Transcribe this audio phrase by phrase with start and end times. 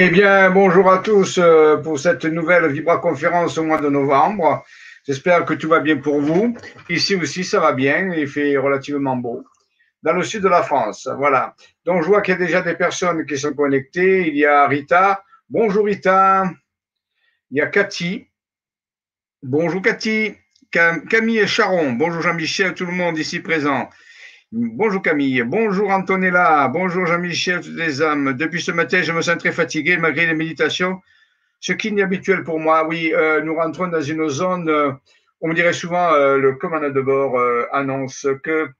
[0.00, 4.64] Eh bien, bonjour à tous euh, pour cette nouvelle Vibra conférence au mois de novembre.
[5.04, 6.56] J'espère que tout va bien pour vous.
[6.88, 8.14] Ici aussi, ça va bien.
[8.14, 9.42] Il fait relativement beau.
[10.04, 11.56] Dans le sud de la France, voilà.
[11.84, 14.28] Donc, je vois qu'il y a déjà des personnes qui sont connectées.
[14.28, 15.24] Il y a Rita.
[15.48, 16.44] Bonjour Rita.
[17.50, 18.28] Il y a Cathy.
[19.42, 20.32] Bonjour Cathy.
[20.70, 21.94] Camille et Charon.
[21.94, 23.90] Bonjour Jean-Michel, tout le monde ici présent.
[24.50, 28.32] Bonjour Camille, bonjour Antonella, bonjour Jean-Michel, toutes les âmes.
[28.32, 31.02] Depuis ce matin, je me sens très fatigué malgré les méditations,
[31.60, 32.88] ce qui n'est habituel pour moi.
[32.88, 34.92] Oui, euh, nous rentrons dans une zone, euh,
[35.42, 37.38] on me dirait souvent, euh, le commandant de bord
[37.72, 38.70] annonce que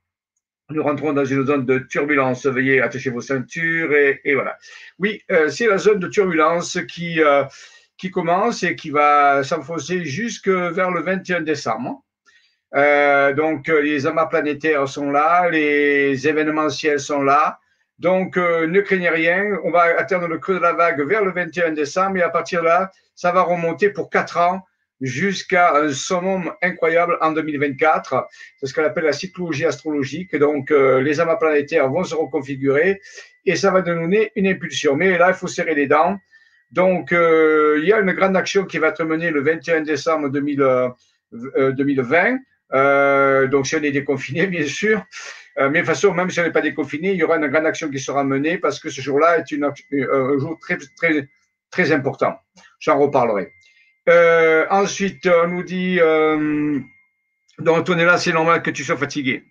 [0.71, 2.47] nous rentrons dans une zone de turbulence.
[2.47, 4.57] Veuillez attacher vos ceintures et, et voilà.
[4.99, 5.21] Oui,
[5.51, 7.21] c'est la zone de turbulence qui,
[7.99, 12.03] qui commence et qui va s'enfoncer jusque vers le 21 décembre.
[12.75, 17.59] Euh, donc, euh, les amas planétaires sont là, les événementiels sont là.
[17.99, 19.59] Donc, euh, ne craignez rien.
[19.65, 22.61] On va atteindre le creux de la vague vers le 21 décembre et à partir
[22.61, 24.63] de là, ça va remonter pour quatre ans
[25.01, 28.29] jusqu'à un summum incroyable en 2024.
[28.59, 30.37] C'est ce qu'on appelle la cyclologie astrologique.
[30.37, 33.01] Donc, les amas planétaires vont se reconfigurer
[33.47, 34.97] et ça va donner une impulsion.
[34.97, 36.19] Mais là, il faut serrer les dents.
[36.73, 40.97] Donc, il y a une grande action qui va être menée le 21 décembre 2020
[42.75, 45.05] euh, donc, si on est déconfiné, bien sûr.
[45.59, 47.49] Euh, mais de toute façon, même si on n'est pas déconfiné, il y aura une
[47.49, 51.29] grande action qui sera menée parce que ce jour-là est euh, un jour très, très,
[51.71, 52.39] très important.
[52.79, 53.53] J'en reparlerai.
[54.09, 56.79] Euh, ensuite, on nous dit, euh,
[57.59, 59.45] donc là, c'est normal que tu sois fatigué.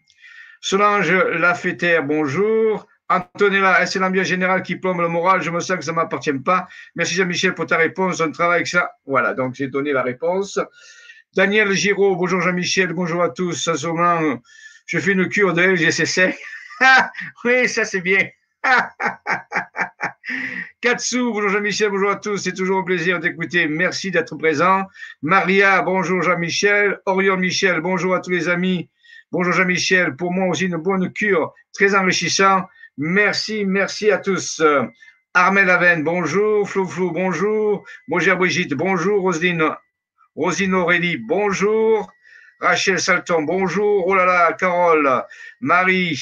[0.61, 2.87] Solange Lafeter, bonjour.
[3.09, 5.41] Antonella, c'est l'ambiance générale qui plombe le moral?
[5.41, 6.67] Je me sens que ça ne m'appartient pas.
[6.95, 8.19] Merci Jean-Michel pour ta réponse.
[8.19, 8.91] On travaille avec ça.
[9.05, 10.59] Voilà, donc j'ai donné la réponse.
[11.37, 13.69] Daniel Giraud, bonjour Jean-Michel, bonjour à tous.
[14.87, 16.35] je fais une cure de LGCC.
[17.45, 18.27] oui, ça c'est bien.
[20.81, 22.39] Katsu, bonjour Jean-Michel, bonjour à tous.
[22.39, 23.67] C'est toujours un plaisir d'écouter.
[23.67, 24.85] Merci d'être présent.
[25.21, 26.99] Maria, bonjour Jean-Michel.
[27.05, 28.89] Orion Michel, bonjour à tous les amis.
[29.31, 30.15] Bonjour Jean-Michel.
[30.15, 32.63] Pour moi aussi, une bonne cure, très enrichissant.
[32.97, 34.59] Merci, merci à tous.
[35.35, 36.67] Armel Aven, bonjour.
[36.67, 37.85] Flou Flou, bonjour.
[38.07, 39.21] Bonjour Brigitte, bonjour.
[39.21, 39.69] Roselyne,
[40.37, 42.11] Rosine Aurélie, bonjour.
[42.59, 44.05] Rachel Salton, bonjour.
[44.05, 45.23] Oh là là, Carole,
[45.61, 46.21] Marie,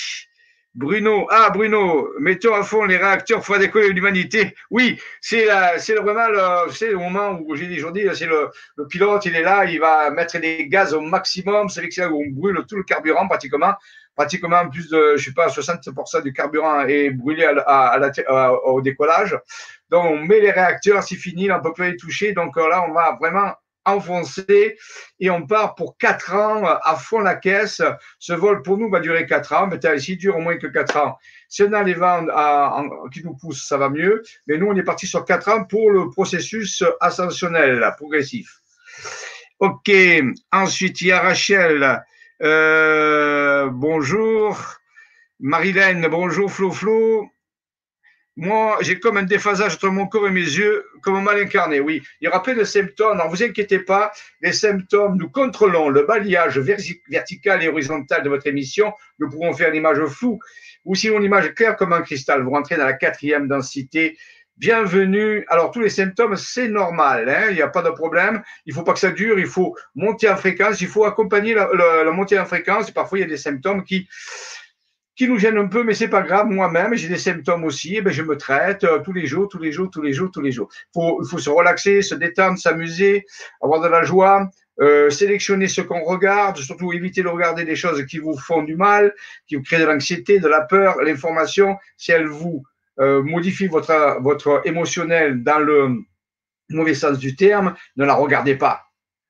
[0.74, 1.28] Bruno.
[1.30, 4.56] Ah, Bruno, mettons à fond les réacteurs pour décoller l'humanité.
[4.72, 8.52] Oui, c'est vraiment le, le moment où j'ai dit aujourd'hui, c'est le,
[8.88, 11.68] pilote, il est là, il va mettre des gaz au maximum.
[11.68, 13.74] C'est là où on brûle tout le carburant pratiquement
[14.16, 19.38] pratiquement plus de, je sais pas, 60% du carburant est brûlé à au décollage.
[19.90, 22.32] Donc, on met les réacteurs, c'est fini, on peut plus les toucher.
[22.32, 23.52] Donc là, on va vraiment
[23.86, 24.78] enfoncé
[25.20, 27.82] et on part pour quatre ans à fond la caisse.
[28.20, 30.98] Ce vol pour nous va durer quatre ans, mais s'il dure au moins que quatre
[30.98, 31.18] ans.
[31.48, 32.26] Si on a les vents
[33.14, 34.24] qui nous poussent, ça va mieux.
[34.48, 38.62] Mais nous, on est parti sur quatre ans pour le processus ascensionnel, progressif.
[39.60, 39.92] Ok.
[40.52, 42.04] Ensuite, il y a Rachel.
[42.42, 44.60] Euh, bonjour.
[45.40, 47.30] Marilène, bonjour Flo Flo.
[48.38, 51.80] Moi, j'ai comme un déphasage entre mon corps et mes yeux, comme un mal incarné,
[51.80, 52.02] oui.
[52.20, 53.18] Il plein de symptômes.
[53.18, 58.48] Ne vous inquiétez pas, les symptômes, nous contrôlons le balayage vertical et horizontal de votre
[58.48, 58.92] émission.
[59.20, 60.40] Nous pourrons faire une image floue
[60.84, 62.44] ou sinon une image claire comme un cristal.
[62.44, 64.18] Vous rentrez dans la quatrième densité.
[64.58, 65.46] Bienvenue.
[65.48, 67.30] Alors, tous les symptômes, c'est normal.
[67.30, 68.42] Hein il n'y a pas de problème.
[68.66, 69.40] Il faut pas que ça dure.
[69.40, 70.82] Il faut monter en fréquence.
[70.82, 72.92] Il faut accompagner la, la montée en fréquence.
[72.92, 74.10] parfois, il y a des symptômes qui
[75.16, 76.48] qui nous gêne un peu, mais c'est pas grave.
[76.48, 77.96] Moi-même, j'ai des symptômes aussi.
[77.96, 80.30] Et ben, je me traite euh, tous les jours, tous les jours, tous les jours,
[80.32, 80.70] tous les jours.
[80.94, 83.26] Faut, il faut se relaxer, se détendre, s'amuser,
[83.62, 84.50] avoir de la joie,
[84.82, 88.76] euh, sélectionner ce qu'on regarde, surtout éviter de regarder des choses qui vous font du
[88.76, 89.14] mal,
[89.48, 91.02] qui vous créent de l'anxiété, de la peur.
[91.02, 92.64] L'information, si elle vous
[93.00, 96.04] euh, modifie votre votre émotionnel dans le
[96.70, 98.85] mauvais sens du terme, ne la regardez pas.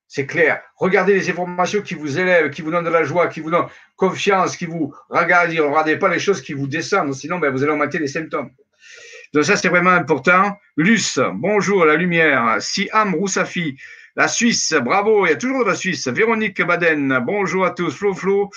[0.07, 0.62] C'est clair.
[0.78, 3.68] Regardez les informations qui vous élèvent, qui vous donnent de la joie, qui vous donnent
[3.96, 5.52] confiance, qui vous regardent.
[5.52, 8.52] Ne regardez pas les choses qui vous descendent, sinon ben, vous allez augmenter les symptômes.
[9.34, 10.57] Donc ça, c'est vraiment important.
[10.78, 12.57] Luce, bonjour, la lumière.
[12.60, 13.78] Siam Roussafi,
[14.16, 16.07] la Suisse, bravo, il y a toujours de la Suisse.
[16.07, 17.92] Véronique Baden, bonjour à tous.
[17.94, 18.50] Flo Flo,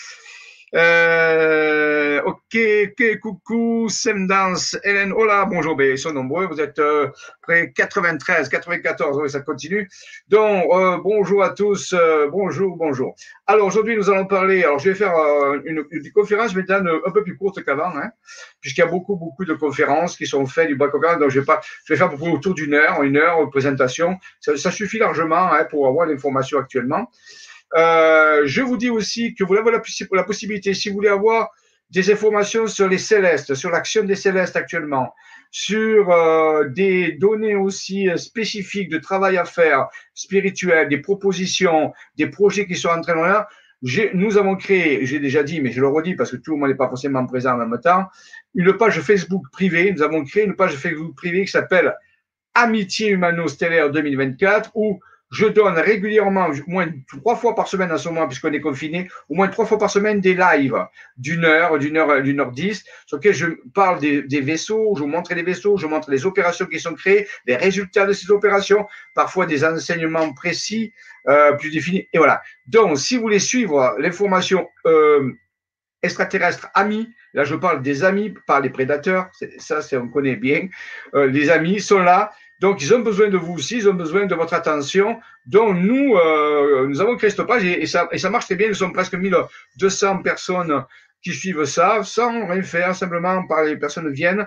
[0.74, 7.08] euh, ok, ok, coucou, Semdance, Hélène, hola, bonjour, ben, ils sont nombreux, vous êtes euh,
[7.42, 9.88] près 93, 94, oui, ça continue.
[10.28, 13.14] Donc, euh, bonjour à tous, euh, bonjour, bonjour.
[13.46, 15.14] Alors, aujourd'hui, nous allons parler, alors je vais faire
[15.64, 18.10] une, une, conférence maintenant un peu plus courte qu'avant, hein,
[18.60, 20.90] puisqu'il y a beaucoup, beaucoup de conférences qui sont faites du bac
[21.20, 24.56] donc je vais pas, je vais faire autour d'une heure, une heure de présentation, ça,
[24.56, 27.10] ça suffit largement hein, pour avoir l'information actuellement.
[27.76, 31.50] Euh, je vous dis aussi que vous avez la, possibilité, si vous voulez avoir
[31.90, 35.14] des informations sur les célestes, sur l'action des célestes actuellement,
[35.50, 42.66] sur euh, des données aussi spécifiques de travail à faire, spirituel, des propositions, des projets
[42.66, 43.48] qui sont en train de là,
[44.14, 46.70] nous avons créé, j'ai déjà dit, mais je le redis parce que tout le monde
[46.70, 48.06] n'est pas forcément présent en même temps,
[48.54, 49.92] une page Facebook privée.
[49.92, 51.94] Nous avons créé une page Facebook privée qui s'appelle
[52.54, 54.98] Amitié Humano-Stellaire 2024 où
[55.30, 59.08] je donne régulièrement, au moins trois fois par semaine en ce moment, puisqu'on est confiné,
[59.28, 60.86] au moins trois fois par semaine des lives
[61.16, 65.02] d'une heure, d'une heure, d'une heure dix, sur lesquels je parle des, des, vaisseaux, je
[65.02, 68.30] vous montre les vaisseaux, je montre les opérations qui sont créées, les résultats de ces
[68.30, 70.92] opérations, parfois des enseignements précis,
[71.28, 72.08] euh, plus définis.
[72.12, 72.42] Et voilà.
[72.66, 75.32] Donc, si vous voulez suivre l'information euh,
[76.02, 79.28] extraterrestre amis, là je parle des amis, pas les prédateurs,
[79.58, 80.68] ça c'est on connaît bien,
[81.14, 84.26] euh, les amis sont là donc, ils ont besoin de vous aussi, ils ont besoin
[84.26, 85.20] de votre attention.
[85.46, 88.68] Donc, nous, euh, nous avons créé cette page et, ça, et ça marche très bien.
[88.68, 90.84] Nous sommes presque 1200 personnes
[91.22, 94.46] qui suivent ça sans rien faire, simplement par les personnes viennent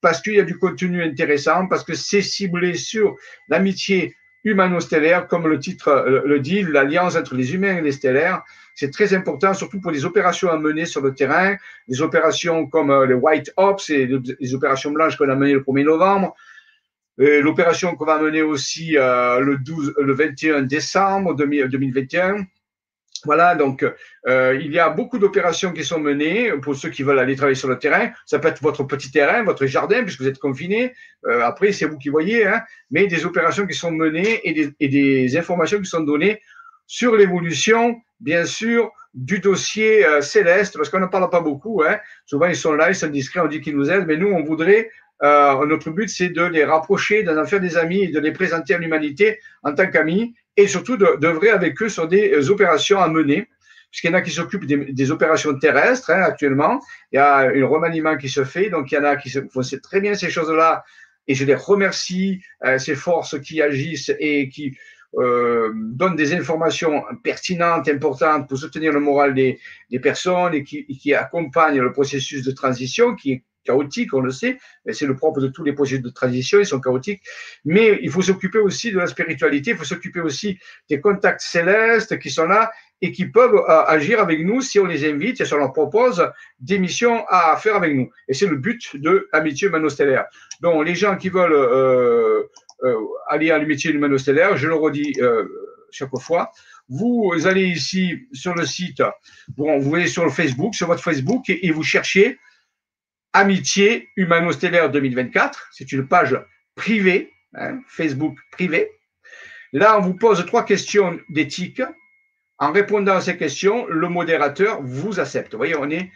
[0.00, 3.16] parce qu'il y a du contenu intéressant, parce que c'est ciblé sur
[3.48, 8.42] l'amitié humano-stellaire, comme le titre le dit, l'alliance entre les humains et les stellaires.
[8.74, 11.56] C'est très important, surtout pour les opérations à mener sur le terrain,
[11.88, 14.08] les opérations comme euh, les White Ops et
[14.38, 16.34] les opérations blanches qu'on a menées le 1er novembre,
[17.20, 22.46] L'opération qu'on va mener aussi euh, le 12, le 21 décembre 2021.
[23.26, 23.84] Voilà, donc
[24.26, 27.56] euh, il y a beaucoup d'opérations qui sont menées pour ceux qui veulent aller travailler
[27.56, 28.10] sur le terrain.
[28.24, 30.94] Ça peut être votre petit terrain, votre jardin, puisque vous êtes confiné.
[31.26, 35.36] Euh, après, c'est vous qui voyez, hein, mais des opérations qui sont menées et des,
[35.36, 36.40] informations qui sont données
[36.86, 41.82] sur l'évolution, bien sûr, du dossier céleste, parce qu'on n'en parle pas beaucoup.
[41.82, 41.98] Hein.
[42.24, 44.42] Souvent, ils sont là, ils sont discrets, on dit qu'ils nous aident, mais nous, on
[44.42, 44.90] voudrait
[45.22, 48.74] euh, notre but, c'est de les rapprocher, d'en faire des amis et de les présenter
[48.74, 53.08] à l'humanité en tant qu'amis et surtout d'œuvrer avec eux sur des euh, opérations à
[53.08, 53.48] mener.
[53.90, 56.80] Puisqu'il y en a qui s'occupent des, opérations terrestres hein, actuellement.
[57.10, 59.62] Il y a un remaniement qui se fait, donc il y en a qui font
[59.82, 60.84] très bien ces choses-là.
[61.26, 64.76] Et je les remercie, euh, ces forces qui agissent et qui
[65.18, 69.58] euh, donnent des informations pertinentes, importantes pour soutenir le moral des,
[69.90, 74.20] des personnes et qui, et qui accompagnent le processus de transition qui est chaotiques, on
[74.20, 74.58] le sait,
[74.90, 77.22] c'est le propre de tous les projets de transition, ils sont chaotiques,
[77.64, 80.58] mais il faut s'occuper aussi de la spiritualité, il faut s'occuper aussi
[80.88, 82.70] des contacts célestes qui sont là
[83.02, 85.72] et qui peuvent euh, agir avec nous si on les invite et si on leur
[85.72, 88.10] propose des missions à faire avec nous.
[88.28, 90.26] Et c'est le but de l'amitié humano-stellaire.
[90.60, 92.42] Donc les gens qui veulent euh,
[92.82, 92.96] euh,
[93.28, 95.14] aller à l'amitié humano-stellaire, je le redis
[95.92, 96.52] chaque fois,
[96.88, 99.02] vous allez ici sur le site,
[99.56, 102.38] vous allez sur le Facebook, sur votre Facebook et vous cherchez
[103.32, 105.68] Amitié Humano-Stellaire 2024.
[105.72, 106.36] C'est une page
[106.74, 108.90] privée, hein, Facebook privé.
[109.72, 111.82] Là, on vous pose trois questions d'éthique.
[112.58, 115.52] En répondant à ces questions, le modérateur vous accepte.
[115.52, 116.10] Vous voyez, on est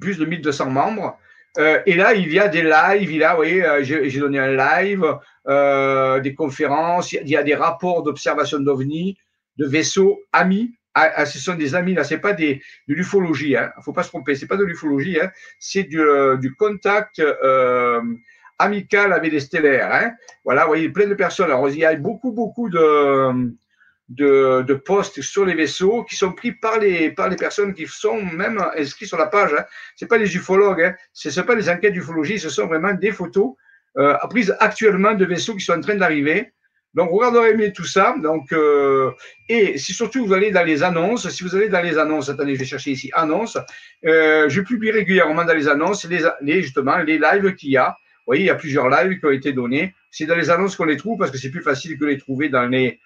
[0.00, 1.18] plus de 1200 membres.
[1.58, 3.10] Euh, et là, il y a des lives.
[3.10, 5.04] Il y a, vous voyez, euh, j'ai donné un live,
[5.48, 7.12] euh, des conférences.
[7.12, 9.16] Il y a des rapports d'observation d'OVNI,
[9.56, 10.77] de vaisseaux amis.
[11.00, 13.72] Ah, ah, ce sont des amis là, c'est pas des, de l'ufologie, hein.
[13.84, 15.30] Faut pas se tromper, c'est pas de l'ufologie, hein.
[15.60, 18.02] C'est du, euh, contact euh,
[18.58, 20.10] amical avec les stellaires, hein.
[20.44, 21.50] Voilà, vous voyez, plein de personnes.
[21.68, 23.52] Il y a beaucoup, beaucoup de,
[24.08, 28.20] de, postes sur les vaisseaux qui sont pris par les, par les personnes qui sont
[28.20, 29.54] même inscrites sur la page.
[29.56, 29.64] Hein.
[29.94, 30.94] C'est pas les ufologues, hein.
[31.12, 33.54] Ce sont pas les enquêtes d'ufologie, ce sont vraiment des photos
[33.98, 36.52] euh, prises actuellement de vaisseaux qui sont en train d'arriver.
[36.98, 38.16] Donc, regardez bien tout ça.
[38.20, 39.12] Donc, euh,
[39.48, 42.56] et si surtout vous allez dans les annonces, si vous allez dans les annonces, attendez,
[42.56, 43.56] je vais chercher ici annonces.
[44.04, 47.90] Euh, je publie régulièrement dans les annonces les, les justement les lives qu'il y a.
[47.90, 49.94] Vous voyez, il y a plusieurs lives qui ont été donnés.
[50.10, 52.48] C'est dans les annonces qu'on les trouve parce que c'est plus facile que les trouver
[52.48, 52.98] dans les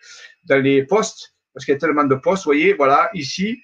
[0.46, 2.44] dans les posts parce qu'il y a tellement de posts.
[2.44, 3.56] Vous voyez, voilà, ici,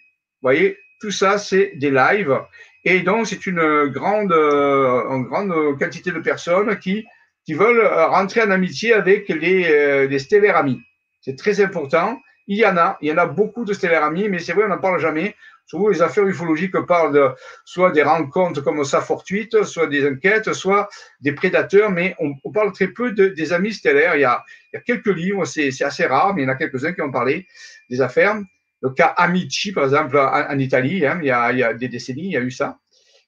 [0.42, 2.38] vous voyez, tout ça c'est des lives.
[2.84, 7.06] Et donc, c'est une grande, euh, une grande quantité de personnes qui
[7.48, 10.82] qui veulent euh, rentrer en amitié avec les, euh, les stellaires amis.
[11.22, 12.20] C'est très important.
[12.46, 14.64] Il y en a, il y en a beaucoup de stellaires amis, mais c'est vrai,
[14.64, 15.34] on n'en parle jamais.
[15.64, 20.90] Souvent, les affaires ufologiques parlent soit des rencontres comme ça fortuites, soit des enquêtes, soit
[21.22, 24.14] des prédateurs, mais on, parle très peu de, des amis stellaires.
[24.16, 24.44] Il y a,
[24.84, 27.46] quelques livres, c'est assez rare, mais il y en a quelques-uns qui ont parlé
[27.88, 28.38] des affaires.
[28.82, 31.88] Le cas Amici, par exemple, en, Italie, hein, il, y a, il y a des
[31.88, 32.78] décennies, il y a eu ça.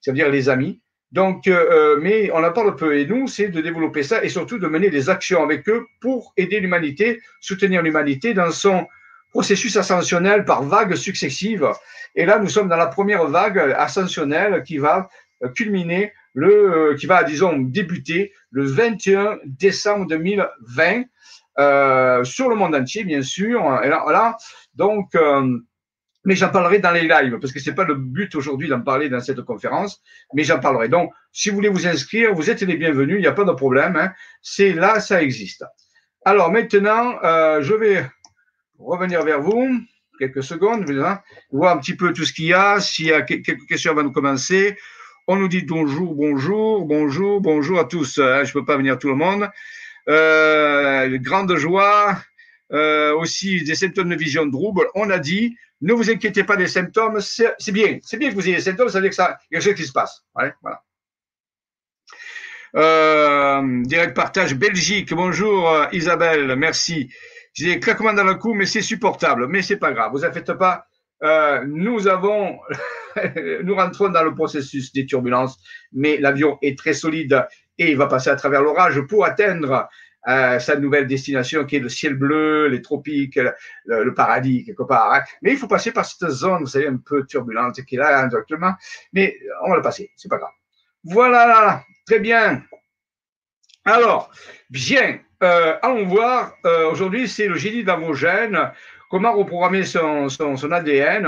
[0.02, 0.82] Ça veut dire les amis.
[1.12, 2.96] Donc, euh, euh, mais on en parle peu.
[2.96, 6.32] Et nous, c'est de développer ça et surtout de mener des actions avec eux pour
[6.36, 8.86] aider l'humanité, soutenir l'humanité dans son
[9.30, 11.68] processus ascensionnel par vagues successives.
[12.14, 15.08] Et là, nous sommes dans la première vague ascensionnelle qui va
[15.42, 21.02] euh, culminer le, qui va, disons, débuter le 21 décembre 2020
[21.58, 23.80] euh, sur le monde entier, bien sûr.
[23.82, 24.36] Et là.
[24.74, 25.58] Donc, euh,
[26.30, 29.08] mais j'en parlerai dans les lives, parce que c'est pas le but aujourd'hui d'en parler
[29.08, 30.00] dans cette conférence,
[30.32, 30.88] mais j'en parlerai.
[30.88, 33.50] Donc, si vous voulez vous inscrire, vous êtes les bienvenus, il n'y a pas de
[33.50, 33.96] problème.
[33.96, 34.12] Hein.
[34.40, 35.64] C'est là, ça existe.
[36.24, 38.06] Alors maintenant, euh, je vais
[38.78, 39.76] revenir vers vous
[40.20, 40.88] quelques secondes,
[41.50, 44.04] voir un petit peu tout ce qu'il y a, s'il y a quelques questions avant
[44.04, 44.76] de commencer.
[45.26, 48.18] On nous dit bonjour, bonjour, bonjour, bonjour à tous.
[48.18, 48.44] Hein.
[48.44, 49.50] Je ne peux pas venir tout le monde.
[50.08, 52.16] Euh, grande joie,
[52.72, 54.86] euh, aussi des symptômes de vision trouble.
[54.94, 57.98] On a dit, ne vous inquiétez pas des symptômes, c'est bien.
[58.02, 59.62] C'est bien que vous ayez des symptômes, ça veut dire que ça, y a quelque
[59.62, 60.24] chose qui se passe.
[60.34, 60.82] voilà.
[62.76, 65.12] Euh, direct partage Belgique.
[65.12, 67.12] Bonjour euh, Isabelle, merci.
[67.52, 69.48] J'ai des claquements dans le cou, mais c'est supportable.
[69.48, 70.12] Mais c'est pas grave.
[70.12, 70.86] Vous en faites pas.
[71.22, 72.58] Euh, nous avons,
[73.64, 75.58] nous rentrons dans le processus des turbulences,
[75.92, 77.46] mais l'avion est très solide
[77.76, 79.88] et il va passer à travers l'orage pour atteindre
[80.28, 83.38] euh, sa nouvelle destination qui est le ciel bleu, les tropiques,
[83.86, 85.14] le, paradis quelque part.
[85.14, 85.22] Hein.
[85.42, 88.28] Mais il faut passer par cette zone, vous savez, un peu turbulente qui est là
[88.32, 88.74] actuellement.
[89.12, 90.52] Mais on va le passer, c'est pas grave.
[91.04, 92.62] Voilà, très bien.
[93.86, 94.30] Alors,
[94.68, 96.54] bien, euh, allons voir.
[96.66, 98.58] Euh, aujourd'hui, c'est le génie dans vos gènes.
[99.08, 101.24] Comment reprogrammer son, son, son ADN.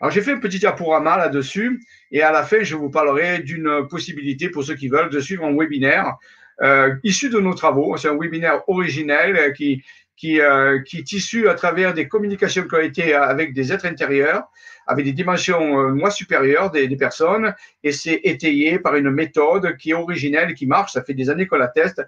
[0.00, 1.80] Alors, j'ai fait un petit diaporama là-dessus.
[2.12, 5.44] Et à la fin, je vous parlerai d'une possibilité pour ceux qui veulent de suivre
[5.44, 6.16] un webinaire
[6.62, 7.96] euh, issu de nos travaux.
[7.96, 9.82] C'est un webinaire originel qui,
[10.16, 13.86] qui, euh, qui est issu à travers des communications qui ont été avec des êtres
[13.86, 14.44] intérieurs,
[14.86, 19.90] avec des dimensions euh, moins supérieures des, personnes, et c'est étayé par une méthode qui
[19.90, 22.02] est originelle, qui marche, ça fait des années qu'on la teste,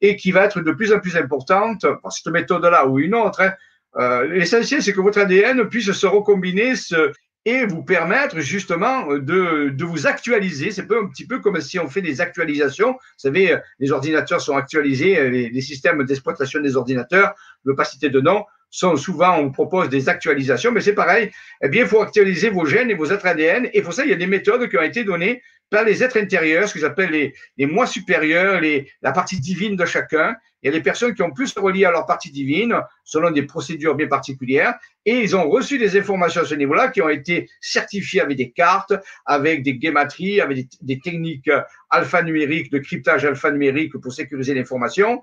[0.00, 3.40] et qui va être de plus en plus importante, cette méthode-là ou une autre.
[3.40, 3.52] Hein.
[3.96, 7.12] Euh, L'essentiel, c'est que votre ADN puisse se recombiner, se,
[7.44, 10.70] et vous permettre justement de, de vous actualiser.
[10.70, 12.92] C'est un petit peu comme si on fait des actualisations.
[12.92, 17.34] Vous savez, les ordinateurs sont actualisés, les, les systèmes d'exploitation des ordinateurs,
[17.64, 20.80] je ne veux pas citer de nom, sont souvent, on vous propose des actualisations, mais
[20.80, 21.30] c'est pareil.
[21.62, 23.68] Eh bien, il faut actualiser vos gènes et vos êtres ADN.
[23.74, 25.42] Et pour ça, il y a des méthodes qui ont été données
[25.72, 29.74] par les êtres intérieurs, ce que j'appelle les, les moi supérieurs, les, la partie divine
[29.74, 30.36] de chacun.
[30.62, 33.42] Il y a des personnes qui ont plus relié à leur partie divine selon des
[33.42, 34.74] procédures bien particulières
[35.06, 38.52] et ils ont reçu des informations à ce niveau-là qui ont été certifiées avec des
[38.52, 38.92] cartes,
[39.26, 41.50] avec des guématries, avec des, des techniques
[41.90, 45.22] alphanumériques, de cryptage alphanumérique pour sécuriser l'information.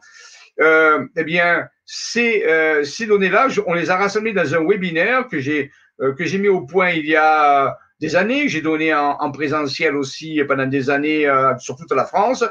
[0.60, 5.40] Euh, eh bien, ces, euh, ces données-là, on les a rassemblées dans un webinaire que
[5.40, 8.48] j'ai euh, que j'ai mis au point il y a des années.
[8.48, 12.44] J'ai donné en, en, présentiel aussi pendant des années euh, sur toute la France.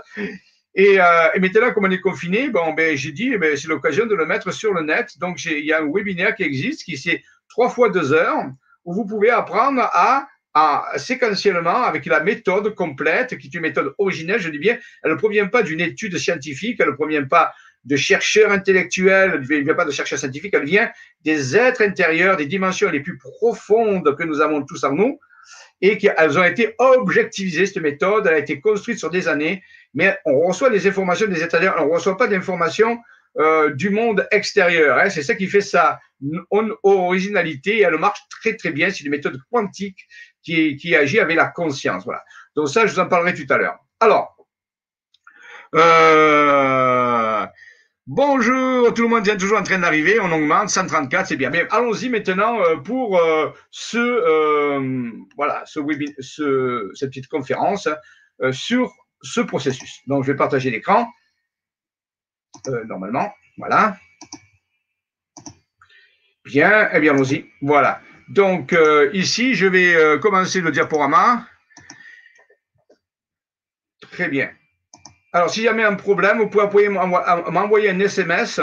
[0.75, 3.69] Et, euh, et maintenant, comme on est confiné, bon, ben, j'ai dit, eh ben, c'est
[3.69, 5.19] l'occasion de le mettre sur le net.
[5.19, 8.45] Donc, il y a un webinaire qui existe, qui c'est trois fois deux heures,
[8.85, 13.95] où vous pouvez apprendre à à, séquentiellement avec la méthode complète, qui est une méthode
[13.99, 17.52] originelle, je dis bien, elle ne provient pas d'une étude scientifique, elle ne provient pas
[17.85, 20.90] de chercheurs intellectuels, elle ne vient pas de chercheurs scientifiques, elle vient
[21.25, 25.19] des êtres intérieurs, des dimensions les plus profondes que nous avons tous en nous,
[25.80, 29.62] et qu'elles ont été objectivisées, cette méthode, elle a été construite sur des années,
[29.94, 32.99] mais on reçoit des informations des états on ne reçoit pas d'informations
[33.38, 34.99] euh, du monde extérieur.
[34.99, 35.11] Hein.
[35.11, 36.00] C'est ça qui fait sa
[36.82, 40.08] originalité, elle marche très très bien, c'est une méthode quantique
[40.42, 42.04] qui, qui agit avec la conscience.
[42.04, 42.25] Voilà.
[42.56, 43.78] Donc ça, je vous en parlerai tout à l'heure.
[44.00, 44.37] Alors,
[45.75, 47.47] euh,
[48.11, 51.50] Bonjour, tout le monde vient toujours en train d'arriver, on augmente, 134, c'est bien.
[51.50, 55.79] Mais allons-y maintenant euh, pour euh, ce, euh, voilà, ce,
[56.19, 57.87] ce, cette petite conférence
[58.50, 60.00] sur ce processus.
[60.07, 61.07] Donc, je vais partager l'écran,
[62.87, 63.99] normalement, voilà.
[66.47, 68.00] Bien, eh bien, allons-y, voilà.
[68.31, 68.75] Donc,
[69.12, 71.47] ici, je vais commencer le diaporama.
[74.00, 74.50] Très bien.
[75.38, 78.61] Alors, si jamais un problème, vous pouvez m'envoyer un SMS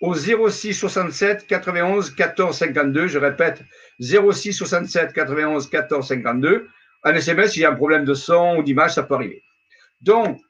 [0.00, 3.06] au 06 67 91 14 52.
[3.06, 3.62] Je répète,
[4.00, 6.68] 06 67 91 14 52.
[7.04, 9.44] Un SMS, s'il y a un problème de son ou d'image, ça peut arriver.
[10.00, 10.40] Donc,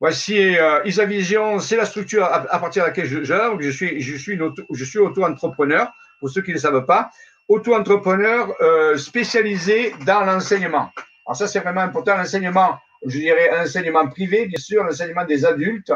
[0.00, 3.56] voici euh, Isavision, c'est la structure à, partir de laquelle j'œuvre.
[3.62, 4.38] Je suis, je suis,
[4.70, 7.08] je suis auto-entrepreneur, pour ceux qui ne savent pas.
[7.48, 10.90] Auto-entrepreneur euh, spécialisé dans l'enseignement.
[11.26, 15.44] Alors ça, c'est vraiment important, l'enseignement je dirais, un enseignement privé, bien sûr, l'enseignement des
[15.44, 15.92] adultes,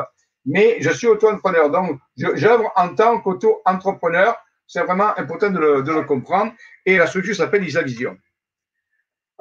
[0.46, 1.70] mais je suis auto-entrepreneur.
[1.70, 4.36] Donc, j'œuvre en tant qu'auto-entrepreneur.
[4.66, 6.52] C'est vraiment important de le, comprendre.
[6.86, 8.16] Et la structure s'appelle Isavision.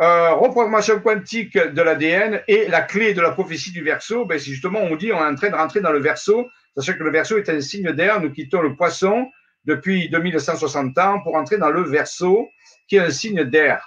[0.01, 4.51] Euh, reprogrammation quantique de l'ADN et la clé de la prophétie du verso, ben, c'est
[4.51, 6.47] justement, on dit, on est en train de rentrer dans le verso,
[6.77, 8.21] sachant que le verso est un signe d'air.
[8.21, 9.27] Nous quittons le poisson
[9.65, 12.47] depuis 2160 ans pour entrer dans le verso,
[12.87, 13.85] qui est un signe d'air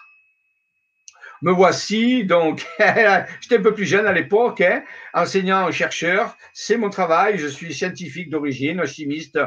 [1.42, 2.66] me voici, donc
[3.40, 4.82] j'étais un peu plus jeune à l'époque, hein,
[5.12, 9.38] enseignant-chercheur, c'est mon travail, je suis scientifique d'origine, chimiste,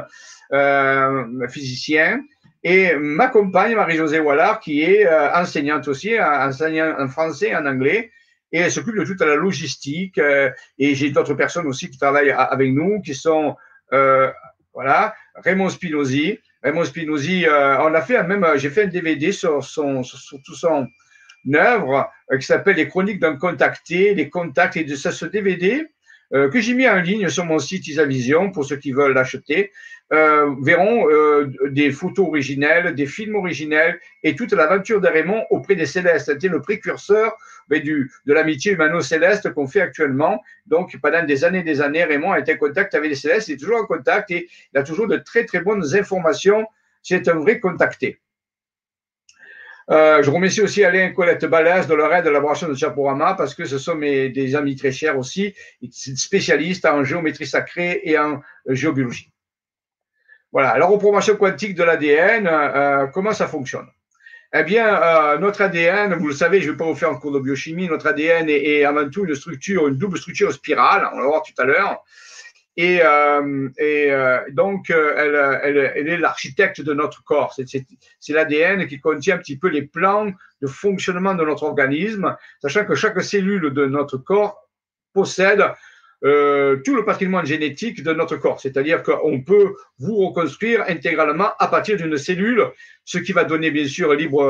[0.52, 2.20] euh, physicien,
[2.62, 8.10] Et ma compagne, Marie-Josée Wallard, qui est euh, enseignante aussi, enseignante en français en anglais,
[8.52, 10.18] et elle s'occupe de toute la logistique.
[10.18, 13.56] Euh, et j'ai d'autres personnes aussi qui travaillent avec nous, qui sont,
[14.72, 16.38] voilà, Raymond Spinozzi.
[16.62, 20.02] Raymond Spinozzi, on a fait même, j'ai fait un DVD sur, sur,
[20.44, 20.86] tout son
[21.54, 25.86] œuvre qui s'appelle Les Chroniques d'un contacté, les contacts, et de ce DVD,
[26.34, 29.70] euh, que j'ai mis en ligne sur mon site Isavision pour ceux qui veulent l'acheter,
[30.12, 35.76] euh, verront euh, des photos originelles, des films originels et toute l'aventure de Raymond auprès
[35.76, 36.26] des Célestes.
[36.26, 37.36] C'était le précurseur
[37.68, 40.42] ben, du, de l'amitié humano-céleste qu'on fait actuellement.
[40.66, 43.48] Donc, pendant des années et des années, Raymond a été en contact avec les Célestes,
[43.48, 46.66] il est toujours en contact et il a toujours de très, très bonnes informations.
[47.02, 48.18] C'est un vrai contacté.
[49.88, 53.34] Euh, je remercie aussi Alain et Colette Balès de leur aide à l'élaboration de Chaporama
[53.34, 55.54] parce que ce sont mes, des amis très chers aussi,
[55.90, 59.30] spécialistes en géométrie sacrée et en géobiologie.
[60.50, 63.86] Voilà, alors reprogrammation quantique de l'ADN, euh, comment ça fonctionne?
[64.54, 67.16] Eh bien, euh, notre ADN, vous le savez, je ne vais pas vous faire un
[67.16, 71.08] cours de biochimie, notre ADN est, est, avant tout une structure, une double structure spirale,
[71.12, 72.02] on va voir tout à l'heure.
[72.76, 77.54] Et, euh, euh, donc, euh, elle, est l'architecte de notre corps.
[77.54, 80.30] C'est l'ADN qui contient un petit peu les plans
[80.60, 84.68] de fonctionnement de notre organisme, sachant que chaque cellule de notre corps
[85.14, 85.64] possède
[86.22, 88.60] tout le patrimoine génétique de notre corps.
[88.60, 92.64] C'est-à-dire qu'on peut vous reconstruire intégralement à partir d'une cellule,
[93.04, 94.42] ce qui va donner bien sûr libre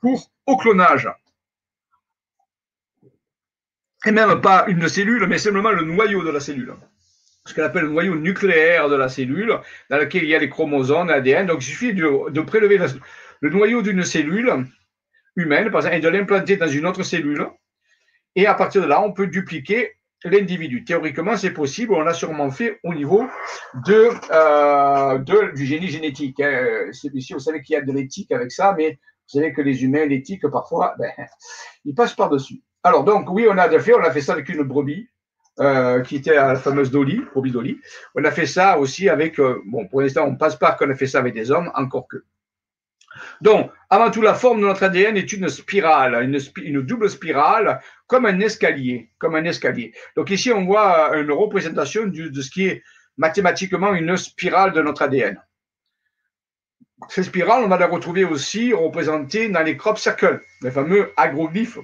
[0.00, 1.08] cours au clonage.
[4.04, 6.74] Et même pas une cellule, mais simplement le noyau de la cellule
[7.46, 10.48] ce qu'on appelle le noyau nucléaire de la cellule, dans lequel il y a les
[10.48, 11.46] chromosomes, l'ADN.
[11.46, 12.78] Donc, il suffit de, prélever
[13.40, 14.66] le noyau d'une cellule
[15.36, 17.46] humaine, par exemple, et de l'implanter dans une autre cellule.
[18.34, 19.92] Et à partir de là, on peut dupliquer
[20.24, 20.84] l'individu.
[20.84, 21.94] Théoriquement, c'est possible.
[21.94, 23.26] On l'a sûrement fait au niveau
[23.88, 25.18] euh,
[25.54, 26.40] du génie génétique.
[26.40, 26.90] Hein.
[27.14, 29.84] Ici, vous savez qu'il y a de l'éthique avec ça, mais vous savez que les
[29.84, 31.12] humains, l'éthique, parfois, ben,
[31.84, 32.62] ils passent par-dessus.
[32.86, 35.08] Alors, donc, oui, on a fait, on a fait ça avec une brebis.
[35.58, 37.80] Euh, qui était la fameuse Dolly, Bobby Dolly.
[38.14, 40.94] On a fait ça aussi avec, euh, bon, pour l'instant, on passe pas qu'on a
[40.94, 42.18] fait ça avec des hommes, encore que.
[43.40, 48.26] Donc, avant tout, la forme de notre ADN est une spirale, une, double spirale, comme
[48.26, 49.94] un escalier, comme un escalier.
[50.14, 52.82] Donc ici, on voit une représentation de ce qui est
[53.16, 55.40] mathématiquement une spirale de notre ADN.
[57.08, 61.78] Ces spirales, on va la retrouver aussi représentées dans les crop circles, les fameux agroglyphes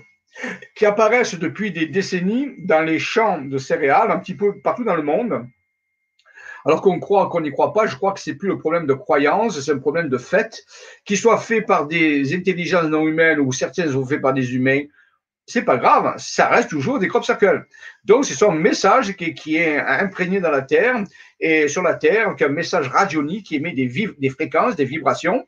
[0.75, 4.97] qui apparaissent depuis des décennies dans les champs de céréales, un petit peu partout dans
[4.97, 5.47] le monde.
[6.65, 8.95] Alors qu'on croit qu'on n'y croit pas, je crois que c'est plus le problème de
[8.95, 10.65] croyance, c'est un problème de fait,
[11.05, 14.83] qu'il soit fait par des intelligences non humaines ou certains sont faits par des humains.
[15.45, 17.67] C'est pas grave, ça reste toujours des crop circles.
[18.05, 21.03] Donc, c'est un message qui, est imprégné dans la Terre
[21.41, 25.45] et sur la Terre, est un message radionique qui émet des fréquences, des vibrations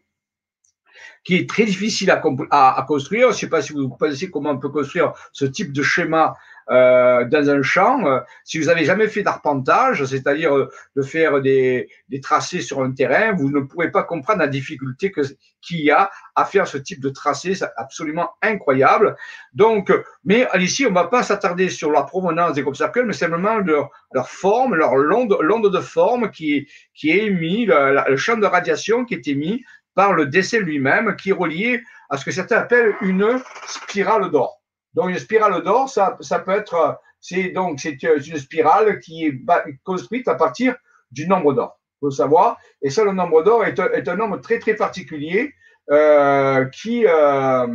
[1.25, 3.29] qui est très difficile à, à, à construire.
[3.31, 6.35] Je ne sais pas si vous pensez comment on peut construire ce type de schéma
[6.71, 8.07] euh, dans un champ.
[8.07, 12.83] Euh, si vous avez jamais fait d'arpentage, c'est-à-dire euh, de faire des, des, tracés sur
[12.83, 15.13] un terrain, vous ne pourrez pas comprendre la difficulté
[15.61, 17.55] qu'il y a à faire ce type de tracé.
[17.55, 19.15] C'est absolument incroyable.
[19.53, 19.93] Donc,
[20.25, 23.59] mais ici, on ne va pas s'attarder sur la provenance des groupes cercles, mais simplement
[23.59, 28.47] leur, leur forme, leur l'onde de forme qui, qui est émis, le, le champ de
[28.47, 29.63] radiation qui est émis
[29.95, 34.61] par le décès lui-même, qui est relié à ce que certains appellent une spirale d'or.
[34.95, 39.41] Donc une spirale d'or, ça, ça peut être, c'est donc c'est une spirale qui est
[39.83, 40.77] construite à partir
[41.11, 41.79] du nombre d'or.
[42.01, 42.59] Faut savoir.
[42.83, 45.55] Et ça, le nombre d'or est, est, un nombre très très particulier
[45.91, 47.67] euh, qui euh,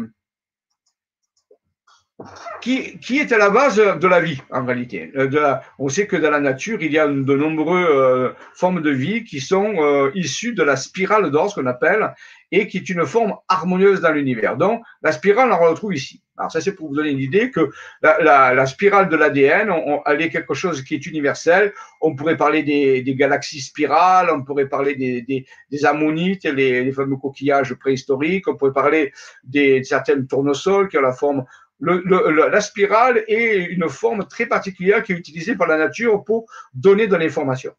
[2.62, 5.12] qui, qui, est à la base de la vie, en réalité.
[5.15, 8.89] Euh, on sait que dans la nature, il y a de nombreuses euh, formes de
[8.89, 12.13] vie qui sont euh, issues de la spirale d'or, ce qu'on appelle,
[12.51, 14.58] et qui est une forme harmonieuse dans l'univers.
[14.58, 16.21] Donc, la spirale, on la retrouve ici.
[16.38, 17.69] Alors, ça, c'est pour vous donner une idée que
[18.01, 19.73] la, spirale de l'ADN,
[20.05, 21.73] elle est quelque chose qui est universel.
[22.01, 27.73] On pourrait parler des, galaxies spirales, on pourrait parler des ammonites, les, les, fameux coquillages
[27.75, 29.12] préhistoriques, on pourrait parler
[29.43, 31.43] des certaines tournesols qui ont la forme
[31.80, 37.08] la spirale est une forme très particulière qui est utilisée par la nature pour donner
[37.08, 37.74] de l'information.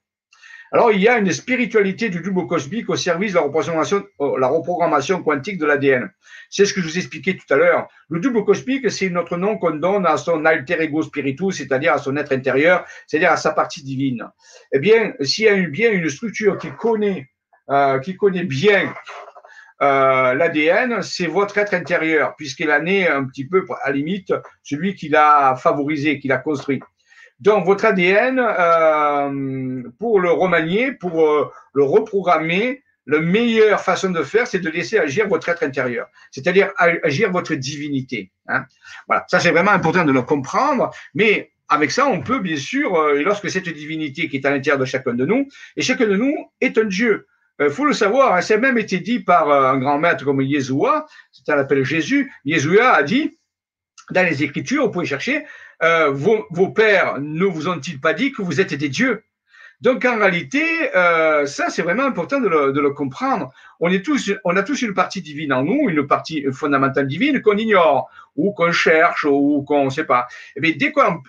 [0.72, 5.22] Alors, il y a une spiritualité du double cosmique au service de la reprogrammation, euh,
[5.22, 6.08] quantique de l'ADN.
[6.48, 7.88] C'est ce que je vous expliquais tout à l'heure.
[8.08, 11.98] Le double cosmique, c'est notre nom qu'on donne à son alter ego spiritus, c'est-à-dire à
[11.98, 14.28] son être intérieur, c'est-à-dire à sa partie divine.
[14.72, 17.28] Eh bien, s'il y a bien une structure qui connaît,
[17.68, 18.94] euh, qui connaît bien
[19.82, 24.94] euh, l'ADN, c'est votre être intérieur, puisqu'il en est un petit peu, à limite, celui
[24.94, 26.80] qui l'a favorisé, qui l'a construit.
[27.40, 34.22] Donc, votre ADN, euh, pour le remanier, pour euh, le reprogrammer, la meilleure façon de
[34.22, 38.30] faire, c'est de laisser agir votre être intérieur, c'est-à-dire agir votre divinité.
[38.46, 38.66] Hein.
[39.08, 42.94] Voilà, ça c'est vraiment important de le comprendre, mais avec ça, on peut bien sûr,
[42.94, 46.16] euh, lorsque cette divinité qui est à l'intérieur de chacun de nous, et chacun de
[46.16, 47.26] nous est un Dieu.
[47.60, 50.24] Euh, faut le savoir, hein, ça a même été dit par euh, un grand maître
[50.24, 52.32] comme Yeshua, c'est un appel Jésus.
[52.44, 53.38] Yeshua a dit,
[54.10, 55.44] dans les Écritures, vous pouvez chercher,
[56.10, 59.24] vos, vos pères ne vous ont-ils pas dit que vous êtes des dieux?
[59.80, 63.50] Donc en réalité, euh, ça c'est vraiment important de le, de le, comprendre.
[63.80, 67.40] On est tous, on a tous une partie divine en nous, une partie fondamentale divine
[67.40, 70.26] qu'on ignore ou qu'on cherche ou qu'on ne sait pas.
[70.50, 71.22] Et eh bien dès qu'on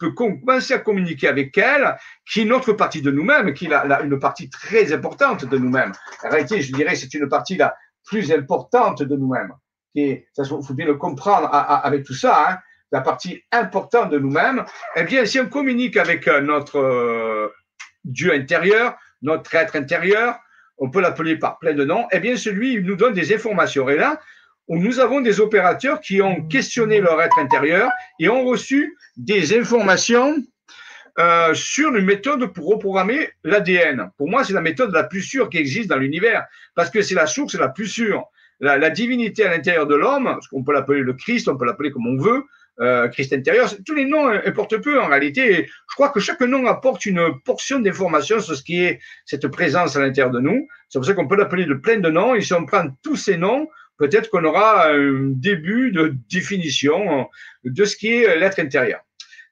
[0.00, 1.96] peut commencer à communiquer avec elle,
[2.28, 5.58] qui est une autre partie de nous-mêmes, qui est la, une partie très importante de
[5.58, 5.92] nous-mêmes.
[6.24, 9.52] En réalité, je dirais, c'est une partie la plus importante de nous-mêmes.
[9.94, 10.24] Il
[10.66, 12.50] faut bien le comprendre avec tout ça.
[12.50, 12.58] Hein,
[12.92, 14.64] la partie importante de nous-mêmes,
[14.96, 17.48] eh bien, si on communique avec euh, notre euh,
[18.04, 20.40] Dieu intérieur, notre être intérieur,
[20.78, 23.88] on peut l'appeler par plein de noms, eh bien celui il nous donne des informations.
[23.88, 24.20] Et là,
[24.68, 30.36] nous avons des opérateurs qui ont questionné leur être intérieur et ont reçu des informations
[31.18, 34.10] euh, sur une méthode pour reprogrammer l'ADN.
[34.16, 37.14] Pour moi, c'est la méthode la plus sûre qui existe dans l'univers, parce que c'est
[37.16, 38.24] la source la plus sûre.
[38.60, 41.90] La, divinité à l'intérieur de l'homme, ce qu'on peut l'appeler le Christ, on peut l'appeler
[41.90, 42.44] comme on veut,
[42.80, 43.70] euh, Christ intérieur.
[43.86, 45.66] Tous les noms importent peu en réalité.
[45.66, 49.96] Je crois que chaque nom apporte une portion d'information sur ce qui est cette présence
[49.96, 50.68] à l'intérieur de nous.
[50.88, 52.34] C'est pour ça qu'on peut l'appeler de plein de noms.
[52.34, 53.68] Et si on prend tous ces noms,
[54.00, 57.28] peut-être qu'on aura un début de définition
[57.64, 59.00] de ce qui est l'être intérieur.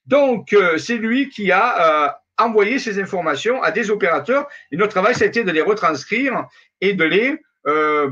[0.06, 2.08] Donc, euh, c'est lui qui a euh,
[2.38, 4.48] envoyé ces informations à des opérateurs.
[4.72, 6.46] Et notre travail, ça a été de les retranscrire
[6.80, 8.08] et de les euh,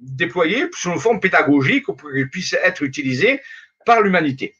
[0.00, 3.40] déployer sous une forme pédagogique pour qu'ils puissent être utilisés
[3.84, 4.54] par l'humanité.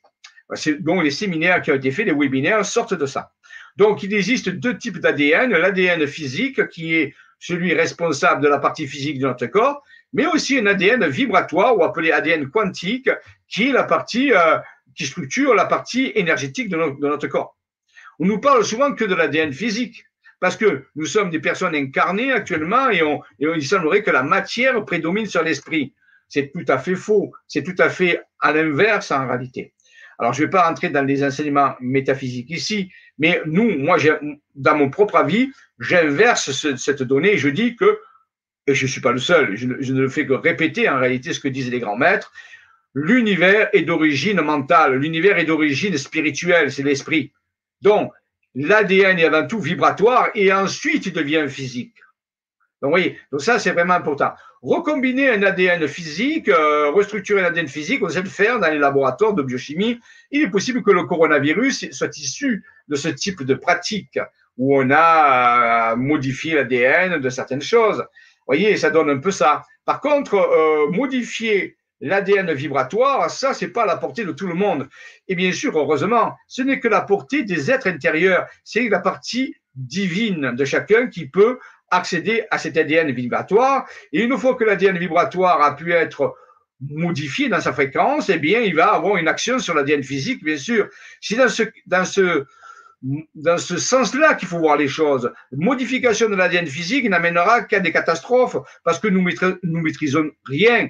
[0.81, 3.31] Donc, les séminaires qui ont été faits, les webinaires sortent de ça.
[3.77, 5.53] Donc, il existe deux types d'ADN.
[5.53, 10.59] L'ADN physique, qui est celui responsable de la partie physique de notre corps, mais aussi
[10.59, 13.11] un ADN vibratoire, ou appelé ADN quantique,
[13.49, 14.59] qui est la partie euh,
[14.95, 17.57] qui structure la partie énergétique de notre, corps.
[18.19, 20.05] On nous parle souvent que de l'ADN physique,
[20.41, 24.23] parce que nous sommes des personnes incarnées actuellement et, on, et il semblerait que la
[24.23, 25.95] matière prédomine sur l'esprit.
[26.29, 27.33] C'est tout à fait faux.
[27.47, 29.75] C'est tout à fait à l'inverse en réalité.
[30.19, 33.97] Alors, je ne vais pas rentrer dans les enseignements métaphysiques ici, mais nous, moi,
[34.55, 37.99] dans mon propre avis, j'inverse cette donnée et je dis que,
[38.75, 41.49] je ne suis pas le seul, je ne, fais que répéter en réalité ce que
[41.49, 42.33] disent les grands maîtres,
[42.95, 47.33] l'univers est d'origine mentale, l'univers est d'origine spirituelle, c'est l'esprit.
[47.83, 48.13] Donc,
[48.55, 51.95] l'ADN est avant tout vibratoire et ensuite il devient physique.
[52.83, 54.33] Donc, voyez, donc ça, c'est vraiment important.
[54.63, 58.79] Recombiner un ADN physique, euh, restructurer un ADN physique, on sait le faire dans les
[58.79, 60.01] laboratoires de biochimie.
[60.31, 64.19] Il est possible que le coronavirus soit issu de ce type de pratique
[64.57, 68.05] où on a euh, modifié l'ADN de certaines choses.
[68.51, 69.63] Voyez, ça donne un peu ça.
[69.85, 74.89] Par contre, euh, modifier l'ADN vibratoire, ça, c'est pas la portée de tout le monde.
[75.29, 78.49] Et bien sûr, heureusement, ce n'est que la portée des êtres intérieurs.
[78.65, 81.61] C'est la partie divine de chacun qui peut
[81.93, 83.87] accéder à cet ADN vibratoire.
[84.13, 86.35] Et une fois que l'ADN vibratoire a pu être
[86.81, 90.57] modifié dans sa fréquence, eh bien, il va avoir une action sur l'ADN physique, bien
[90.57, 90.89] sûr.
[91.21, 92.47] Ce, dans ce,
[93.35, 95.33] dans ce sens-là qu'il faut voir les choses.
[95.53, 99.27] Modification de l'ADN physique n'amènera qu'à des catastrophes parce que nous,
[99.63, 100.89] nous maîtrisons rien.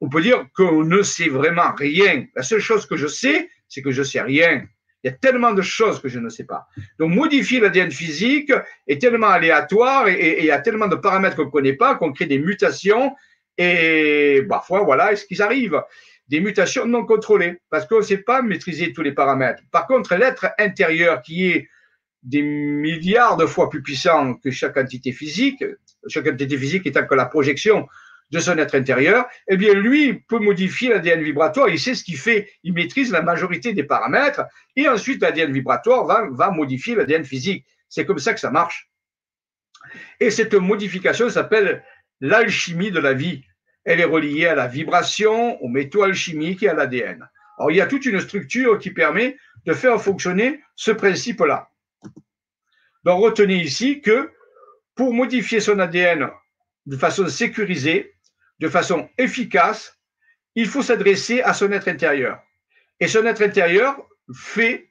[0.00, 2.26] On peut dire qu'on ne sait vraiment rien.
[2.36, 4.64] La seule chose que je sais, c'est que je sais rien.
[5.02, 6.66] Il y a tellement de choses que je ne sais pas.
[6.98, 8.52] Donc, modifier l'ADN physique
[8.86, 12.12] est tellement aléatoire et, il y a tellement de paramètres qu'on ne connaît pas qu'on
[12.12, 13.14] crée des mutations
[13.56, 15.82] et parfois, voilà, ce qui arrive.
[16.28, 19.62] Des mutations non contrôlées parce qu'on ne sait pas maîtriser tous les paramètres.
[19.70, 21.68] Par contre, l'être intérieur qui est
[22.22, 25.64] des milliards de fois plus puissant que chaque entité physique,
[26.08, 27.86] chaque entité physique étant que la projection
[28.30, 31.68] de son être intérieur, eh bien, lui peut modifier l'ADN vibratoire.
[31.68, 32.50] Il sait ce qu'il fait.
[32.62, 34.42] Il maîtrise la majorité des paramètres.
[34.76, 37.64] Et ensuite, l'ADN vibratoire va, va modifier l'ADN physique.
[37.88, 38.90] C'est comme ça que ça marche.
[40.20, 41.82] Et cette modification s'appelle
[42.20, 43.44] l'alchimie de la vie.
[43.88, 47.26] Elle est reliée à la vibration, aux métaux alchimiques et à l'ADN.
[47.56, 51.70] Alors, il y a toute une structure qui permet de faire fonctionner ce principe-là.
[53.04, 54.30] Donc, retenez ici que
[54.94, 56.28] pour modifier son ADN
[56.84, 58.12] de façon sécurisée,
[58.58, 59.98] de façon efficace,
[60.54, 62.42] il faut s'adresser à son être intérieur.
[63.00, 64.90] Et son être intérieur fait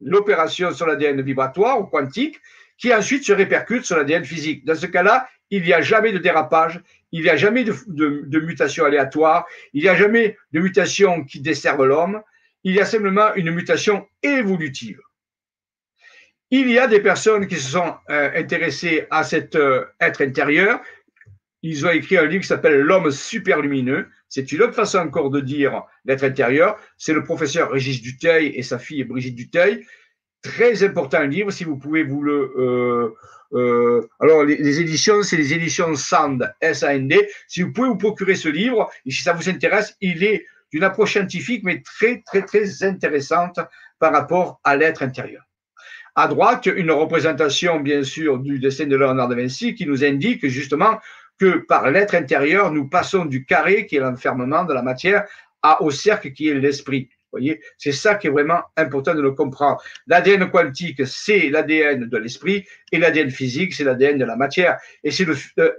[0.00, 2.40] l'opération sur l'ADN vibratoire ou quantique
[2.76, 4.64] qui ensuite se répercute sur l'ADN physique.
[4.64, 6.80] Dans ce cas-là, il n'y a jamais de dérapage,
[7.12, 11.84] il n'y a jamais de, mutation aléatoire, il n'y a jamais de mutation qui desserve
[11.84, 12.22] l'homme,
[12.64, 15.00] il y a simplement une mutation évolutive.
[16.50, 20.80] Il y a des personnes qui se sont euh, intéressées à cet euh, être intérieur.
[21.62, 24.08] Ils ont écrit un livre qui s'appelle L'homme super lumineux.
[24.28, 26.78] C'est une autre façon encore de dire l'être intérieur.
[26.96, 29.84] C'est le professeur Régis Duteil et sa fille Brigitte Duteil.
[30.40, 32.54] Très important livre, si vous pouvez vous le...
[32.56, 33.14] Euh,
[33.54, 37.28] euh, alors, les, éditions, c'est les éditions SAND, S-A-N-D.
[37.46, 40.84] Si vous pouvez vous procurer ce livre, et si ça vous intéresse, il est d'une
[40.84, 43.58] approche scientifique, mais très, très, très intéressante
[43.98, 45.44] par rapport à l'être intérieur.
[46.14, 50.46] À droite, une représentation, bien sûr, du dessin de Léonard de Vinci qui nous indique
[50.48, 50.98] justement
[51.38, 55.26] que par l'être intérieur, nous passons du carré, qui est l'enfermement de la matière,
[55.80, 57.08] au cercle, qui est l'esprit.
[57.32, 59.82] Voyez, c'est ça qui est vraiment important de le comprendre.
[60.06, 64.78] L'ADN quantique, c'est l'ADN de l'esprit, et l'ADN physique, c'est l'ADN de la matière.
[65.04, 65.26] Et c'est
[65.58, 65.72] euh,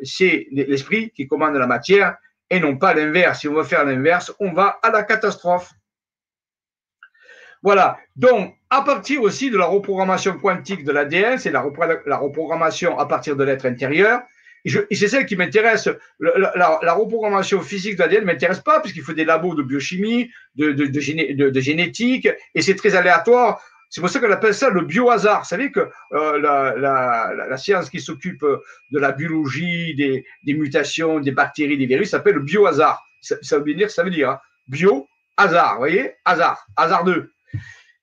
[0.52, 2.18] l'esprit qui commande la matière,
[2.50, 3.42] et non pas l'inverse.
[3.42, 5.72] Si on veut faire l'inverse, on va à la catastrophe.
[7.62, 7.98] Voilà.
[8.16, 13.36] Donc, à partir aussi de la reprogrammation quantique de l'ADN, c'est la, reprogrammation à partir
[13.36, 14.22] de l'être intérieur.
[14.66, 15.90] C'est celle qui m'intéresse.
[16.20, 21.60] La, reprogrammation physique de l'ADN ne m'intéresse pas, puisqu'il faut des labos de biochimie, de,
[21.60, 23.62] génétique, et c'est très aléatoire.
[23.90, 25.40] C'est pour ça qu'on appelle ça le biohasard.
[25.40, 28.46] Vous savez que euh, la, science qui s'occupe
[28.92, 33.04] de la biologie, des, mutations, des bactéries, des virus, s'appelle le biohasard.
[33.22, 34.40] Ça, ça veut dire, ça veut dire hein,
[35.48, 36.14] vous voyez?
[36.26, 37.32] Hasard, hasardeux.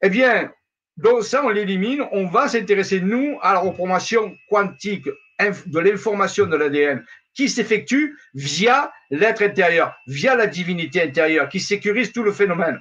[0.03, 0.51] Eh bien,
[0.97, 2.05] donc ça, on l'élimine.
[2.13, 5.09] On va s'intéresser, nous, à la reprogrammation quantique
[5.39, 12.13] de l'information de l'ADN qui s'effectue via l'être intérieur, via la divinité intérieure, qui sécurise
[12.13, 12.81] tout le phénomène.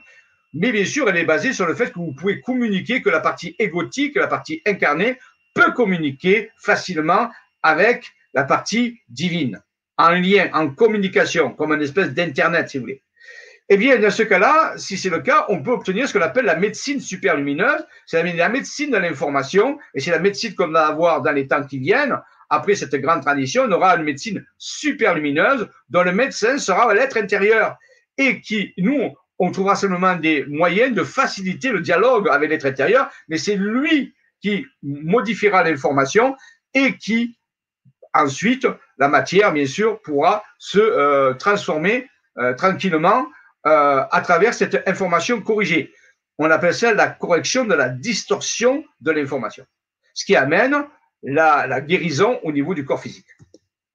[0.54, 3.20] Mais bien sûr, elle est basée sur le fait que vous pouvez communiquer, que la
[3.20, 5.20] partie égotique, la partie incarnée,
[5.54, 7.30] peut communiquer facilement
[7.62, 9.62] avec la partie divine,
[9.98, 13.02] en lien, en communication, comme une espèce d'Internet, si vous voulez.
[13.68, 16.46] Eh bien, dans ce cas-là, si c'est le cas, on peut obtenir ce qu'on appelle
[16.46, 17.84] la médecine superlumineuse.
[18.06, 21.64] C'est la médecine de l'information, et c'est la médecine qu'on va avoir dans les temps
[21.64, 22.16] qui viennent.
[22.50, 27.78] Après cette grande tradition, on aura une médecine superlumineuse dont le médecin sera l'être intérieur
[28.18, 33.10] et qui, nous, on trouvera seulement des moyens de faciliter le dialogue avec l'être intérieur,
[33.28, 36.36] mais c'est lui qui modifiera l'information
[36.74, 37.38] et qui,
[38.14, 43.28] ensuite, la matière, bien sûr, pourra se euh, transformer euh, tranquillement
[43.66, 45.94] euh, à travers cette information corrigée.
[46.38, 49.66] On appelle ça la correction de la distorsion de l'information.
[50.14, 50.86] Ce qui amène
[51.26, 53.26] la, guérison au niveau du corps physique.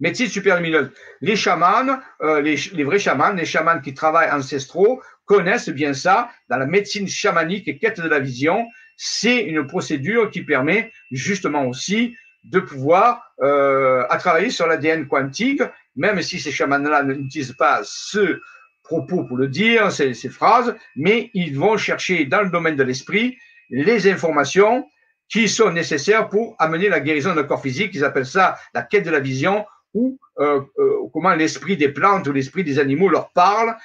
[0.00, 0.90] Médecine superlumineuse.
[1.20, 6.30] Les chamans, euh, les, les, vrais chamans, les chamans qui travaillent ancestraux, connaissent bien ça.
[6.48, 8.66] Dans la médecine chamanique et quête de la vision,
[8.96, 15.62] c'est une procédure qui permet justement aussi de pouvoir euh, à travailler sur l'ADN quantique,
[15.96, 18.40] même si ces chamans-là n'utilisent pas ce
[18.82, 22.82] propos pour le dire, ces, ces phrases, mais ils vont chercher dans le domaine de
[22.82, 23.38] l'esprit
[23.68, 24.86] les informations
[25.30, 27.92] qui sont nécessaires pour amener la guérison d'un corps physique.
[27.94, 29.64] Ils appellent ça la quête de la vision
[29.94, 33.76] ou euh, euh, comment l'esprit des plantes ou l'esprit des animaux leur parle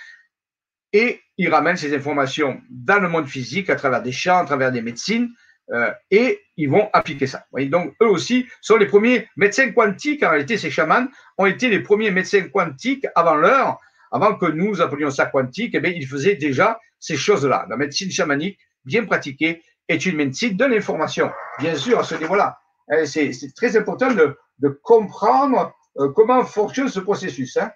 [0.91, 4.71] et ils ramènent ces informations dans le monde physique à travers des chants, à travers
[4.71, 5.29] des médecines
[5.71, 7.45] euh, et ils vont appliquer ça.
[7.53, 10.23] Donc eux aussi sont les premiers médecins quantiques.
[10.23, 13.79] En réalité, ces chamans ont été les premiers médecins quantiques avant l'heure
[14.11, 17.65] avant que nous appelions ça quantique, eh bien, il faisait déjà ces choses-là.
[17.69, 21.31] La médecine chamanique, bien pratiquée, est une médecine de l'information.
[21.59, 22.59] Bien sûr, à ce niveau-là.
[22.91, 24.37] Eh, c'est très important de,
[24.83, 27.57] comprendre euh, comment fonctionne ce processus.
[27.57, 27.71] Hein.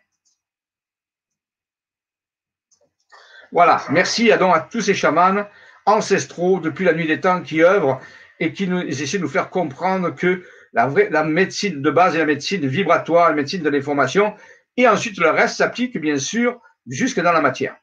[3.52, 4.38] Voilà, merci à
[4.72, 5.45] tous ces chamans
[5.86, 8.00] ancestraux depuis la nuit des temps qui œuvrent
[8.39, 10.43] et qui nous essaient de nous faire comprendre que
[10.74, 14.36] la, vraie, la médecine de base est la médecine vibratoire, la médecine de l'information,
[14.78, 17.76] et ensuite, le reste s'applique, bien sûr, jusque dans la matière.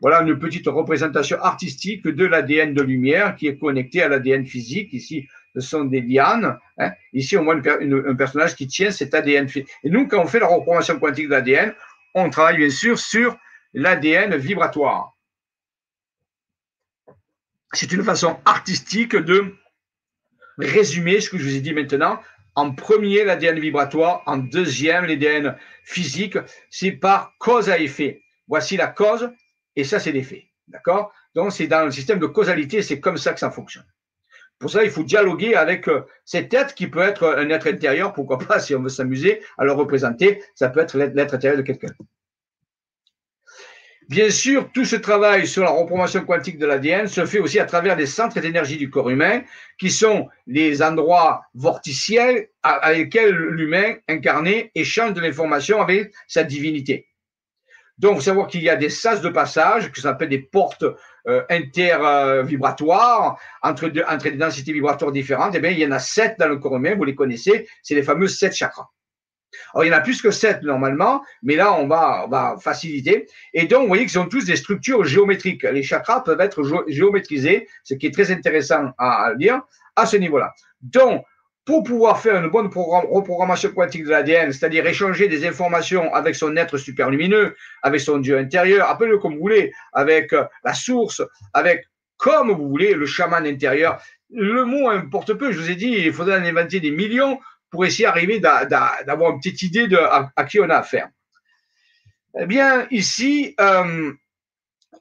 [0.00, 4.92] Voilà une petite représentation artistique de l'ADN de lumière qui est connecté à l'ADN physique.
[4.92, 6.58] Ici, ce sont des lianes.
[6.78, 6.92] Hein.
[7.14, 9.48] Ici, on voit un personnage qui tient cet ADN.
[9.56, 11.74] Et nous, quand on fait la reprogrammation quantique de l'ADN,
[12.14, 13.38] on travaille bien sûr sur
[13.72, 15.14] l'ADN vibratoire.
[17.72, 19.54] C'est une façon artistique de
[20.58, 22.20] résumer ce que je vous ai dit maintenant
[22.54, 24.22] en premier, l'ADN vibratoire.
[24.26, 26.38] En deuxième, l'ADN physique.
[26.70, 28.22] C'est par cause à effet.
[28.48, 29.30] Voici la cause
[29.76, 30.46] et ça, c'est l'effet.
[30.68, 31.12] D'accord?
[31.34, 33.86] Donc, c'est dans le système de causalité, c'est comme ça que ça fonctionne.
[34.58, 38.14] Pour ça, il faut dialoguer avec euh, cet être qui peut être un être intérieur,
[38.14, 41.62] pourquoi pas, si on veut s'amuser à le représenter, ça peut être l'être intérieur de
[41.62, 41.88] quelqu'un.
[44.08, 47.64] Bien sûr, tout ce travail sur la reprogrammation quantique de l'ADN se fait aussi à
[47.64, 49.42] travers les centres d'énergie du corps humain,
[49.78, 57.08] qui sont les endroits vorticiels avec lesquels l'humain incarné échange de l'information avec sa divinité.
[57.98, 60.84] Donc, il faut savoir qu'il y a des sas de passage, qui s'appellent des portes
[61.28, 66.38] euh, intervibratoires, entre, entre des densités vibratoires différentes, eh bien, il y en a sept
[66.38, 68.88] dans le corps humain, vous les connaissez, c'est les fameux sept chakras.
[69.72, 72.56] Alors, il y en a plus que sept normalement, mais là, on va, on va
[72.60, 73.26] faciliter.
[73.54, 75.62] Et donc, vous voyez qu'ils sont tous des structures géométriques.
[75.62, 79.62] Les chakras peuvent être géométrisés, ce qui est très intéressant à, à dire
[79.94, 80.52] à ce niveau-là.
[80.82, 81.24] Donc,
[81.66, 86.56] pour pouvoir faire une bonne reprogrammation quantique de l'ADN, c'est-à-dire échanger des informations avec son
[86.56, 91.84] être superlumineux, avec son Dieu intérieur, appelez-le comme vous voulez, avec euh, la source, avec
[92.18, 94.00] comme vous voulez, le chaman intérieur.
[94.30, 97.84] Le mot importe peu, je vous ai dit, il faudrait en inventer des millions pour
[97.84, 101.08] essayer d'arriver d'avoir une petite idée de à, qui on a affaire.
[102.38, 104.12] Eh bien, ici, euh,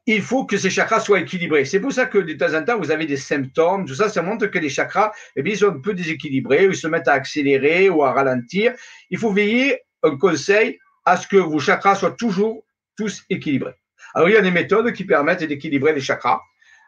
[0.06, 1.66] il faut que ces chakras soient équilibrés.
[1.66, 3.86] C'est pour ça que de temps en temps, vous avez des symptômes.
[3.86, 6.76] Tout ça, ça montre que les chakras, eh bien, ils sont un peu déséquilibrés, ils
[6.76, 8.74] se mettent à accélérer ou à ralentir.
[9.10, 12.66] Il faut veiller, un conseil, à ce que vos chakras soient toujours
[12.98, 13.76] tous équilibrés.
[14.14, 16.42] Alors, il y a des méthodes qui permettent d'équilibrer les chakras.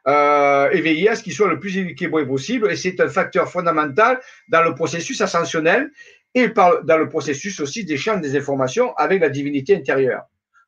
[0.07, 2.71] Euh, et veiller à ce qu'ils soient le plus équilibrés possible.
[2.71, 5.91] Et c'est un facteur fondamental dans le processus ascensionnel
[6.33, 10.23] et dans le processus aussi d'échange des informations avec la divinité intérieure.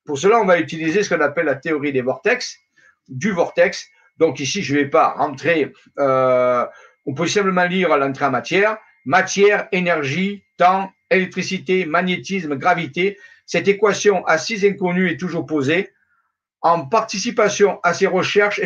[0.09, 2.57] Pour cela, on va utiliser ce qu'on appelle la théorie des vortex,
[3.09, 3.91] du vortex.
[4.17, 6.65] Donc ici, je ne vais pas rentrer, euh,
[7.05, 8.79] on peut simplement lire l'entrée en matière.
[9.05, 13.19] Matière, énergie, temps, électricité, magnétisme, gravité.
[13.45, 15.91] Cette équation à six inconnus est toujours posée.
[16.61, 18.59] En participation à ces recherches,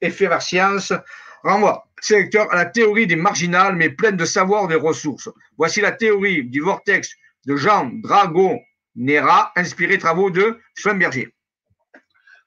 [0.00, 0.94] effervescence
[1.42, 5.28] renvoie secteur à la théorie des marginales, mais pleine de savoir des ressources.
[5.58, 7.10] Voici la théorie du vortex
[7.44, 8.58] de Jean Drago
[8.98, 11.32] Nera, inspiré travaux de Schoenberger.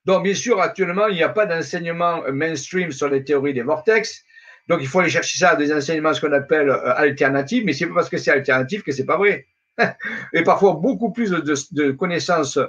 [0.06, 4.24] Donc, bien sûr, actuellement, il n'y a pas d'enseignement mainstream sur les théories des vortex.
[4.68, 7.88] Donc, il faut aller chercher ça des enseignements, ce qu'on appelle euh, alternatifs, mais c'est
[7.88, 9.48] pas parce que c'est alternatif que c'est pas vrai.
[10.34, 12.60] Et parfois, beaucoup plus de, connaissances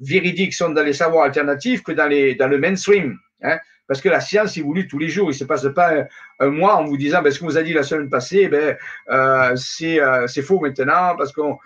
[0.00, 3.18] véridiques sont dans les savoirs alternatifs que dans, les, dans le mainstream.
[3.42, 3.58] Hein.
[3.86, 5.28] Parce que la science évolue tous les jours.
[5.28, 6.06] Il ne se passe pas
[6.40, 8.76] un, mois en vous disant ben, ce qu'on vous a dit la semaine passée, ben,
[9.10, 11.58] euh, euh, c'est faux maintenant parce qu'on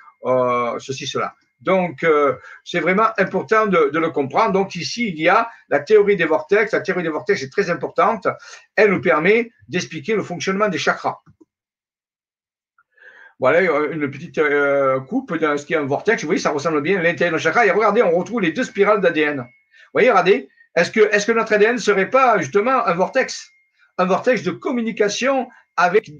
[0.78, 1.35] ceci, cela.
[1.62, 4.53] Donc, euh, c'est vraiment important de, le comprendre.
[4.53, 6.72] Donc, ici, il y a la théorie des vortex.
[6.72, 8.27] La théorie des vortex est très importante.
[8.77, 11.20] Elle nous permet d'expliquer le fonctionnement des chakras.
[13.38, 16.22] Voilà une petite euh, coupe de ce qui est un vortex.
[16.22, 17.66] Vous voyez, ça ressemble bien à l'intérieur d'un chakra.
[17.66, 19.38] Et regardez, on retrouve les deux spirales d'ADN.
[19.38, 19.44] Vous
[19.94, 23.51] voyez, regardez, est-ce que, notre ADN ne serait pas justement un vortex?
[23.98, 26.11] Un vortex de communication avec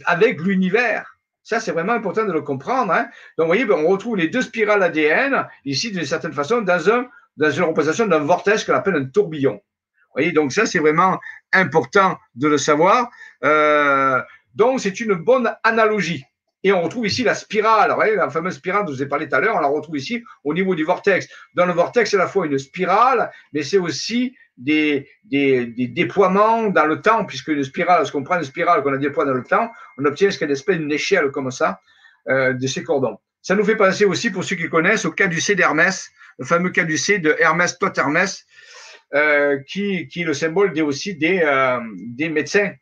[0.41, 1.12] l'univers
[1.43, 2.93] ça, c'est vraiment important de le comprendre.
[2.93, 3.07] Hein.
[3.37, 6.91] Donc, vous voyez, ben, on retrouve les deux spirales ADN, ici, d'une certaine façon, dans,
[6.91, 9.55] un, dans une représentation d'un vortex qu'on appelle un tourbillon.
[9.55, 11.19] Vous voyez, donc ça, c'est vraiment
[11.53, 13.11] important de le savoir.
[13.45, 14.21] Euh,
[14.55, 16.25] donc, c'est une bonne analogie.
[16.65, 19.09] Et on retrouve ici la spirale, vous voyez, la fameuse spirale dont je vous ai
[19.09, 21.27] parlé tout à l'heure, on la retrouve ici au niveau du vortex.
[21.55, 26.87] Dans le vortex, c'est à la fois une spirale, mais c'est aussi des, déploiements dans
[26.87, 29.71] le temps, puisque une spirale, lorsqu'on prend une spirale qu'on a déploie dans le temps,
[29.99, 31.81] on obtient ce qu'on appelle une échelle comme ça
[32.29, 33.19] euh, de ces cordons.
[33.41, 37.19] Ça nous fait penser aussi, pour ceux qui connaissent, au caducée d'Hermès, le fameux caducée
[37.19, 38.45] de Hermès, toi Hermès,
[39.15, 42.73] euh, qui, qui est le symbole des, aussi des, euh, des médecins,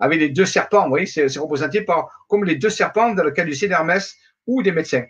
[0.00, 0.82] avec les deux serpents.
[0.84, 4.14] Vous voyez, c'est représenté par comme les deux serpents dans le caducée d'Hermès
[4.46, 5.04] ou des médecins.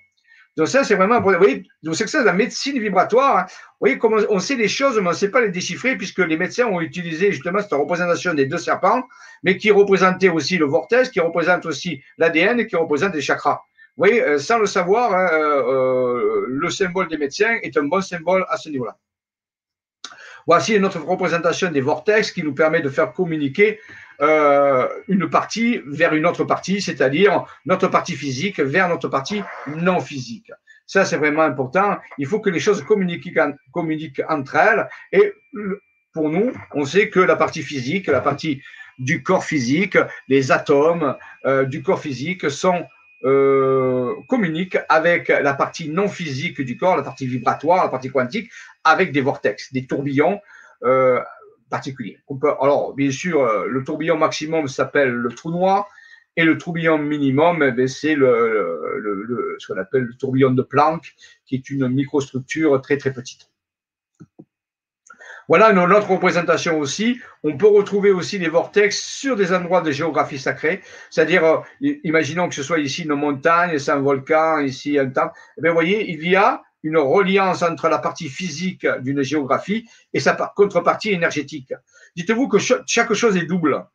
[0.59, 3.39] Donc ça, c'est vraiment, vous voyez, donc c'est ça, la médecine vibratoire.
[3.39, 3.45] Hein.
[3.47, 6.19] Vous voyez, comment on sait les choses, mais on ne sait pas les déchiffrer, puisque
[6.19, 9.05] les médecins ont utilisé justement cette représentation des deux serpents,
[9.45, 13.63] mais qui représentait aussi le vortex, qui représente aussi l'ADN, qui représente les chakras.
[13.97, 17.85] Vous voyez, euh, sans le savoir, hein, euh, euh, le symbole des médecins est un
[17.85, 18.97] bon symbole à ce niveau-là.
[20.49, 23.81] Voici notre représentation des vortex qui nous permet de faire communiquer
[24.23, 30.01] euh, une partie vers une autre partie, c'est-à-dire notre partie physique vers notre partie non
[30.01, 30.51] physique.
[30.87, 31.99] Ça, c'est vraiment important.
[32.17, 34.89] Il faut que les choses communiquent, entre elles.
[35.13, 35.35] Et
[36.15, 38.63] pour nous, on sait que la partie physique, la partie
[38.99, 42.87] du corps physique, les atomes euh, du corps physique sont
[43.25, 48.51] euh, communiquent avec la partie non physique du corps, la partie vibratoire, la partie quantique,
[48.85, 50.41] avec des vortex, des tourbillons
[50.85, 51.21] euh,
[51.69, 52.19] particuliers.
[52.61, 55.89] alors, bien sûr, euh, le tourbillon maximum s'appelle le trou noir,
[56.37, 61.71] et le tourbillon minimum, eh c'est ce qu'on appelle le tourbillon de Planck, qui est
[61.71, 63.51] une microstructure très très petite.
[65.49, 67.21] Voilà notre représentation aussi.
[67.43, 70.83] On peut retrouver aussi des vortex sur des endroits de géographie sacrée.
[71.09, 71.61] C'est-à-dire, euh,
[72.05, 75.33] imaginons que ce soit ici une montagne, c'est un volcan, ici un temple.
[75.57, 80.21] Eh bien, voyez, il y a une reliance entre la partie physique d'une géographie et
[80.21, 81.73] sa contrepartie énergétique.
[82.15, 83.87] Dites-vous que chaque chose est double.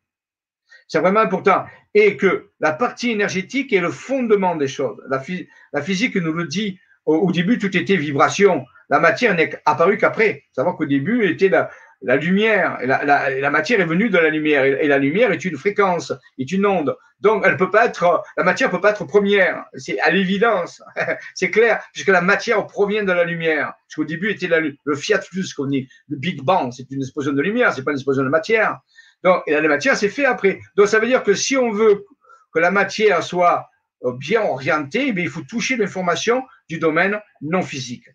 [0.87, 1.65] C'est vraiment important.
[1.93, 4.99] Et que la partie énergétique est le fondement des choses.
[5.07, 6.79] La, physique nous le dit.
[7.05, 8.65] Au, début, tout était vibration.
[8.89, 10.43] La matière n'est apparue qu'après.
[10.51, 14.97] Savoir qu'au début, était la, lumière, la, matière est venue de la lumière, et, la
[14.97, 16.95] lumière est une fréquence, est une onde.
[17.19, 19.63] Donc, elle peut pas être, la matière peut pas être première.
[19.75, 20.81] C'est à l'évidence,
[21.35, 23.73] c'est clair, puisque la matière provient de la lumière.
[23.95, 27.41] Parce début était le fiat plus qu'on dit, le Big Bang, c'est une explosion de
[27.41, 28.79] lumière, c'est pas une explosion de matière.
[29.23, 30.59] Donc, et la matière, c'est fait après.
[30.75, 32.05] Donc, ça veut dire que si on veut
[32.53, 33.69] que la matière soit
[34.03, 38.09] euh, bien orientée, eh il faut toucher l'information du domaine non physique.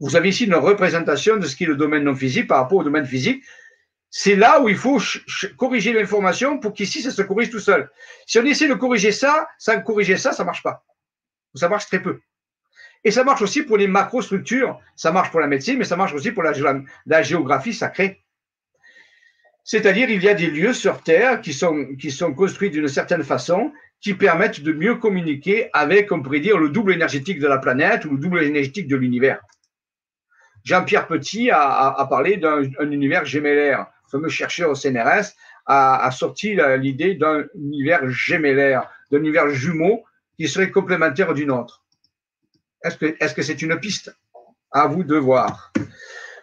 [0.00, 2.78] Vous avez ici une représentation de ce qui est le domaine non physique par rapport
[2.78, 3.44] au domaine physique.
[4.10, 5.00] C'est là où il faut
[5.56, 7.90] corriger l'information pour qu'ici, ça se corrige tout seul.
[8.26, 10.84] Si on essaie de corriger ça, sans corriger ça, ça marche pas.
[11.54, 12.20] Ça marche très peu.
[13.04, 14.80] Et ça marche aussi pour les macrostructures.
[14.96, 16.52] Ça marche pour la médecine, mais ça marche aussi pour la,
[17.06, 18.22] la géographie sacrée.
[19.64, 23.22] C'est-à-dire, il y a des lieux sur Terre qui sont, qui sont construits d'une certaine
[23.22, 27.58] façon, qui permettent de mieux communiquer avec, on pourrait dire, le double énergétique de la
[27.58, 29.40] planète ou le double énergétique de l'univers.
[30.68, 33.86] Jean-Pierre Petit a, parlé d'un univers gémellaire.
[34.04, 35.32] Le fameux chercheur au CNRS
[35.64, 40.04] a, sorti l'idée d'un univers gémellaire, d'un univers jumeau
[40.36, 41.84] qui serait complémentaire du nôtre.
[42.84, 44.14] Est-ce que c'est -ce c'est une piste?
[44.70, 45.72] À vous de voir.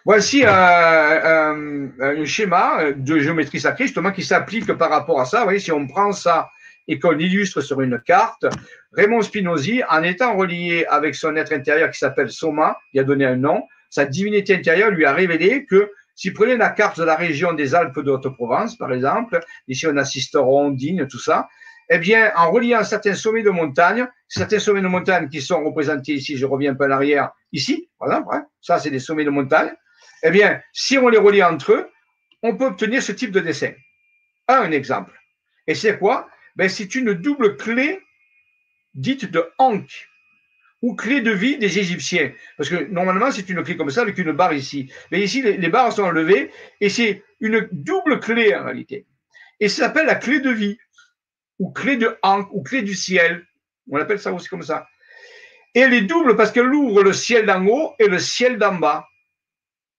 [0.05, 5.37] Voici un, schéma de géométrie sacrée justement qui s'applique par rapport à ça.
[5.39, 6.49] Vous voyez, si on prend ça
[6.87, 8.45] et qu'on l'illustre sur une carte,
[8.93, 13.25] Raymond Spinozzi, en étant relié avec son être intérieur qui s'appelle Soma, il a donné
[13.25, 13.59] un nom,
[13.95, 17.53] sa divinité intérieure lui a révélé que si vous prenez la carte de la région
[17.53, 19.39] des Alpes de Haute-Provence, par exemple,
[19.69, 21.47] ici on a Sisteron, Digne, tout ça,
[21.89, 26.11] eh bien, en reliant certains sommets de montagne, certains sommets de montagne qui sont représentés
[26.11, 29.23] ici, je reviens un peu en arrière, ici, par exemple, hein, ça c'est des sommets
[29.23, 29.71] de montagne,
[30.23, 31.89] eh bien, si on les relie entre eux,
[32.43, 33.71] on peut obtenir ce type de dessin.
[34.49, 35.13] Un exemple.
[35.67, 36.27] Et c'est quoi?
[36.57, 38.01] Ben, C'est une double clé
[38.93, 40.09] dite de Ankh
[40.85, 42.31] ou clé de vie des Égyptiens.
[42.57, 44.91] Parce que normalement, c'est une clé comme ça avec une barre ici.
[45.11, 49.07] Mais ici, les, barres sont enlevées et c'est une double clé en réalité.
[49.59, 50.77] Et ça s'appelle la clé de vie
[51.57, 53.47] ou clé de Ankh ou clé du ciel.
[53.89, 54.87] On appelle ça aussi comme ça.
[55.73, 58.75] Et elle est double parce qu'elle ouvre le ciel d'en haut et le ciel d'en
[58.75, 59.07] bas.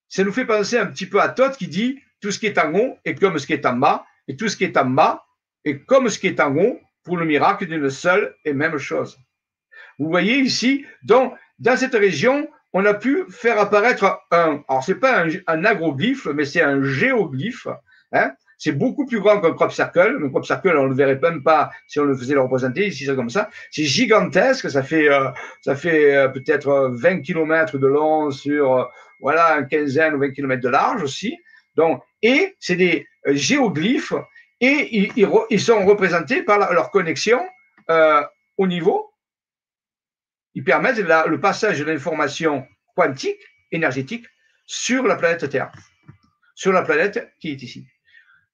[0.08, 2.58] Ça nous fait penser un petit peu à Todd qui dit tout ce qui est
[2.58, 4.86] en haut est comme ce qui est en bas, et tout ce qui est en
[4.86, 5.26] bas
[5.64, 9.18] est comme ce qui est en haut pour le miracle d'une seule et même chose.
[9.98, 14.96] Vous voyez ici, donc, dans cette région, on a pu faire apparaître un, alors c'est
[14.96, 17.66] pas un, un, agroglyphe, mais c'est un géoglyphe.
[18.12, 18.32] Hein.
[18.58, 20.18] C'est beaucoup plus grand qu'un crop circle.
[20.22, 22.86] Un crop circle, on le verrait même pas si on le faisait le représenter.
[22.86, 23.50] Ici, c'est comme ça.
[23.70, 24.70] C'est gigantesque.
[24.70, 25.28] Ça fait, euh,
[25.60, 28.84] ça fait euh, peut-être 20 km de long sur, euh,
[29.20, 31.38] voilà, une quinzaine ou 20 km de large aussi.
[31.74, 34.14] Donc, et c'est des géoglyphes
[34.60, 35.12] et ils,
[35.50, 37.40] ils, sont représentés par leur connexion
[38.56, 39.10] au niveau
[40.56, 43.40] ils permettent le passage de l'information quantique,
[43.70, 44.24] énergétique,
[44.64, 45.70] sur la planète Terre,
[46.54, 47.86] sur la planète qui est ici.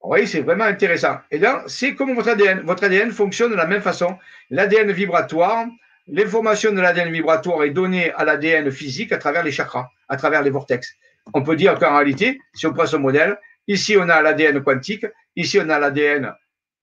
[0.03, 1.18] Vous voyez, c'est vraiment intéressant.
[1.30, 2.62] Et là, c'est comme votre ADN.
[2.62, 4.18] Votre ADN fonctionne de la même façon.
[4.50, 5.64] L'ADN vibratoire,
[6.09, 10.42] l'information de l'ADN vibratoire est donnée à l'ADN physique à travers les chakras, à travers
[10.42, 10.96] les vortex.
[11.34, 13.38] On peut dire qu'en réalité, si on prend ce modèle,
[13.68, 16.34] ici on a l'ADN quantique, ici on a l'ADN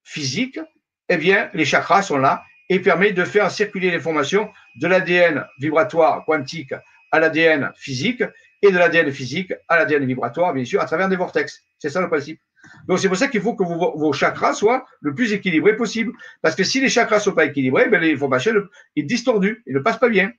[0.06, 0.62] physique,
[1.10, 6.24] eh bien, les chakras sont là et permet de faire circuler l'information de l'ADN vibratoire
[6.26, 6.74] quantique
[7.12, 8.24] à l'ADN physique
[8.62, 11.64] et de l'ADN physique à l'ADN vibratoire, bien sûr, à travers des vortex.
[11.80, 12.40] C'est ça le principe.
[12.88, 16.14] Donc c'est pour ça qu'il faut que vos, chakras soient le plus équilibrés possible.
[16.42, 18.54] Parce que si les chakras ne sont pas équilibrés, ben, l'information
[18.96, 20.32] est distordue, et ne passe pas bien.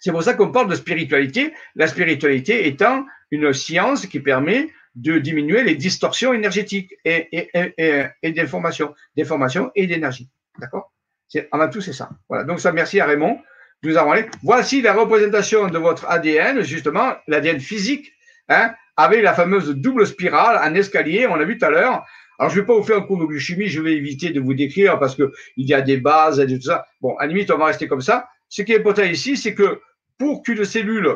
[0.00, 5.18] C'est pour ça qu'on parle de spiritualité, la spiritualité étant une science qui permet de
[5.18, 10.30] diminuer les distorsions énergétiques et, et, et, et d'énergie.
[10.58, 10.92] D'accord?
[11.52, 12.10] Avant tout, c'est ça.
[12.28, 12.44] Voilà.
[12.44, 13.38] Donc, ça, merci à Raymond
[13.82, 14.28] nous avoir parlé.
[14.42, 18.12] Voici la représentation de votre ADN, justement, l'ADN physique,
[18.48, 22.04] hein, avec la fameuse double spirale en escalier, on l'a vu tout à l'heure.
[22.38, 24.40] Alors, je ne vais pas vous faire un cours de biochimie, je vais éviter de
[24.40, 26.86] vous décrire parce que il y a des bases et tout ça.
[27.00, 28.28] Bon, à la limite, on va rester comme ça.
[28.48, 29.80] Ce qui est important ici, c'est que
[30.18, 31.08] pour qu'une cellule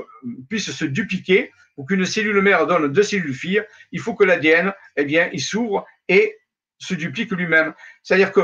[0.49, 4.73] puisse se dupliquer, pour qu'une cellule mère donne deux cellules filles, il faut que l'ADN,
[4.97, 6.37] eh bien, il s'ouvre et
[6.79, 7.75] se duplique lui-même.
[8.03, 8.41] C'est-à-dire que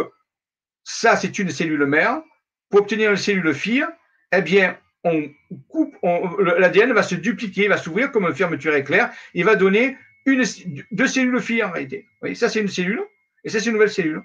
[0.87, 2.23] ça, c'est une cellule mère.
[2.71, 3.85] Pour obtenir une cellule fille,
[4.33, 5.29] eh bien, on
[5.69, 11.07] coupe, l'ADN va se dupliquer, va s'ouvrir comme une fermeture éclair, il va donner deux
[11.07, 12.03] cellules filles en réalité.
[12.03, 13.03] Vous voyez, ça c'est une cellule,
[13.45, 14.23] et ça c'est une nouvelle cellule.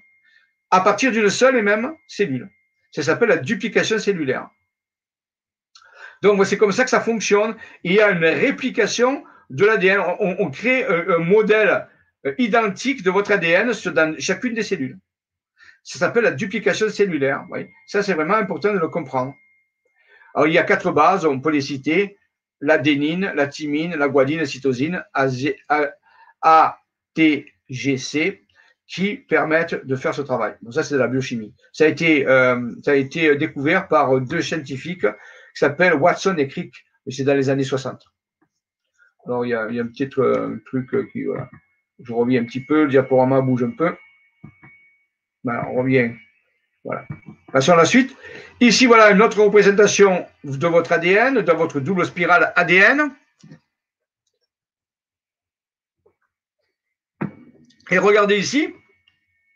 [0.69, 2.49] À partir d'une seule et même cellule.
[2.91, 4.49] Ça s'appelle la duplication cellulaire.
[6.21, 7.55] Donc c'est comme ça que ça fonctionne.
[7.83, 9.99] Il y a une réplication de l'ADN.
[10.19, 11.87] On, crée un, modèle
[12.25, 14.99] euh, identique de votre ADN dans chacune des cellules.
[15.83, 17.45] Ça s'appelle la duplication cellulaire.
[17.87, 19.33] Ça, c'est vraiment important de le comprendre.
[20.35, 22.17] Alors, il y a quatre bases, on peut les citer
[22.61, 25.03] l'adénine, la thymine, la guanine, la cytosine,
[26.43, 28.45] ATGC
[28.87, 30.55] qui permettent de faire ce travail.
[30.61, 31.55] Donc ça, c'est de la biochimie.
[31.71, 36.73] Ça a été, euh, découvert par deux scientifiques qui s'appellent Watson et Crick,
[37.07, 38.03] et c'est dans les années 60.
[39.25, 41.49] Alors, il y a, un petit euh, truc qui, voilà.
[42.03, 43.95] Je reviens un petit peu, le diaporama bouge un peu.
[45.45, 46.11] On revient.
[46.83, 47.05] Voilà.
[47.51, 48.15] Passons à la suite.
[48.59, 53.11] Ici, voilà une autre représentation de votre ADN, de votre double spirale ADN.
[57.91, 58.73] Et regardez ici,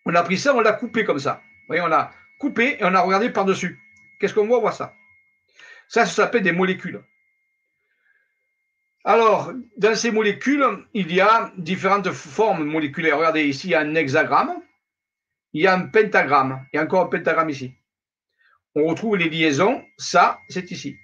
[0.05, 1.41] on a pris ça, on l'a coupé comme ça.
[1.61, 3.79] Vous voyez, on a coupé et on a regardé par-dessus.
[4.19, 4.93] Qu'est-ce qu'on voit On voit ça.
[5.87, 7.01] Ça, ça s'appelle des molécules.
[9.03, 13.17] Alors, dans ces molécules, il y a différentes formes moléculaires.
[13.17, 14.61] Regardez ici, il y a un hexagramme,
[15.55, 17.73] il y a un pentagramme, et encore un pentagramme ici.
[18.75, 20.97] On retrouve les liaisons, ça, c'est ici.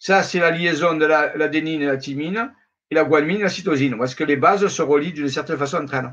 [0.00, 2.52] Ça, c'est la liaison de l'adénine et la thymine,
[2.90, 3.96] et la guanine et la cytosine.
[4.02, 6.12] Est-ce que les bases se relient d'une certaine façon entre elles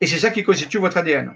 [0.00, 1.34] et c'est ça qui constitue votre ADN.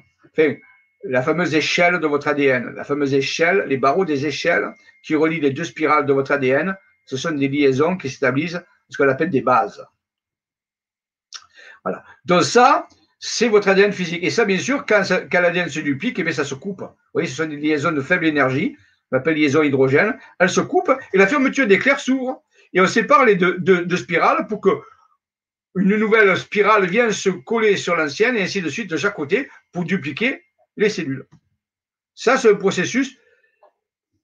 [1.05, 5.41] La fameuse échelle de votre ADN, la fameuse échelle, les barreaux des échelles qui relient
[5.41, 9.31] les deux spirales de votre ADN, ce sont des liaisons qui s'établissent ce qu'on appelle
[9.31, 9.85] des bases.
[11.83, 12.05] Voilà.
[12.27, 12.87] Donc ça,
[13.21, 14.25] c'est votre ADN physique.
[14.25, 15.03] Et ça, bien sûr, quand,
[15.33, 16.81] l'ADN se duplique, eh ça se coupe.
[16.81, 18.77] Vous voyez, ce sont des liaisons de faible énergie,
[19.13, 20.19] on appelle liaison hydrogène.
[20.39, 22.43] Elles se coupent et la fermeture d'éclair s'ouvre.
[22.73, 24.71] Et on sépare les deux, spirales pour que
[25.77, 29.49] une nouvelle spirale vient se coller sur l'ancienne et ainsi de suite de chaque côté
[29.71, 30.43] pour dupliquer
[30.77, 31.27] les cellules.
[32.15, 33.17] Ça, c'est le processus.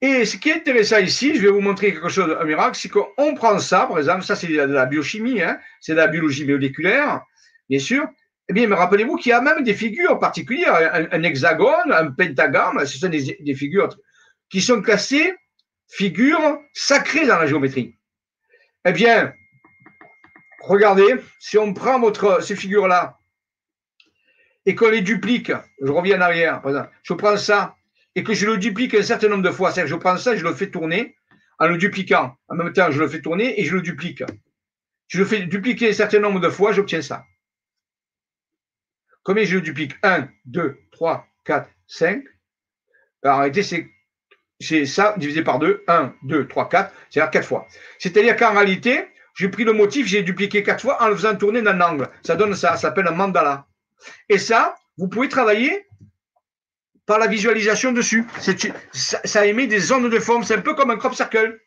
[0.01, 2.89] Et ce qui est intéressant ici, je vais vous montrer quelque chose, un miracle, c'est
[2.89, 6.45] qu'on prend ça, par exemple, ça c'est de la biochimie, hein, c'est de la biologie
[6.45, 7.23] moléculaire,
[7.69, 8.07] bien sûr.
[8.49, 10.75] Eh bien, rappelez-vous qu'il y a même des figures particulières,
[11.13, 13.89] un, hexagone, un pentagramme, ce sont des, figures
[14.49, 15.35] qui sont classées
[15.89, 17.97] figures sacrées dans la géométrie.
[18.85, 19.33] Eh bien,
[20.61, 22.01] regardez, si on prend
[22.41, 23.19] ces figures-là
[24.65, 26.63] et qu'on les duplique, je reviens en arrière,
[27.03, 27.77] je prends ça
[28.15, 30.35] et que je le duplique un certain nombre de fois, c'est-à-dire que je prends ça
[30.35, 31.17] et je le fais tourner
[31.59, 32.37] en le dupliquant.
[32.49, 34.23] En même temps, je le fais tourner et je le duplique.
[35.09, 37.25] Je le fais dupliquer un certain nombre de fois, j'obtiens ça.
[39.27, 42.23] Combien je le duplique 1, 2, 3, 4, 5.
[43.25, 43.65] en réalité,
[44.61, 47.67] c'est ça divisé par 2, 1, 2, 3, 4, c'est-à-dire 4 fois.
[47.99, 51.61] C'est-à-dire qu'en réalité, j'ai pris le motif, j'ai dupliqué quatre fois en le faisant tourner
[51.61, 52.09] dans l'angle.
[52.23, 53.67] Ça donne ça, ça s'appelle un mandala.
[54.29, 55.89] Et ça, vous pouvez travailler
[57.05, 58.25] par la visualisation dessus.
[58.39, 58.53] Ça,
[59.25, 61.61] ça, émet des ondes de forme, c'est un peu comme un crop circle.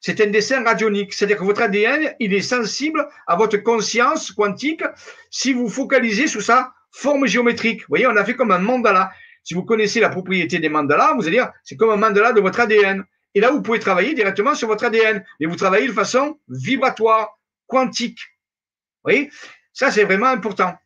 [0.00, 4.82] C'est un dessin radionique, c'est-à-dire que votre ADN, il est sensible à votre conscience quantique
[5.30, 7.80] si vous focalisez sur sa forme géométrique.
[7.80, 9.12] Vous voyez, on a fait comme un mandala.
[9.42, 12.40] Si vous connaissez la propriété des mandalas, vous allez dire, c'est comme un mandala de
[12.40, 13.04] votre ADN.
[13.34, 15.24] Et là, vous pouvez travailler directement sur votre ADN.
[15.40, 18.20] Et vous travaillez de façon vibratoire, quantique.
[19.02, 19.30] Vous voyez?
[19.72, 20.78] Ça, c'est vraiment important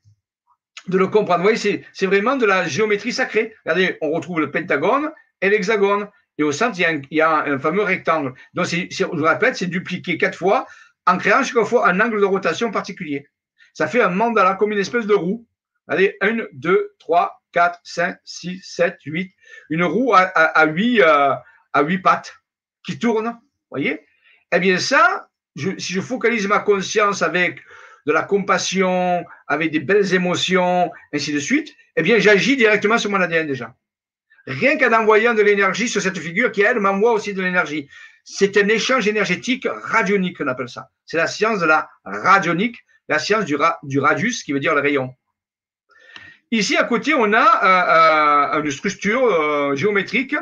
[0.88, 1.40] de le comprendre.
[1.40, 3.54] Vous voyez, c'est vraiment de la géométrie sacrée.
[3.64, 6.08] Regardez, on retrouve le pentagone et l'hexagone.
[6.38, 8.32] Et au centre, il y a un, fameux rectangle.
[8.54, 10.66] Donc, je vous répète, c'est dupliqué quatre fois
[11.06, 13.28] en créant chaque fois un angle de rotation particulier.
[13.74, 15.46] Ça fait un mandala comme une espèce de roue.
[15.88, 19.32] Allez, 1, 2, 3, 4, 5, 6, 7, 8.
[19.70, 22.34] Une roue à, à, 8, à huit pattes
[22.84, 23.38] qui tourne,
[23.70, 24.00] voyez
[24.52, 27.60] Eh bien ça, si je focalise ma conscience avec
[28.06, 33.10] de la compassion, avec des belles émotions, ainsi de suite, eh bien j'agis directement sur
[33.10, 33.74] mon ADN déjà.
[34.46, 37.86] Rien qu'en envoyant de l'énergie sur cette figure qui, elle, m'envoie aussi de l'énergie.
[38.24, 40.88] C'est un échange énergétique radionique, on appelle ça.
[41.04, 42.78] C'est la science de la radionique,
[43.08, 45.14] la science du, du radius, qui veut dire le rayon.
[46.50, 50.34] Ici, à côté, on a euh, euh, une structure euh, géométrique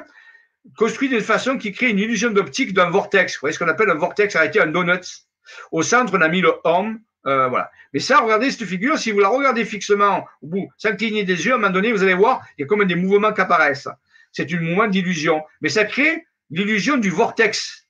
[0.76, 3.34] construit d'une façon qui crée une illusion d'optique d'un vortex.
[3.34, 5.24] Vous voyez ce qu'on appelle un vortex arrêté, un donut.
[5.72, 7.00] Au centre, on a mis le homme.
[7.24, 7.70] Voilà.
[7.92, 11.44] Mais ça, regardez cette figure, si vous la regardez fixement, au bout, sans cligner des
[11.44, 13.40] yeux, à un moment donné, vous allez voir, il y a comme des mouvements qui
[13.40, 13.88] apparaissent.
[14.30, 15.42] C'est un mouvement d'illusion.
[15.60, 17.88] Mais ça crée l'illusion du vortex,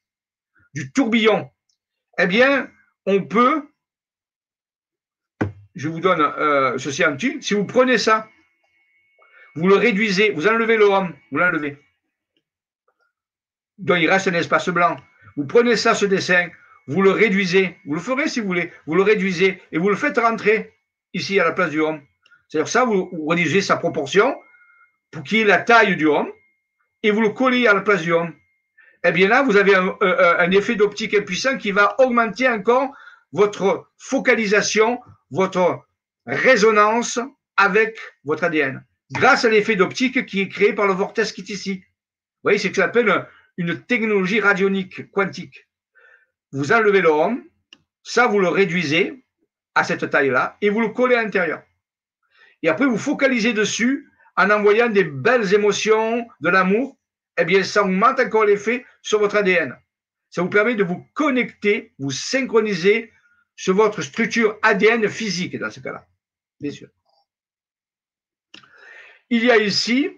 [0.75, 1.51] du tourbillon.
[2.19, 2.71] Eh bien,
[3.05, 3.63] on peut,
[5.77, 8.29] je vous donne euh, ceci en si vous prenez ça,
[9.55, 11.79] vous le réduisez, vous enlevez le homme, vous l'enlevez
[13.79, 14.97] dont il reste un espace blanc.
[15.37, 16.49] Vous prenez ça, ce dessin,
[16.87, 19.97] vous le réduisez, vous le ferez si vous voulez, vous le réduisez et vous le
[19.97, 20.73] faites rentrer
[21.13, 22.01] ici à la place du homme.
[22.49, 24.35] C'est-à-dire ça, vous, réduisez sa proportion
[25.11, 26.31] pour qu'il ait la taille du homme
[27.03, 28.33] et vous le collez à la place du homme.
[29.05, 32.93] Eh bien là, vous avez un effet d'optique impuissant qui va augmenter encore
[33.33, 35.01] votre focalisation,
[35.31, 35.87] votre
[36.27, 37.19] résonance
[37.57, 41.51] avec votre ADN, grâce à l'effet d'optique qui est créé par le vortex qui est
[41.51, 41.75] ici.
[41.77, 45.69] Vous voyez, c'est ce qu'on appelle une technologie radionique quantique.
[46.53, 47.43] Vous enlevez l'homme,
[48.03, 49.25] ça vous le réduisez
[49.75, 51.63] à cette taille-là et vous le collez à l'intérieur.
[52.63, 56.97] Et après, vous focalisez dessus en envoyant des belles émotions, de l'amour.
[57.39, 59.77] Eh bien, ça augmente encore l'effet sur votre ADN.
[60.31, 63.13] Ça vous permet de vous connecter, vous synchroniser
[63.57, 66.07] sur votre structure ADN physique dans ce cas-là.
[66.61, 66.89] Bien sûr.
[69.31, 70.11] Il y a ici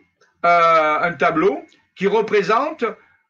[0.44, 1.62] euh, un tableau
[1.96, 2.84] qui représente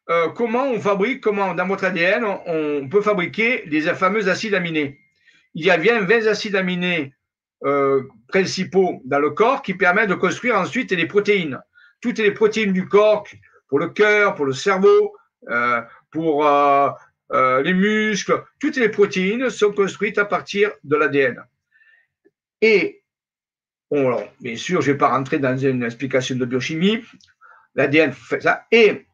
[0.09, 4.99] euh, comment on fabrique, comment dans votre ADN, on, peut fabriquer les fameux acides aminés.
[5.53, 7.13] Il y a bien 20 acides aminés
[7.63, 11.59] euh, principaux dans le corps qui permettent de construire ensuite les protéines.
[12.01, 13.25] Toutes les protéines du corps,
[13.67, 15.13] pour le cœur, pour le cerveau,
[16.11, 16.45] pour
[17.31, 21.43] les muscles, toutes les protéines sont construites à partir de l'ADN.
[22.61, 23.03] Et,
[23.91, 27.03] bon, bien sûr, je ne vais pas rentrer dans une explication de biochimie,
[27.75, 29.05] l'ADN fait ça, et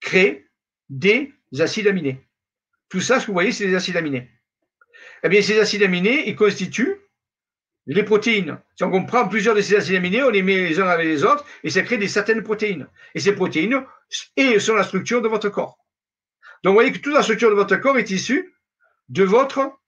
[0.00, 0.46] crée
[0.88, 2.20] des acides aminés.
[2.88, 4.30] Tout ça, ce que vous voyez, c'est des acides aminés.
[5.22, 6.96] Eh bien, ces acides aminés, ils constituent
[7.86, 8.58] les protéines.
[8.76, 11.24] Si on comprend plusieurs de ces acides aminés, on les met les uns avec les
[11.24, 12.86] autres et ça crée des certaines protéines.
[13.14, 13.84] Et ces protéines
[14.58, 15.78] sont la structure de votre corps.
[16.62, 18.54] Donc, vous voyez que toute la structure de votre corps est issue
[19.08, 19.80] de votre,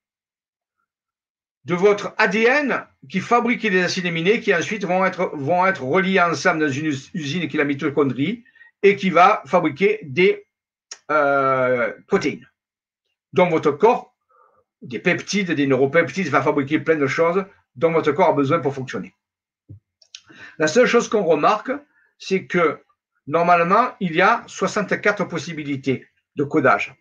[2.17, 6.71] ADN qui fabrique les acides aminés qui ensuite vont être, vont être reliés ensemble dans
[6.71, 8.43] une usine qui est la mitochondrie
[8.81, 10.45] et qui va fabriquer des
[11.09, 12.49] euh, protéines.
[13.31, 14.13] Donc votre corps,
[14.81, 17.45] des peptides, des neuropeptides, va fabriquer plein de choses
[17.75, 19.15] dont votre corps a besoin pour fonctionner.
[20.57, 21.71] La seule chose qu'on remarque,
[22.19, 22.79] c'est que
[23.25, 26.05] normalement, il y a 64 possibilités
[26.35, 26.95] de codage.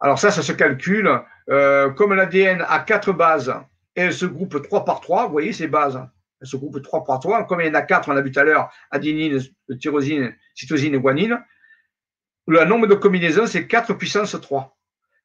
[0.00, 1.10] Alors ça, ça se calcule.
[1.50, 3.54] Euh, comme l'ADN a quatre bases
[3.96, 6.00] et elle se groupe 3 par 3, vous voyez ces bases
[6.46, 7.46] se groupe 3 par 3.
[7.46, 9.40] Comme il y en a 4, on a vu tout à l'heure, adenine,
[9.80, 11.42] tyrosine, cytosine et guanine.
[12.46, 14.76] Le nombre de combinaisons, c'est 4 puissance 3.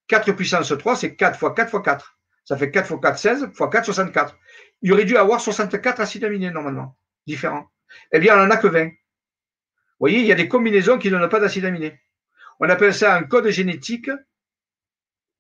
[0.08, 2.18] 4 puissance 3, c'est 4 fois 4 fois 4.
[2.45, 4.38] Ça fait 4 fois 4, 16, fois 4, 64.
[4.82, 6.95] Il aurait dû avoir 64 acides aminés normalement,
[7.26, 7.68] différents.
[8.12, 8.86] Eh bien, on n'en a que 20.
[8.86, 8.93] Vous
[10.00, 12.00] voyez, il y a des combinaisons qui n'ont pas d'acides aminés.
[12.60, 14.10] On appelle ça un code génétique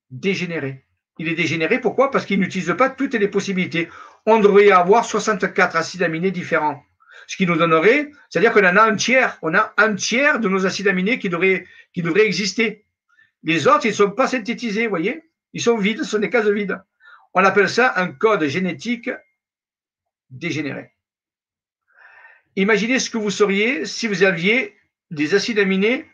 [0.09, 0.85] dégénéré.
[1.19, 2.11] Il est dégénéré, pourquoi?
[2.11, 3.89] Parce qu'il n'utilise pas toutes les possibilités.
[4.25, 6.83] On devrait avoir 64 acides aminés différents.
[7.25, 9.37] Ce qui nous donnerait, c'est-à-dire qu'on en a un tiers.
[9.41, 11.65] On a un tiers de nos acides aminés qui devraient,
[11.95, 12.85] exister.
[13.43, 15.23] Les autres, ils ne sont pas synthétisés, vous voyez?
[15.53, 16.79] Ils sont vides, ce sont des cases vides.
[17.33, 19.09] On appelle ça un code génétique
[20.29, 20.91] dégénéré.
[22.55, 24.75] Imaginez ce que vous seriez si vous aviez
[25.11, 26.07] des acides aminés,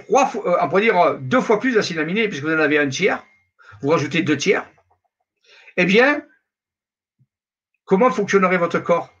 [0.00, 3.24] euh, on pourrait dire deux fois plus d'acides aminés, puisque vous en avez un tiers,
[3.82, 4.68] vous rajoutez deux tiers,
[5.76, 6.24] eh bien,
[7.84, 9.12] comment fonctionnerait votre corps?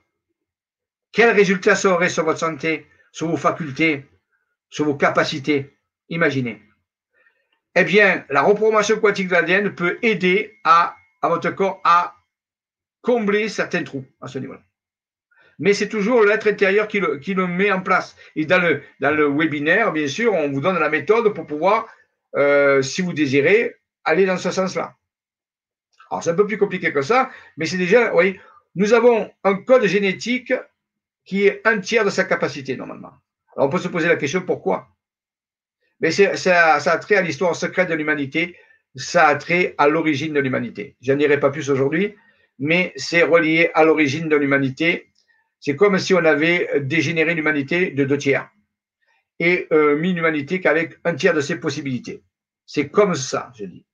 [1.12, 4.06] Quel résultat ça aurait sur votre santé, sur vos facultés,
[4.70, 5.76] sur vos capacités?
[6.08, 6.62] Imaginez.
[7.74, 12.16] Eh bien, la reprogrammation quantique de l'ADN peut aider à, à votre corps à
[13.00, 14.60] combler certains trous à ce niveau-là.
[15.62, 18.16] Mais c'est toujours l'être intérieur qui le, met en place.
[18.34, 21.86] Et dans le, webinaire, bien sûr, on vous donne la méthode pour pouvoir,
[22.34, 24.96] euh, si vous désirez, aller dans ce sens-là.
[26.10, 28.40] Alors, c'est un peu plus compliqué que ça, mais c'est déjà, oui,
[28.74, 30.52] nous avons un code génétique
[31.24, 33.12] qui est un tiers de sa capacité, normalement.
[33.54, 34.88] Alors, on peut se poser la question, pourquoi?
[36.00, 38.56] Mais ça, ça a trait à l'histoire secrète de l'humanité,
[38.96, 40.96] ça a trait à l'origine de l'humanité.
[41.00, 42.16] Je n'irai pas plus aujourd'hui,
[42.58, 45.11] mais c'est relié à l'origine de l'humanité.
[45.62, 48.50] C'est comme si on avait dégénéré l'humanité de deux tiers
[49.38, 52.24] et euh, mis l'humanité qu'avec un tiers de ses possibilités.
[52.66, 53.86] C'est comme ça, je dis.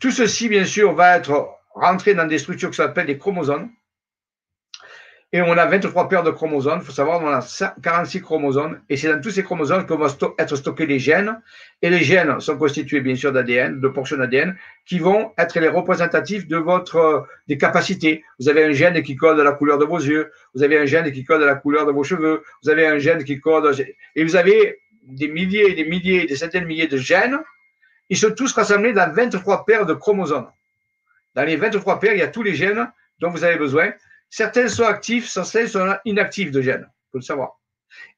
[0.00, 3.70] Tout ceci, bien sûr, va être rentré dans des structures qui s'appellent des chromosomes.
[5.32, 6.78] Et on a 23 paires de chromosomes.
[6.80, 8.80] Il faut savoir qu'on a 46 chromosomes.
[8.88, 10.06] Et c'est dans tous ces chromosomes que vont
[10.38, 11.40] être stockés les gènes.
[11.82, 14.56] Et les gènes sont constitués, bien sûr, d'ADN, de portions d'ADN,
[14.86, 18.24] qui vont être les représentatifs de votre, des capacités.
[18.38, 20.30] Vous avez un gène qui code la couleur de vos yeux.
[20.54, 22.42] Vous avez un gène qui code la couleur de vos cheveux.
[22.62, 23.74] Vous avez un gène qui code,
[24.14, 27.38] et vous avez des milliers des milliers, des centaines de milliers de gènes
[28.08, 30.50] ils sont tous rassemblés dans 23 paires de chromosomes.
[31.34, 33.92] Dans les 23 paires, il y a tous les gènes dont vous avez besoin.
[34.30, 36.86] Certains sont actifs, certains sont inactifs de gènes.
[36.88, 37.60] Il faut le savoir.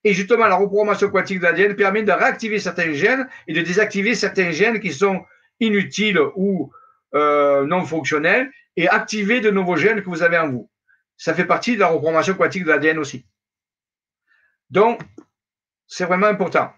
[0.04, 4.14] Et justement, la reprogrammation quantique de l'ADN permet de réactiver certains gènes et de désactiver
[4.14, 5.24] certains gènes qui sont
[5.60, 6.72] inutiles ou
[7.14, 10.70] euh, non fonctionnels et activer de nouveaux gènes que vous avez en vous.
[11.16, 13.26] Ça fait partie de la reprogrammation quantique de l'ADN aussi.
[14.70, 15.00] Donc,
[15.86, 16.70] c'est vraiment important.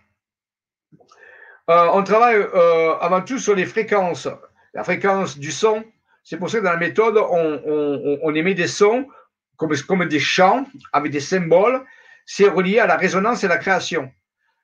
[1.69, 4.29] Euh, on travaille euh, avant tout sur les fréquences,
[4.73, 5.85] la fréquence du son.
[6.25, 9.07] C'est pour ça que dans la méthode, on, émet des sons
[9.87, 11.85] comme, des chants avec des symboles.
[12.27, 14.11] C'est relié à la résonance et la création.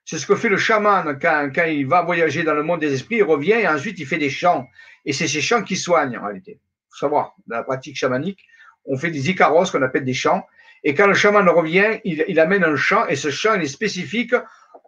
[0.04, 2.92] C'est ce que fait le chaman quand, quand, il va voyager dans le monde des
[2.92, 4.68] esprits, il revient et ensuite il fait des chants.
[5.04, 6.60] Et c'est ces chants qui soignent en réalité.
[6.60, 8.38] Il faut savoir, dans la pratique chamanique,
[8.84, 10.46] on fait des icaros qu'on appelle des chants.
[10.84, 14.34] Et quand le chaman revient, il, amène un chant et ce chant est spécifique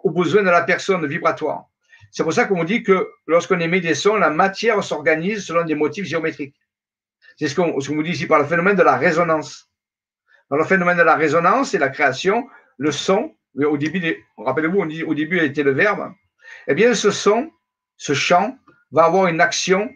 [0.04, 1.66] aux besoins de la personne vibratoire.
[2.12, 5.74] C'est pour ça qu'on dit que lorsqu'on émet des sons, la matière s'organise selon des
[5.74, 6.54] motifs géométriques.
[7.36, 9.67] C'est ce qu'on qu dit ici par le phénomène de la résonance.
[10.50, 14.86] Dans le phénomène de la résonance et la création, le son, au début, rappelez-vous, on
[14.86, 16.12] dit au début était le verbe,
[16.66, 17.50] eh bien ce son,
[17.96, 18.56] ce chant,
[18.92, 19.90] va avoir une action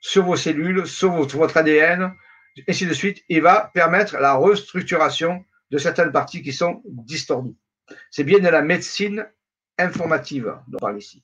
[0.00, 2.12] sur vos cellules, sur votre, votre ADN,
[2.56, 7.56] et ainsi de suite, et va permettre la restructuration de certaines parties qui sont distordues.
[8.10, 9.26] C'est bien de la médecine
[9.78, 11.22] informative dont on parle ici.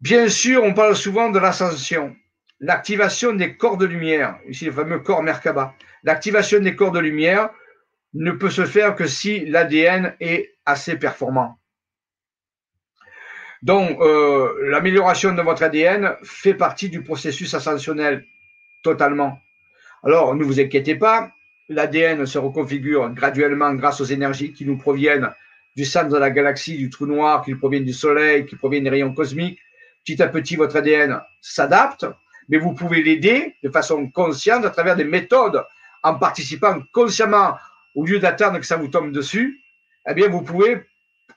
[0.00, 2.16] Bien sûr, on parle souvent de l'ascension,
[2.60, 5.74] l'activation des corps de lumière, ici le fameux corps Merkaba.
[6.04, 7.50] L'activation des corps de lumière
[8.14, 11.58] ne peut se faire que si l'ADN est assez performant.
[13.62, 18.24] Donc, euh, l'amélioration de votre ADN fait partie du processus ascensionnel
[18.82, 19.38] totalement.
[20.02, 21.30] Alors, ne vous inquiétez pas,
[21.68, 25.30] l'ADN se reconfigure graduellement grâce aux énergies qui nous proviennent
[25.76, 28.90] du centre de la galaxie, du trou noir, qui proviennent du Soleil, qui proviennent des
[28.90, 29.60] rayons cosmiques.
[30.04, 32.06] Petit à petit, votre ADN s'adapte,
[32.50, 35.64] mais vous pouvez l'aider de façon consciente à travers des méthodes,
[36.02, 37.56] en participant consciemment,
[37.94, 39.60] au lieu d'attendre que ça vous tombe dessus,
[40.08, 40.82] eh bien, vous pouvez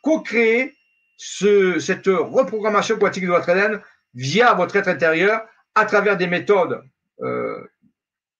[0.01, 0.76] co-créer
[1.16, 3.80] ce, cette reprogrammation quantique de votre ADN
[4.16, 5.45] via votre être intérieur
[5.76, 6.84] à travers des méthodes
[7.22, 7.64] euh,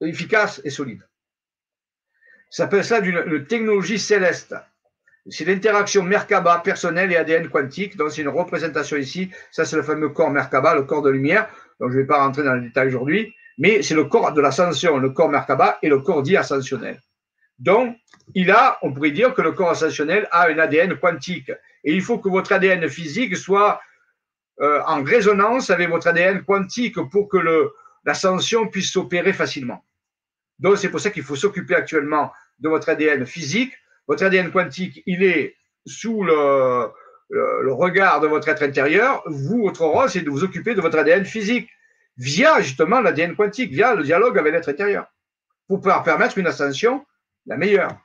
[0.01, 1.07] efficaces et solides.
[2.49, 4.55] Ça s'appelle ça une technologie céleste.
[5.30, 7.95] C'est l'interaction Merkaba personnelle et ADN quantique.
[7.95, 9.32] Donc, c'est une représentation ici.
[9.51, 11.49] Ça, c'est le fameux corps Merkaba, le corps de lumière.
[11.84, 13.36] Donc, je ne vais pas rentrer dans le détail aujourd'hui.
[13.57, 17.01] Mais c'est le corps de l'ascension, le corps Merkaba et le corps dit ascensionnel.
[17.59, 17.97] Donc,
[18.34, 21.51] il a, on pourrait dire que le corps ascensionnel a un ADN quantique.
[21.84, 23.81] Et il faut que votre ADN physique soit
[24.61, 27.38] euh, en résonance avec votre ADN quantique pour que
[28.05, 29.84] l'ascension puisse s'opérer facilement.
[30.59, 33.73] Donc, c'est pour ça qu'il faut s'occuper actuellement de votre ADN physique
[34.07, 35.55] votre ADN quantique, il est
[35.86, 36.91] sous le,
[37.34, 39.23] le, regard de votre être intérieur.
[39.25, 41.69] Vous, votre rôle, c'est de vous occuper de votre ADN physique
[42.17, 45.07] via justement l'ADN quantique, via le dialogue avec l'être intérieur,
[45.67, 47.05] pour pouvoir permettre une ascension
[47.45, 47.97] la meilleure.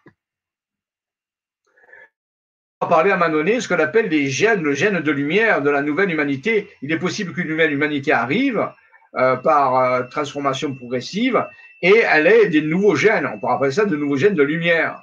[2.81, 5.11] On va parler à un moment donné ce qu'on appelle les gènes, le gène de
[5.13, 6.69] lumière de la nouvelle humanité.
[6.83, 8.69] Il est possible qu'une nouvelle humanité arrive
[9.17, 11.45] euh, par euh, transformation progressive
[11.83, 13.27] et elle ait des nouveaux gènes.
[13.27, 15.03] On pourrait appeler ça de nouveaux gènes de lumière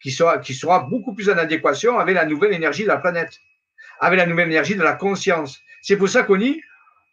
[0.00, 3.38] qui sera, qui sera beaucoup plus en adéquation avec la nouvelle énergie de la planète,
[4.00, 5.60] avec la nouvelle énergie de la conscience.
[5.82, 6.60] C'est pour ça qu'on dit,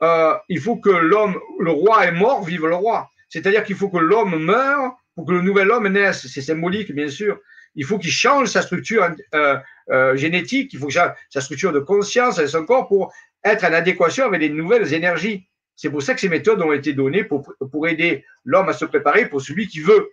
[0.03, 3.09] euh, il faut que l'homme, le roi est mort, vive le roi.
[3.29, 6.27] C'est-à-dire qu'il faut que l'homme meure pour que le nouvel homme naisse.
[6.27, 7.39] C'est symbolique, bien sûr.
[7.75, 9.57] Il faut qu'il change sa structure euh,
[9.89, 13.13] euh, génétique, il faut que sa, sa structure de conscience et son corps pour
[13.43, 15.47] être en adéquation avec les nouvelles énergies.
[15.75, 18.85] C'est pour ça que ces méthodes ont été données pour, pour aider l'homme à se
[18.85, 20.11] préparer pour celui qui veut.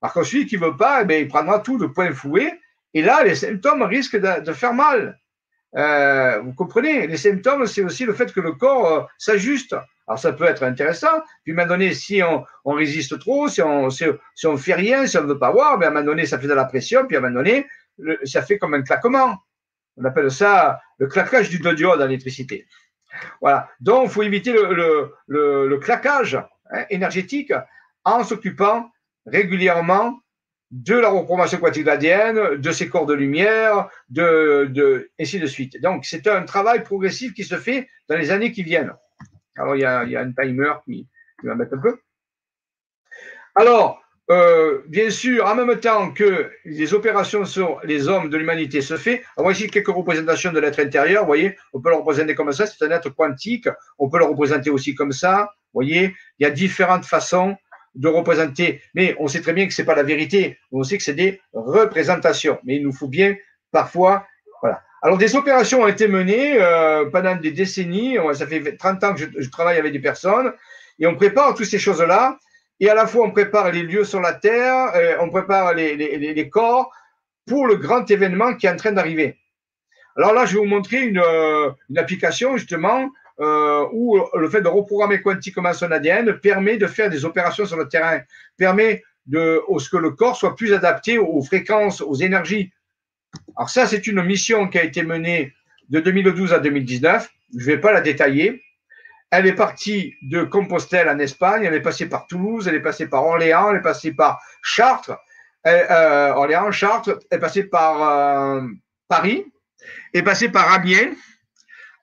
[0.00, 2.58] Par contre, celui qui veut pas, eh il prendra tout de point fouet.
[2.92, 5.18] Et là, les symptômes risquent de, faire mal.
[5.76, 9.74] Euh, vous comprenez Les symptômes, c'est aussi le fait que le corps euh, s'ajuste.
[10.06, 11.22] Alors, ça peut être intéressant.
[11.44, 15.22] Puis, à un moment donné, si on, résiste trop, si on fait rien, si on
[15.22, 17.06] ne veut pas voir, mais à un moment donné, ça fait de la pression.
[17.06, 17.66] Puis, à un moment donné,
[18.24, 19.38] ça fait comme un claquement.
[19.96, 22.66] On appelle ça le claquage du diode dans l'électricité.
[23.40, 23.68] Voilà.
[23.80, 26.34] Donc, il faut éviter le, le, claquage
[26.70, 27.52] hein, énergétique
[28.04, 28.90] en s'occupant
[29.26, 30.21] régulièrement
[30.72, 35.80] de la reprogrammation quantique de ces corps de lumière, de, de, ainsi de suite.
[35.82, 38.92] Donc, c'est un travail progressif qui se fait dans les années qui viennent.
[39.56, 41.06] Alors, il y a, il y a un timer qui,
[41.44, 41.98] va mettre un peu.
[43.54, 44.00] Alors,
[44.30, 48.96] euh, bien sûr, en même temps que les opérations sur les hommes de l'humanité se
[48.96, 51.22] font, on voit ici quelques représentations de l'être intérieur.
[51.22, 53.68] Vous voyez, on peut le représenter comme ça, c'est un être quantique.
[53.98, 55.50] On peut le représenter aussi comme ça.
[55.74, 57.56] Vous voyez, il y a différentes façons
[57.94, 58.82] de représenter.
[58.94, 60.58] Mais on sait très bien que c'est pas la vérité.
[60.70, 62.58] On sait que c'est des représentations.
[62.64, 63.36] Mais il nous faut bien
[63.70, 64.26] parfois,
[64.60, 64.82] voilà.
[65.02, 68.16] Alors des opérations ont été menées euh, pendant des décennies.
[68.34, 70.52] Ça fait 30 ans que je, travaille avec des personnes
[70.98, 72.38] et on prépare toutes ces choses-là.
[72.80, 76.48] Et à la fois, on prépare les lieux sur la terre, euh, on prépare les,
[76.50, 76.92] corps
[77.46, 79.38] pour le grand événement qui est en train d'arriver.
[80.16, 83.08] Alors là, je vais vous montrer une, euh, une application justement
[83.42, 87.76] euh, où le fait de reprogrammer quantiquement son ADN permet de faire des opérations sur
[87.76, 88.20] le terrain,
[88.56, 92.72] permet de ce que le corps soit plus adapté aux fréquences, aux énergies.
[93.56, 95.52] Alors ça, c'est une mission qui a été menée
[95.88, 97.28] de 2012 à 2019.
[97.54, 98.62] Je ne vais pas la détailler.
[99.30, 103.08] Elle est partie de Compostelle en Espagne, elle est passée par Toulouse, elle est passée
[103.08, 105.16] par Orléans, elle est passée par Chartres,
[105.66, 108.68] euh, Orléans, Chartres, elle est passée par euh,
[109.08, 109.46] Paris,
[110.12, 111.12] est passée par Amiens,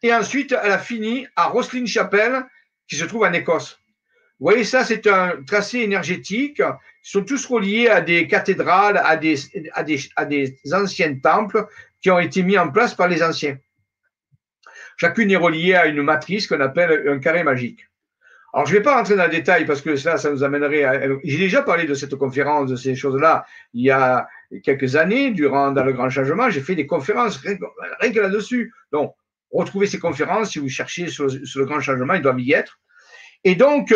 [0.01, 2.45] et ensuite elle a fini à Roslin Chapel,
[2.87, 3.79] qui se trouve en Écosse.
[4.39, 6.59] Vous voyez, ça, c'est un tracé énergétique.
[6.59, 9.35] Ils sont tous reliés à des cathédrales, à des,
[9.73, 11.67] à des, à des anciens temples
[12.01, 13.57] qui ont été mis en place par les anciens.
[14.95, 17.85] Chacune est reliée à une matrice qu'on appelle un carré magique.
[18.53, 20.83] Alors, je ne vais pas rentrer dans le détail parce que ça, ça nous amènerait
[20.83, 21.01] à...
[21.23, 24.27] J'ai déjà parlé de cette conférence, de ces choses-là, il y a
[24.63, 28.73] quelques années, durant dans le grand changement, j'ai fait des conférences rien que là-dessus.
[28.91, 29.15] Donc,
[29.51, 32.79] retrouvez ces conférences, si vous cherchez sur, le grand changement, ils doivent y être.
[33.43, 33.93] Et donc,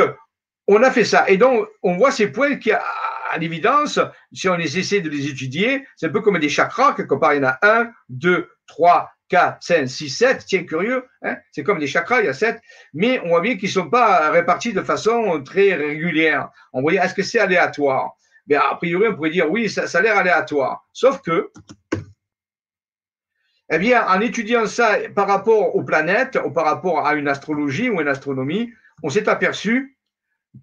[0.67, 1.25] on a fait ça.
[1.29, 3.99] Et donc, on voit ces points qui, à l'évidence,
[4.31, 7.37] si on essaie de les étudier, c'est un peu comme des chakras, quelque part, il
[7.37, 11.79] y en a un, deux, trois, 4, 5, 6, 7, tiens curieux, hein c'est comme
[11.79, 12.61] des chakras, il y a 7,
[12.93, 16.49] mais on voit bien qu'ils ne sont pas répartis de façon très régulière.
[16.71, 18.11] On voit, est-ce que c'est aléatoire?
[18.47, 20.85] Mais A priori, on pourrait dire oui, ça a l'air aléatoire.
[20.93, 21.49] Sauf que,
[23.75, 27.89] eh bien, en étudiant ça par rapport aux planètes, ou par rapport à une astrologie
[27.89, 28.71] ou une astronomie,
[29.03, 29.97] on s'est aperçu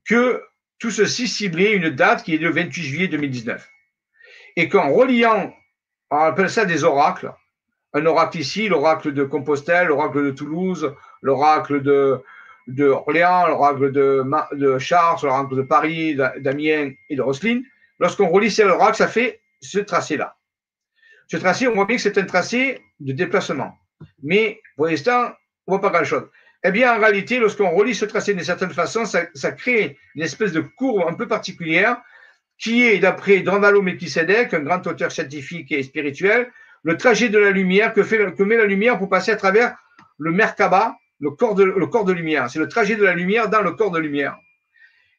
[0.07, 0.43] que
[0.79, 3.69] tout ceci ciblait une date qui est le 28 juillet 2019.
[4.57, 5.53] Et qu'en reliant,
[6.11, 7.33] on appelle ça des oracles,
[7.93, 12.23] un oracle ici, l'oracle de Compostelle, l'oracle de Toulouse, l'oracle de,
[12.89, 17.65] Orléans, l'oracle de, Chartres, l'oracle de Paris, d'Amiens et de Roselyne.
[17.99, 20.37] Lorsqu'on relit ces oracles, ça fait ce tracé-là.
[21.31, 23.79] Ce tracé, on voit bien que c'est un tracé de déplacement.
[24.21, 25.31] Mais pour l'instant,
[25.69, 26.29] on voit pas grand-chose.
[26.65, 30.51] Eh bien, en réalité, lorsqu'on relit ce tracé d'une certaine façon, ça, crée une espèce
[30.51, 31.99] de courbe un peu particulière
[32.59, 36.51] qui est, d'après Drandalo Melchizedek, un grand auteur scientifique et spirituel,
[36.83, 39.77] le trajet de la lumière que, met la lumière pour passer à travers
[40.19, 42.51] le Merkaba, le corps de, lumière.
[42.51, 44.37] C'est le trajet de la lumière dans le corps de lumière.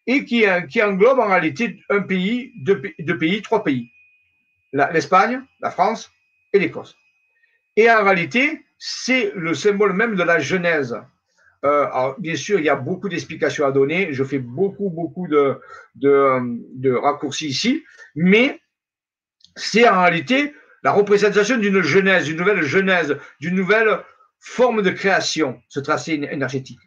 [0.08, 0.44] Et qui,
[0.82, 3.90] englobe en réalité un pays, deux pays, trois pays.
[4.74, 6.12] L'Espagne, la, France
[6.54, 6.96] et l'Écosse.
[7.76, 10.98] Et en réalité, c'est le symbole même de la Genèse.
[11.64, 14.14] Euh, alors, bien sûr, il y a beaucoup d'explications à donner.
[14.14, 17.84] Je fais beaucoup, beaucoup de, raccourcis ici.
[18.16, 18.60] Mais
[19.56, 20.54] c'est en réalité
[20.84, 24.00] la représentation d'une genèse, d'une nouvelle genèse, d'une nouvelle
[24.40, 26.80] forme de création, ce tracé énergétique.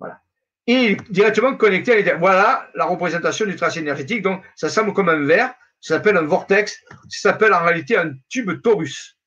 [0.00, 0.20] Voilà.
[0.66, 2.16] Et directement connecté à.
[2.16, 4.22] Voilà la représentation du tracé énergétique.
[4.22, 5.54] Donc, ça semble comme un verre,
[5.84, 9.18] ça s'appelle un vortex, ça s'appelle en réalité un tube torus.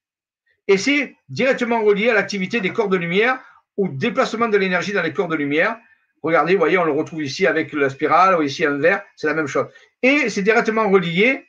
[0.68, 3.39] Et c'est directement relié à l'activité des corps de lumière
[3.78, 5.78] ou déplacement de l'énergie dans les corps de lumière.
[6.24, 9.28] Regardez, vous voyez, on le retrouve ici avec la spirale, ou ici un verre, c'est
[9.28, 9.68] la même chose.
[10.01, 11.45] Et c'est directement relié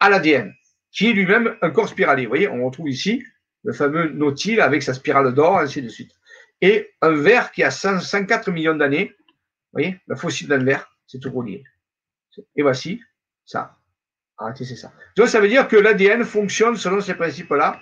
[0.00, 0.54] à l'ADN
[0.92, 2.24] qui est lui-même un corps spiralé.
[2.24, 3.24] Vous voyez, on retrouve ici
[3.64, 6.12] le fameux nautile avec sa spirale d'or, ainsi de suite.
[6.60, 11.20] Et un verre qui a 104 millions d'années, vous voyez, le fossile d'un verre, c'est
[11.20, 11.64] tout relié.
[12.54, 13.00] Et voici
[13.46, 13.79] ça.
[14.40, 14.90] Arrêtez, c'est ça.
[15.16, 17.78] Donc, ça veut dire que l'ADN fonctionne selon ces principes-là.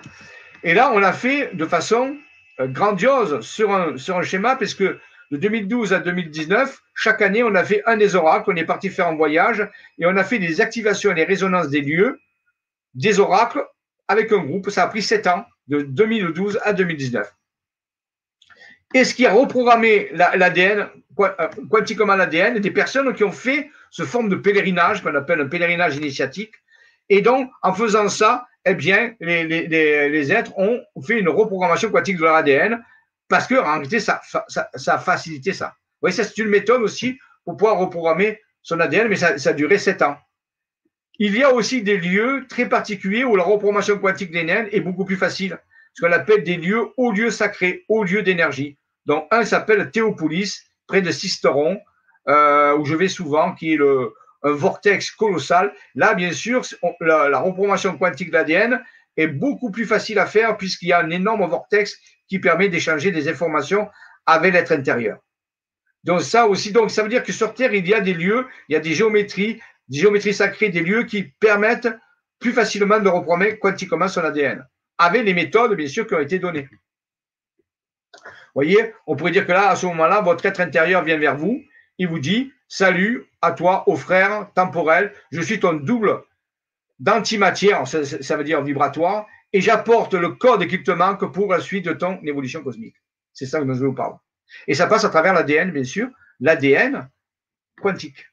[0.65, 2.17] Et là, on l'a fait de façon
[2.61, 7.55] euh, grandiose sur un, sur un schéma, puisque de 2012 à 2019, chaque année, on
[7.55, 10.41] a fait un des oracles, on est parti faire un voyage, et on a fait
[10.41, 12.21] des activations et des résonances des lieux,
[12.95, 13.65] des oracles
[14.09, 14.71] avec un groupe.
[14.71, 17.33] Ça a pris sept ans, de 2012 à 2019.
[18.95, 20.89] Et ce qui a reprogrammé l'ADN,
[21.21, 25.49] euh, quantiquement l'ADN, des personnes qui ont fait ce forme de pèlerinage qu'on appelle un
[25.49, 26.55] pèlerinage initiatique.
[27.09, 31.91] Et donc, en faisant ça, eh bien, les, les, les êtres ont fait une reprogrammation
[31.91, 32.83] quantique de leur ADN
[33.29, 35.69] parce que, en réalité, ça, ça, ça a facilité ça.
[35.69, 39.51] Vous voyez, ça, c'est une méthode aussi pour pouvoir reprogrammer son ADN, mais ça, ça
[39.51, 40.17] a duré sept ans.
[41.19, 44.81] Il y a aussi des lieux très particuliers où la reprogrammation quantique des naines est
[44.81, 45.59] beaucoup plus facile.
[45.95, 48.79] Ce qu'on appelle des lieux hauts lieux sacrés, hauts lieux d'énergie.
[49.07, 51.81] Donc, un s'appelle Théopolis, près de Sisteron,
[52.29, 53.79] euh, où je vais souvent, qui est
[54.43, 55.73] un vortex colossal.
[55.95, 56.63] Là, bien sûr,
[57.01, 57.45] la, la
[57.99, 58.83] quantique de l'ADN
[59.17, 61.99] est beaucoup plus facile à faire puisqu'il y a un énorme vortex
[62.29, 63.89] qui permet d'échanger des informations
[64.27, 65.19] avec l'être intérieur.
[66.05, 68.47] Donc ça aussi, donc ça veut dire que sur Terre, il y a des lieux,
[68.69, 71.89] il y a des géométries, des géométries sacrées, des lieux qui permettent
[72.39, 74.65] plus facilement de reprogrammer quantiquement son ADN,
[74.97, 76.69] avec les méthodes, bien sûr, qui ont été données.
[78.15, 81.37] Vous voyez, on pourrait dire que là, à ce moment-là, votre être intérieur vient vers
[81.37, 81.61] vous,
[81.99, 86.23] il vous dit, salut à toi, au frère temporel, je suis ton double
[86.99, 91.85] d'antimatière, ça, veut dire vibratoire, et j'apporte le code qui te manque pour la suite
[91.85, 92.97] de ton évolution cosmique.
[93.33, 94.19] C'est ça que nous vous parlons.
[94.67, 96.09] Et ça passe à travers l'ADN, bien sûr,
[96.41, 97.09] l'ADN
[97.81, 98.27] quantique.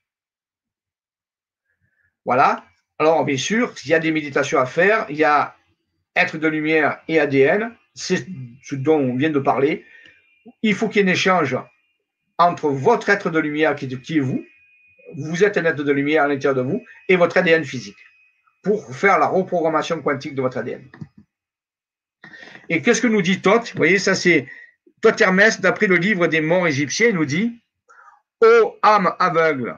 [2.26, 2.66] Voilà.
[2.98, 5.56] Alors, bien sûr, il y a des méditations à faire, il y a
[6.16, 8.26] être de lumière et ADN, c'est
[8.64, 9.86] ce dont on vient de parler.
[10.62, 11.58] Il faut qu'il y ait un échange
[12.38, 14.46] entre votre être de lumière qui est, vous,
[15.16, 17.98] vous êtes un être de lumière à l'intérieur de vous, et votre ADN physique,
[18.64, 20.84] pour faire la reprogrammation quantique de votre ADN.
[22.70, 23.72] Et qu'est-ce que nous dit Thoth?
[23.72, 24.48] Vous voyez, ça c'est
[25.02, 27.62] Thoth Hermès, d'après le livre des morts égyptiens, il nous dit
[28.42, 29.78] Ô âme aveugle,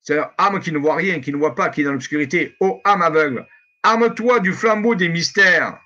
[0.00, 2.80] c'est-à-dire âme qui ne voit rien, qui ne voit pas, qui est dans l'obscurité, ô
[2.84, 3.46] âme aveugle,
[3.82, 5.78] arme-toi du flambeau des mystères,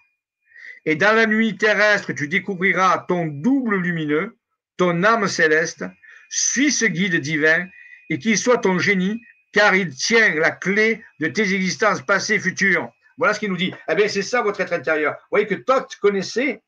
[0.84, 4.35] et dans la nuit terrestre, tu découvriras ton double lumineux,
[4.76, 5.84] ton âme céleste,
[6.28, 7.68] suis ce guide divin,
[8.10, 9.20] et qu'il soit ton génie,
[9.52, 12.92] car il tient la clé de tes existences passées et futures.
[13.16, 13.72] Voilà ce qu'il nous dit.
[13.88, 15.14] Eh bien, c'est ça votre être intérieur.
[15.14, 16.62] Vous voyez que Thoth connaissait,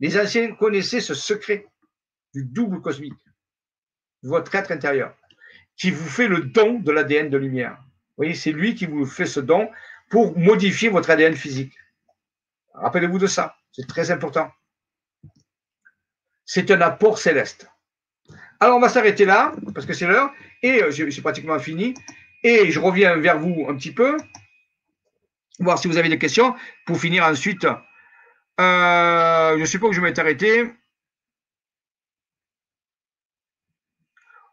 [0.00, 1.66] les anciens connaissaient ce secret
[2.32, 3.14] du double cosmique,
[4.22, 5.16] votre être intérieur,
[5.76, 7.76] qui vous fait le don de l'ADN de lumière.
[7.80, 9.68] Vous voyez, c'est lui qui vous fait ce don
[10.10, 11.76] pour modifier votre ADN physique.
[12.74, 14.50] Rappelez-vous de ça, c'est très important.
[16.46, 17.68] C'est un apport céleste.
[18.60, 20.32] Alors, on va s'arrêter là, parce que c'est l'heure,
[20.62, 21.94] et euh, c'est pratiquement fini.
[22.42, 24.16] Et je reviens vers vous un petit peu
[25.58, 26.54] voir si vous avez des questions,
[26.86, 27.64] pour finir ensuite.
[28.60, 30.70] Euh, je pas où je vais m'arrêter.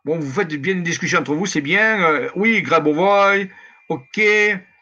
[0.03, 2.03] Bon, vous faites bien une discussion entre vous, c'est bien.
[2.03, 3.49] Euh, oui, Grabovoy,
[3.89, 4.21] ok.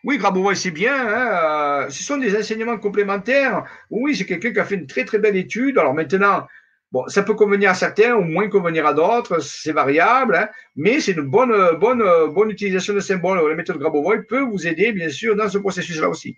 [0.05, 0.95] Oui, Grabovoy, c'est bien.
[0.95, 3.65] Hein, euh, ce sont des enseignements complémentaires.
[3.89, 5.77] Oui, c'est quelqu'un qui a fait une très très belle étude.
[5.77, 6.47] Alors maintenant,
[6.91, 10.99] Bon, ça peut convenir à certains ou moins convenir à d'autres, c'est variable, hein, mais
[10.99, 13.47] c'est une bonne, bonne, bonne utilisation de symboles.
[13.47, 16.35] La méthode Grabovoi peut vous aider, bien sûr, dans ce processus-là aussi.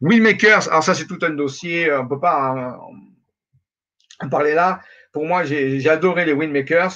[0.00, 2.78] Winmakers, alors ça, c'est tout un dossier, on ne peut pas
[4.20, 4.80] en, parler là.
[5.12, 6.92] Pour moi, j'ai adoré les Winmakers.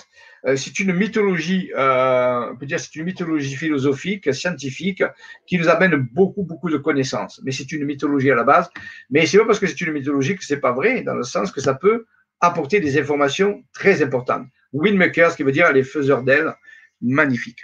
[0.46, 5.02] Euh, c'est une mythologie, euh, on peut dire, c'est une mythologie philosophique, scientifique,
[5.46, 7.40] qui nous amène beaucoup, beaucoup de connaissances.
[7.44, 8.70] Mais c'est une mythologie à la base.
[9.10, 11.50] Mais c'est pas parce que c'est une mythologie que c'est pas vrai, dans le sens
[11.50, 12.06] que ça peut
[12.40, 14.46] apporter des informations très importantes.
[14.72, 16.54] Windmakers, qui veut dire les faiseurs d'ailes,
[17.00, 17.60] magnifique.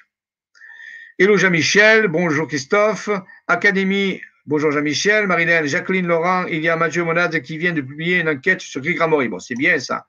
[1.18, 3.10] Hello Jean-Michel, bonjour Christophe.
[3.46, 5.26] Académie, bonjour Jean-Michel.
[5.26, 8.80] Marilène, Jacqueline Laurent, il y a Mathieu Monade qui vient de publier une enquête sur
[8.80, 9.28] Grigramory.
[9.28, 10.06] Bon, c'est bien ça.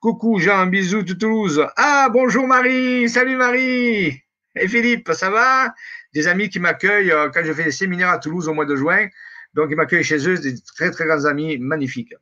[0.00, 1.64] Coucou Jean, bisous de Toulouse.
[1.76, 4.22] Ah, bonjour Marie, salut Marie.
[4.56, 5.72] Et Philippe, ça va?
[6.12, 8.74] Des amis qui m'accueillent euh, quand je fais des séminaires à Toulouse au mois de
[8.74, 9.06] juin.
[9.54, 12.14] Donc, ils m'accueillent chez eux, des très, très grands amis, magnifiques.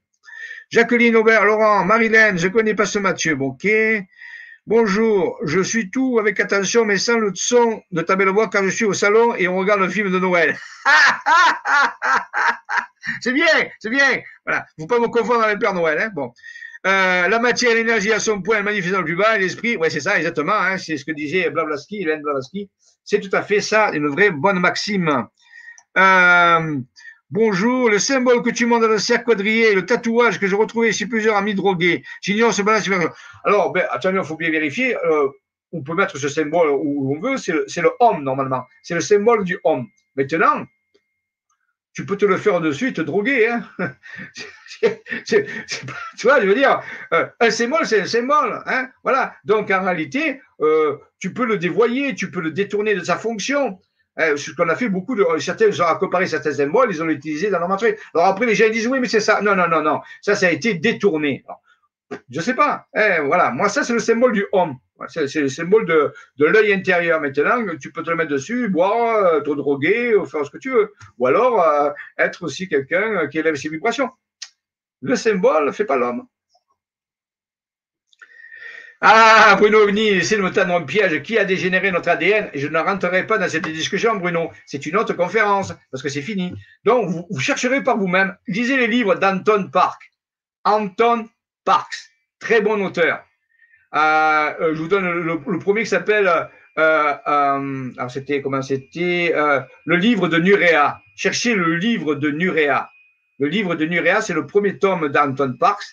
[0.70, 3.38] Jacqueline Aubert, Laurent, Marilène, je connais pas ce Mathieu.
[4.66, 8.62] Bonjour, je suis tout avec attention, mais sans le son de ta belle voix quand
[8.62, 10.58] je suis au salon et on regarde un film de Noël.
[13.22, 13.46] c'est bien,
[13.78, 14.20] c'est bien.
[14.44, 16.10] Voilà, vous pouvez me confondre avec Père Noël, hein.
[16.14, 16.34] Bon.
[16.86, 20.18] Euh, la matière l'énergie à son point manifestant le plus bas, l'esprit, ouais, c'est ça,
[20.18, 22.68] exactement, hein, c'est ce que disait Blablaski, Hélène Blablaski.
[23.04, 25.28] C'est tout à fait ça, une vraie bonne maxime.
[25.96, 26.76] Euh,
[27.30, 30.92] Bonjour, le symbole que tu montres dans le cercle quadrillé, le tatouage que j'ai retrouvé
[30.92, 32.02] chez plusieurs amis drogués.
[32.22, 32.88] J'ignore ce balance.
[33.44, 34.96] Alors, ben, attendez, il faut bien vérifier.
[34.96, 35.28] Euh,
[35.72, 37.36] on peut mettre ce symbole où on veut.
[37.36, 38.64] C'est le, homme, normalement.
[38.82, 39.88] C'est le symbole du homme.
[40.16, 40.64] Maintenant,
[41.92, 43.54] tu peux te le faire dessus et te droguer.
[44.80, 46.80] Tu vois, je veux dire,
[47.12, 48.62] euh, un symbole, c'est un symbole.
[48.64, 49.34] Hein voilà.
[49.44, 53.80] Donc, en réalité, euh, tu peux le dévoyer, tu peux le détourner de sa fonction.
[54.18, 57.50] Eh, ce qu'on a fait beaucoup de, certains ont comparé certains symboles, ils ont utilisé
[57.50, 57.98] dans leur matériel.
[58.14, 59.40] Alors après, les gens disent oui, mais c'est ça.
[59.40, 60.00] Non, non, non, non.
[60.20, 61.44] Ça, ça a été détourné.
[62.28, 62.86] je sais pas.
[62.96, 63.50] Eh, voilà.
[63.52, 64.76] Moi, ça, c'est le symbole du homme.
[65.06, 67.20] C'est le symbole de, l'œil intérieur.
[67.20, 70.58] Maintenant, tu peux te le mettre dessus, boire, euh, te droguer, ou faire ce que
[70.58, 70.92] tu veux.
[71.18, 74.10] Ou alors, euh, être aussi quelqu'un qui élève ses vibrations.
[75.00, 76.26] Le symbole ne fait pas l'homme.
[79.00, 81.22] Ah, Bruno Ovni, c'est tendre un piège.
[81.22, 84.50] Qui a dégénéré notre ADN Je ne rentrerai pas dans cette discussion, Bruno.
[84.66, 86.52] C'est une autre conférence, parce que c'est fini.
[86.84, 88.36] Donc, vous, chercherez par vous-même.
[88.48, 90.10] Lisez les livres d'Anton Park.
[90.64, 91.28] Anton
[91.64, 93.22] Parks, très bon auteur.
[93.94, 96.28] Euh, euh, je vous donne le, premier qui s'appelle,
[96.78, 101.00] euh, c'était, le livre de Nurea.
[101.14, 102.90] Cherchez le livre de Nurea.
[103.38, 105.86] Le livre de Nurea, c'est le premier tome d'Anton Parks.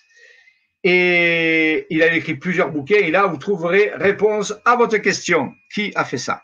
[0.88, 3.00] Et il a écrit plusieurs bouquins.
[3.00, 5.52] Et là, vous trouverez réponse à votre question.
[5.74, 6.40] Qui a fait ça?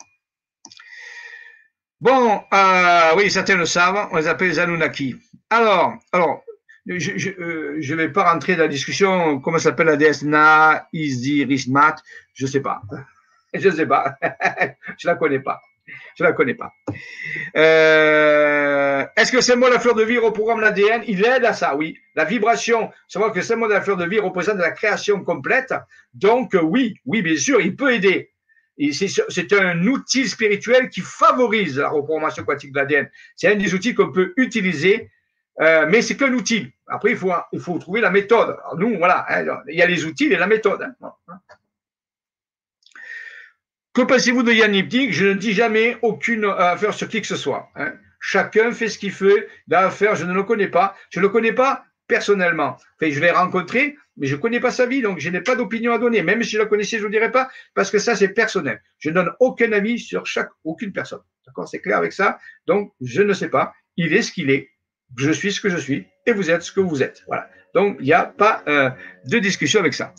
[2.01, 4.09] Bon, euh, oui, certains le savent.
[4.11, 5.15] On les appelle les Anunnaki.
[5.49, 6.43] Alors, alors,
[6.87, 9.39] je ne euh, vais pas rentrer dans la discussion.
[9.39, 11.95] Comment s'appelle la déesse Na, Izzy, Rishmat
[12.35, 12.83] Je ne sais pas.
[13.55, 14.17] Je ne sais pas.
[14.99, 15.61] je la connais pas.
[16.17, 16.73] Je la connais pas.
[17.57, 21.75] Euh, est-ce que symbole de la fleur de vie reprogramme l'ADN Il aide à ça,
[21.77, 21.97] oui.
[22.15, 25.75] La vibration, savoir que le symbole de la fleur de vie représente la création complète.
[26.15, 28.31] Donc, oui, oui, bien sûr, il peut aider.
[28.91, 33.11] C'est un outil spirituel qui favorise la reprogrammation quantique de l'ADN.
[33.37, 35.11] C'est un des outils qu'on peut utiliser,
[35.61, 36.73] euh, mais c'est qu'un outil.
[36.87, 38.57] Après, il faut, il faut trouver la méthode.
[38.77, 40.83] nous, voilà, hein, il y a les outils et la méthode.
[41.03, 41.13] Hein.
[43.95, 47.37] Que pensez-vous de Yann Niptik Je ne dis jamais aucune affaire sur qui que ce
[47.37, 47.69] soit.
[47.77, 47.93] Hein.
[48.21, 50.17] Chacun fait ce qu'il fait d'affaires.
[50.17, 50.97] Je ne le connais pas.
[51.11, 52.79] Je ne le connais pas personnellement.
[53.03, 55.93] Je l'ai rencontré, mais je ne connais pas sa vie, donc je n'ai pas d'opinion
[55.93, 56.23] à donner.
[56.23, 58.81] Même si je la connaissais, je ne le dirais pas, parce que ça, c'est personnel.
[58.99, 61.21] Je ne donne aucun avis sur chaque, aucune personne.
[61.47, 61.69] D'accord?
[61.69, 62.39] C'est clair avec ça?
[62.67, 63.75] Donc, je ne sais pas.
[63.99, 64.71] Il est ce qu'il est.
[65.19, 66.07] Je suis ce que je suis.
[66.25, 67.25] Et vous êtes ce que vous êtes.
[67.27, 67.51] Voilà.
[67.75, 68.91] Donc, il n'y a pas euh,
[69.27, 70.15] de discussion avec ça.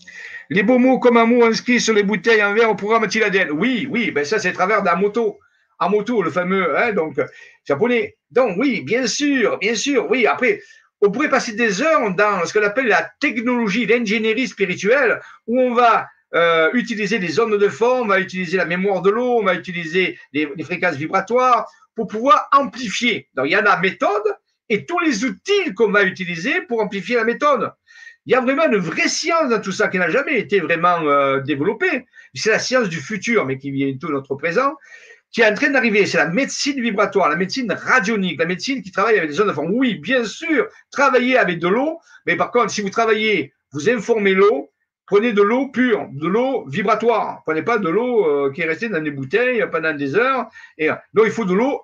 [0.49, 3.49] Les beaux mots comme un mot inscrit sur les bouteilles en verre au programme Tiladien.
[3.49, 5.39] Oui, oui, ben ça, c'est à travers de la moto.
[5.79, 7.19] En moto, le fameux, hein, donc,
[7.65, 8.17] japonais.
[8.31, 10.25] Donc, oui, bien sûr, bien sûr, oui.
[10.27, 10.61] Après,
[11.01, 15.73] on pourrait passer des heures dans ce qu'on appelle la technologie, l'ingénierie spirituelle, où on
[15.73, 19.43] va euh, utiliser des zones de forme, on va utiliser la mémoire de l'eau, on
[19.43, 23.29] va utiliser les, fréquences vibratoires pour pouvoir amplifier.
[23.35, 24.23] Donc, il y a la méthode
[24.69, 27.71] et tous les outils qu'on va utiliser pour amplifier la méthode.
[28.25, 31.01] Il y a vraiment une vraie science dans tout ça qui n'a jamais été vraiment
[31.01, 32.05] euh, développée.
[32.33, 34.75] C'est la science du futur, mais qui vient tout notre présent
[35.33, 38.91] qui est en train d'arriver, c'est la médecine vibratoire, la médecine radionique, la médecine qui
[38.91, 39.53] travaille avec des zones de.
[39.71, 44.35] Oui, bien sûr, travaillez avec de l'eau, mais par contre, si vous travaillez, vous informez
[44.35, 44.69] l'eau,
[45.07, 47.41] prenez de l'eau pure, de l'eau vibratoire.
[47.45, 50.45] Prenez pas de l'eau euh, qui est restée dans des bouteilles pendant des heures.
[50.77, 51.81] Et, donc, il faut de l'eau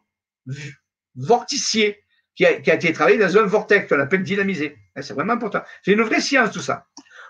[1.16, 2.04] vorticier,
[2.40, 4.78] qui a, été travaillée dans un vortex qu'on appelle dynamisé.
[5.02, 5.62] C'est vraiment important.
[5.84, 6.86] C'est une vraie science, tout ça.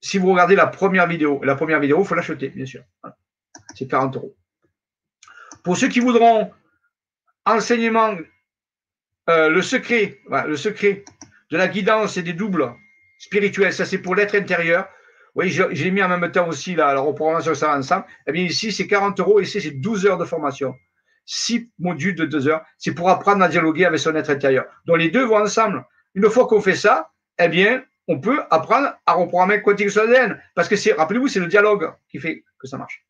[0.00, 2.82] Si vous regardez la première vidéo, la première vidéo, il faut l'acheter, bien sûr.
[3.74, 4.36] C'est 40 euros.
[5.62, 6.50] Pour ceux qui voudront
[7.44, 8.16] enseignement,
[9.28, 11.04] euh, le secret, le secret
[11.50, 12.72] de la guidance et des doubles
[13.18, 14.88] spirituel, ça c'est pour l'être intérieur.
[15.34, 18.06] Oui, j'ai mis en même temps aussi là, la reprogrammation ça ensemble.
[18.26, 19.40] Eh bien, ici, c'est 40 euros.
[19.40, 20.74] Ici, c'est 12 heures de formation.
[21.30, 22.64] Six modules de deux heures.
[22.78, 24.64] C'est pour apprendre à dialoguer avec son être intérieur.
[24.86, 25.84] Donc, les deux vont ensemble.
[26.14, 30.40] Une fois qu'on fait ça, eh bien, on peut apprendre à reprogrammer quantique son ADN.
[30.54, 33.04] Parce que c'est, rappelez-vous, c'est le dialogue qui fait que ça marche.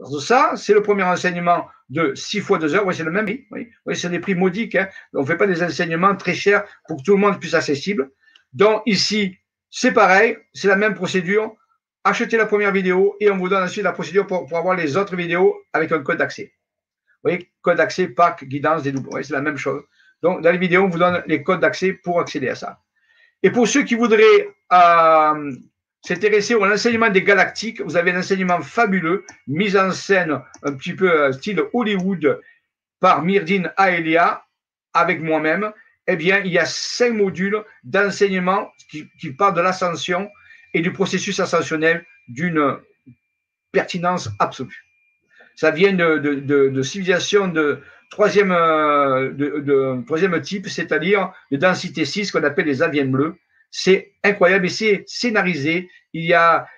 [0.00, 2.84] Alors, ça, c'est le premier enseignement de 6 fois 2 heures.
[2.84, 3.26] Oui, c'est le même.
[3.26, 4.74] Oui, oui c'est des prix modiques.
[4.74, 4.88] Hein.
[5.14, 8.10] On ne fait pas des enseignements très chers pour que tout le monde puisse accessible.
[8.52, 9.36] Donc ici,
[9.70, 11.54] c'est pareil, c'est la même procédure.
[12.04, 15.16] Achetez la première vidéo et on vous donne ensuite la procédure pour, avoir les autres
[15.16, 16.54] vidéos avec un code d'accès.
[17.26, 19.24] Voyez, code d'accès, pack, guidance, des doubles.
[19.24, 19.82] c'est la même chose.
[20.22, 22.80] Donc, dans les vidéos, on vous donne les codes d'accès pour accéder à ça.
[23.42, 25.52] Et pour ceux qui voudraient euh,
[26.02, 30.94] s'intéresser au enseignement des galactiques, vous avez un enseignement fabuleux, mis en scène un petit
[30.94, 32.40] peu euh, style Hollywood
[33.00, 34.44] par Myrdine Aelia
[34.94, 35.72] avec moi-même
[36.06, 40.30] eh bien, il y a cinq modules d'enseignement qui, parlent de l'ascension
[40.72, 42.78] et du processus ascensionnel d'une
[43.72, 44.85] pertinence absolue.
[45.56, 52.44] Ça vient de, de, de troisième, euh, de, troisième type, c'est-à-dire de densité 6 qu'on
[52.44, 53.34] appelle les aviens bleus.
[53.70, 55.90] C'est incroyable et c'est scénarisé.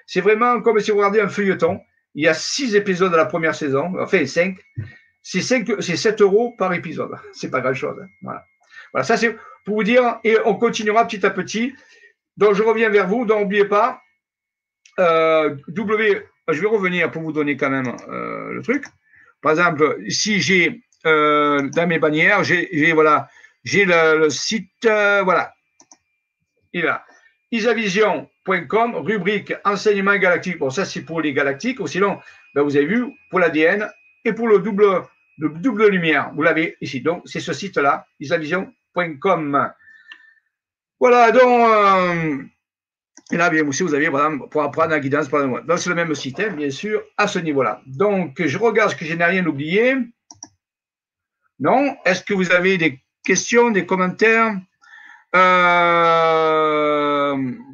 [0.06, 1.80] C'est vraiment comme si vous regardiez un feuilleton.
[2.14, 4.56] Il y a six épisodes de la première saison, enfin cinq.
[5.22, 7.10] C'est cinq, c'est 7 euros par épisode.
[7.32, 7.96] C'est pas grand chose.
[8.02, 8.08] Hein.
[8.22, 8.44] Voilà.
[8.92, 11.74] Voilà, ça c'est pour vous dire, et on continuera petit à petit.
[12.38, 14.00] Donc je reviens vers vous, donc n'oubliez pas,
[14.98, 18.84] euh, W, je vais revenir pour vous donner quand même euh, le truc.
[19.42, 23.28] Par exemple, si j'ai euh, dans mes bannières, j'ai voilà,
[23.64, 25.54] j'ai le, site, voilà,
[26.72, 27.04] il est là,
[27.50, 30.58] isavision.com, rubrique enseignement galactique.
[30.58, 32.18] Bon, ça c'est pour les galactiques, ou sinon,
[32.54, 33.88] ben, vous avez vu, pour l'ADN
[34.24, 35.02] et pour le double,
[35.38, 37.00] le double lumière, vous l'avez ici.
[37.00, 39.72] Donc, c'est ce site-là, isavision.com.
[41.00, 42.50] Voilà, donc,
[43.30, 45.28] et là, bien aussi, vous avez voilà, pour apprendre la guidance.
[45.28, 47.82] Donc, c'est le même hein, bien sûr, à ce niveau-là.
[47.86, 49.96] Donc, je regarde ce que je n'ai rien oublié.
[51.60, 54.56] Non Est-ce que vous avez des questions, des commentaires?
[55.36, 56.38] Euh,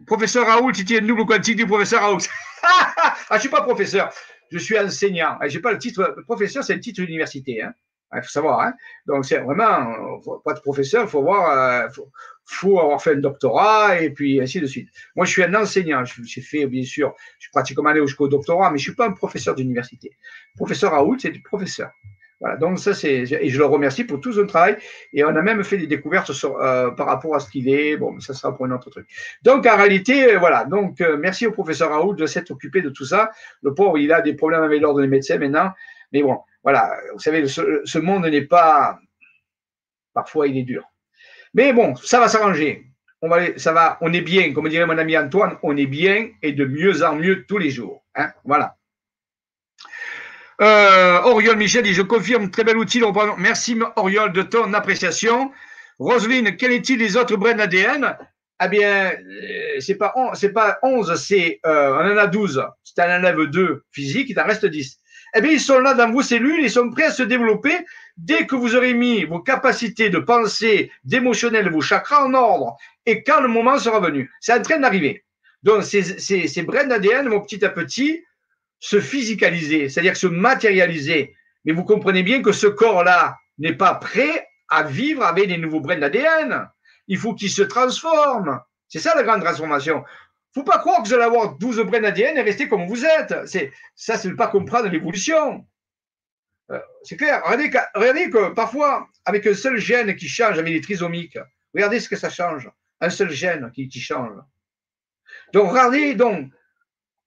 [0.06, 2.18] Professeur Raoult, tiens le double quantique du professeur Raoult.
[2.64, 4.12] ah, je ne suis pas professeur,
[4.51, 5.39] je suis enseignant.
[5.47, 6.16] Je n'ai pas le titre.
[6.26, 7.62] Professeur, c'est le titre d'université.
[7.62, 7.72] Hein.
[8.16, 8.61] Il faut savoir.
[8.61, 8.74] Hein.
[9.07, 11.89] Donc, c'est vraiment, faut pas être professeur, il faut euh,
[12.47, 14.89] faut avoir fait un doctorat et puis ainsi de suite.
[15.16, 16.05] Moi, je suis un enseignant.
[16.05, 19.12] J'ai fait, bien sûr, je suis pratiquement allé jusqu'au doctorat, mais je suis pas un
[19.12, 20.11] professeur d'université.
[20.57, 21.91] Professeur Raoult, c'est du professeur.
[22.41, 24.77] Voilà, donc ça c'est et je le remercie pour tout son travail
[25.12, 27.97] et on a même fait des découvertes euh, par rapport à ce qu'il est.
[27.97, 29.07] Bon, ça sera pour un autre truc.
[29.43, 30.65] Donc en réalité, euh, voilà.
[30.65, 33.31] Donc merci au professeur Raoult de s'être occupé de tout ça.
[33.62, 35.70] Le pauvre, il a des problèmes avec l'ordre des médecins maintenant,
[36.15, 36.97] mais bon, voilà.
[37.12, 38.99] Vous savez, ce, monde n'est pas
[40.15, 40.85] parfois il est dur.
[41.55, 42.86] Mais bon, ça va s'arranger.
[43.20, 46.28] On va, ça va, on est bien, comme dirait mon ami Antoine, on est bien
[46.41, 48.05] et de mieux en mieux tous les jours.
[48.15, 48.77] Hein voilà.
[50.61, 53.03] Euh, Oriol Michel dit Je confirme, très bel outil.
[53.39, 55.51] Merci Oriol de ton appréciation.
[55.99, 58.16] Roselyne, quel est-il des autres brins d'ADN
[58.62, 60.15] Eh bien, euh, c'est pas,
[60.55, 62.65] pas 11, c'est, euh, on en a 12.
[62.85, 65.01] C'est un enlève 2 physique, il en reste 10
[65.35, 67.74] eh bien, ils sont là dans vos cellules, ils sont prêts à se développer
[68.16, 73.24] dès que vous aurez mis vos capacités de pensée, d'émotionnel, vos chakras en ordre, et
[73.24, 74.31] quand le moment sera venu.
[74.40, 75.24] C'est en train d'arriver.
[75.65, 78.23] Donc, ces, brins d'ADN vont petit à petit
[78.78, 81.35] se physicaliser, c'est-à-dire se matérialiser.
[81.65, 85.81] Mais vous comprenez bien que ce corps-là n'est pas prêt à vivre avec des nouveaux
[85.81, 86.69] brins d'ADN.
[87.09, 88.61] Il faut qu'il se transforme.
[88.89, 90.05] C'est ça la grande transformation
[90.55, 93.35] faut pas croire que vous allez avoir 12 brins d'ADN et rester comme vous êtes.
[93.47, 95.66] C'est, ça, c'est ne pas comprendre l'évolution.
[96.70, 97.43] Euh, c'est clair.
[97.44, 101.39] Regardez que, parfois, avec un seul gène qui change, avec les trisomiques,
[101.74, 102.70] regardez ce que ça change.
[103.01, 104.39] Un seul gène qui, qui change.
[105.52, 106.51] Donc, regardez, donc,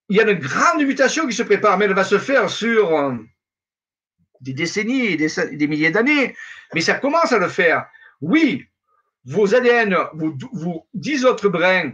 [0.09, 2.97] il y a une grande mutation qui se prépare, mais elle va se faire sur
[2.97, 3.13] euh,
[4.39, 6.33] des décennies des milliers d'années.
[6.73, 7.89] Mais ça commence à le faire.
[8.21, 8.65] Oui,
[9.25, 11.91] vos ADN, vos, vos 10 autres brins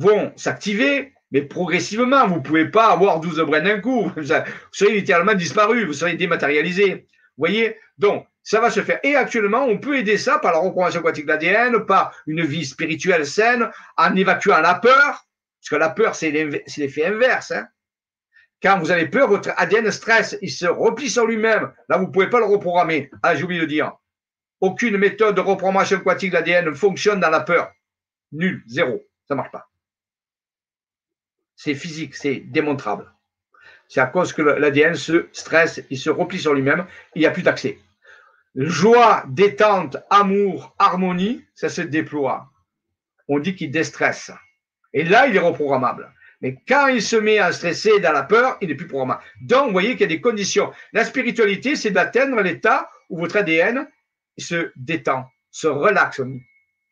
[0.00, 2.26] vont s'activer, mais progressivement.
[2.26, 4.10] Vous ne pouvez pas avoir 12 brins d'un coup.
[4.16, 4.22] Vous
[4.72, 7.06] serez littéralement disparu, vous serez dématérialisé.
[7.36, 7.76] Vous voyez?
[7.98, 8.98] Donc, ça va se faire.
[9.04, 12.64] Et actuellement, on peut aider ça par la reprogrammation quantique de l'ADN, par une vie
[12.64, 15.26] spirituelle saine, en évacuant la peur,
[15.60, 17.50] parce que la peur, c'est l'effet inverse.
[17.50, 17.68] Hein.
[18.62, 21.72] Quand vous avez peur, votre ADN stress, il se replie sur lui-même.
[21.88, 23.10] Là, vous ne pouvez pas le reprogrammer.
[23.22, 23.92] Ah, j'ai oublié de dire.
[24.60, 27.70] Aucune méthode de reprogrammation quantique de ne fonctionne dans la peur.
[28.32, 29.06] Nul, zéro.
[29.26, 29.69] Ça ne marche pas
[31.62, 33.12] c'est physique, c'est démontrable.
[33.86, 37.30] C'est à cause que l'ADN se stresse, il se replie sur lui-même, il n'y a
[37.30, 37.78] plus d'accès.
[38.54, 42.48] Joie, détente, amour, harmonie, ça se déploie.
[43.28, 44.32] On dit qu'il déstresse.
[44.94, 46.10] Et là, il est reprogrammable.
[46.40, 49.20] Mais quand il se met à stresser dans la peur, il n'est plus programmable.
[49.42, 50.72] Donc, vous voyez qu'il y a des conditions.
[50.94, 53.86] La spiritualité, c'est d'atteindre l'état où votre ADN
[54.38, 56.22] se détend, se relaxe.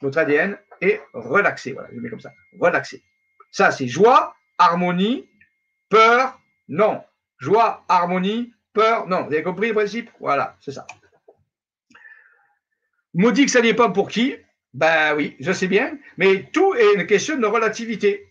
[0.03, 1.73] Votre ADN est relaxé.
[1.73, 2.33] Voilà, je mets comme ça.
[2.61, 3.03] Relaxé.
[3.51, 5.29] Ça, c'est joie, harmonie,
[5.89, 7.03] peur, non.
[7.39, 9.23] Joie, harmonie, peur, non.
[9.23, 10.11] Vous avez compris le principe?
[10.21, 10.87] Voilà, c'est ça.
[13.15, 14.37] Maudit que ça n'est pas pour qui?
[14.75, 18.29] Ben oui, je sais bien, mais tout est une question de relativité.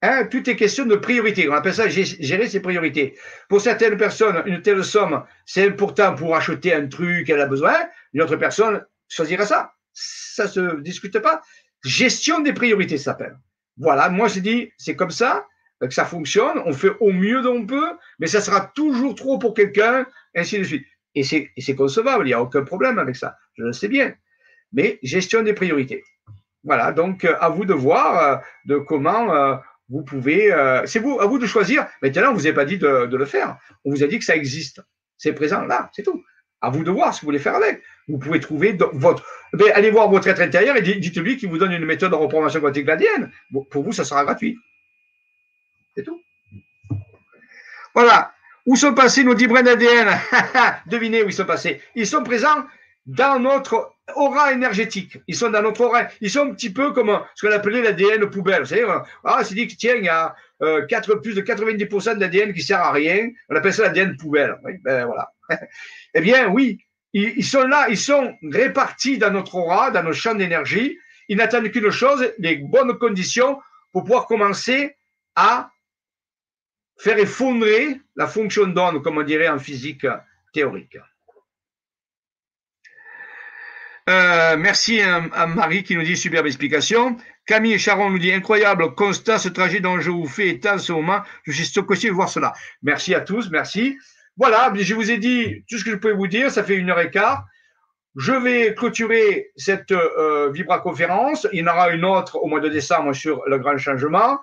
[0.00, 1.48] Hein, tout est question de priorité.
[1.48, 3.16] On appelle ça gérer ses priorités.
[3.48, 7.74] Pour certaines personnes, une telle somme, c'est important pour acheter un truc qu'elle a besoin.
[8.12, 9.74] Une autre personne choisira ça.
[9.92, 11.42] Ça se discute pas.
[11.84, 13.38] Gestion des priorités s'appelle.
[13.78, 15.46] Voilà, moi je dis, c'est comme ça
[15.80, 19.38] que ça fonctionne, on fait au mieux dont on peut, mais ça sera toujours trop
[19.38, 20.86] pour quelqu'un, ainsi de suite.
[21.14, 24.14] Et c'est concevable, il n'y a aucun problème avec ça, je le sais bien.
[24.72, 26.04] Mais gestion des priorités.
[26.64, 28.36] Voilà, donc euh, à vous de voir euh,
[28.66, 29.56] de comment euh,
[29.88, 30.48] vous pouvez.
[30.86, 31.86] c'est vous, à vous de choisir.
[32.00, 33.58] Maintenant, on vous a pas dit de, le faire.
[33.84, 34.80] On vous a dit que ça existe.
[35.18, 36.22] C'est présent là, c'est tout.
[36.62, 37.82] À vous de voir ce que vous voulez faire avec.
[38.08, 39.24] Vous pouvez trouver votre.
[39.74, 42.86] Allez voir votre être intérieur et dites-lui qu'il vous donne une méthode de reprogrammation quantique
[42.86, 43.30] l'ADN.
[43.70, 44.58] Pour vous, ça sera gratuit.
[45.96, 46.22] C'est tout.
[47.94, 48.32] Voilà.
[48.64, 50.08] Où sont passés nos 10 brins d'ADN
[50.86, 51.80] Devinez où ils sont passés.
[51.96, 52.64] Ils sont présents
[53.06, 55.18] dans notre aura énergétique.
[55.26, 56.06] Ils sont dans notre aura.
[56.20, 58.66] Ils sont un petit peu comme ce qu'on appelait l'ADN poubelle.
[58.66, 62.20] C'est-à-dire, ah, c'est dit que tiens, il y a euh, 4, plus de 90% de
[62.20, 63.30] l'ADN qui sert à rien.
[63.48, 64.56] On appelle ça l'ADN poubelle.
[64.82, 65.32] Ben voilà.
[66.14, 66.78] eh bien, oui,
[67.12, 70.98] ils, sont là, ils sont répartis dans notre aura, dans nos champs d'énergie.
[71.28, 73.60] Ils n'attendent qu'une chose, les bonnes conditions
[73.92, 74.96] pour pouvoir commencer
[75.36, 75.70] à
[76.98, 80.06] faire effondrer la fonction d'onde, comme on dirait en physique
[80.52, 80.98] théorique.
[84.10, 87.16] Euh, merci à, Marie qui nous dit superbe explication.
[87.46, 90.92] Camille Charon nous dit incroyable, constat ce trajet dont je vous fais état en ce
[90.92, 91.22] moment.
[91.44, 92.52] Je suis stocké de voir cela.
[92.82, 93.98] Merci à tous, merci.
[94.36, 96.50] Voilà, je vous ai dit tout ce que je pouvais vous dire.
[96.50, 97.46] Ça fait une heure et quart.
[98.16, 101.46] Je vais clôturer cette euh, Vibra conférence.
[101.52, 104.38] Il y en aura une autre au mois de décembre sur le grand changement.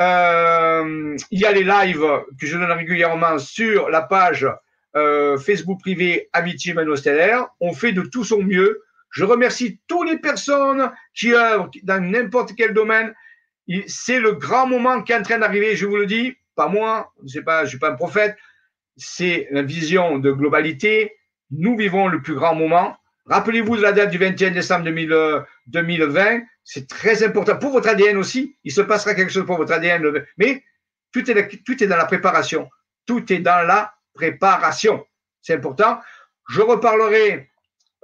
[0.00, 2.06] Euh, il y a les lives
[2.38, 4.46] que je donne régulièrement sur la page
[4.94, 7.48] euh, Facebook privé Amitié Mano Stellaire.
[7.60, 8.82] On fait de tout son mieux.
[9.10, 13.14] Je remercie toutes les personnes qui œuvrent dans n'importe quel domaine.
[13.86, 16.36] C'est le grand moment qui est en train d'arriver, je vous le dis.
[16.54, 18.36] Pas moi, je je suis pas un prophète.
[18.96, 21.12] C'est la vision de globalité.
[21.50, 22.96] Nous vivons le plus grand moment.
[23.26, 26.20] Rappelez-vous de la date du 21 décembre 2020.
[26.20, 28.56] Euh, C'est très important pour votre ADN aussi.
[28.64, 30.24] Il se passera quelque chose pour votre ADN.
[30.38, 30.62] Mais
[31.12, 32.68] tout est, dans la préparation.
[33.06, 35.04] Tout est dans la préparation.
[35.40, 36.00] C'est important.
[36.48, 37.48] Je reparlerai,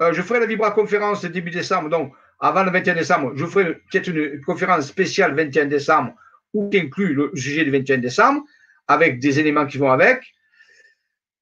[0.01, 3.75] euh, je ferai la Vibra conférence début décembre, donc avant le 21 décembre, je ferai
[3.75, 6.15] peut-être une conférence spéciale 21 décembre
[6.55, 8.43] où inclut le sujet du 21 décembre
[8.89, 10.25] avec des éléments qui vont avec.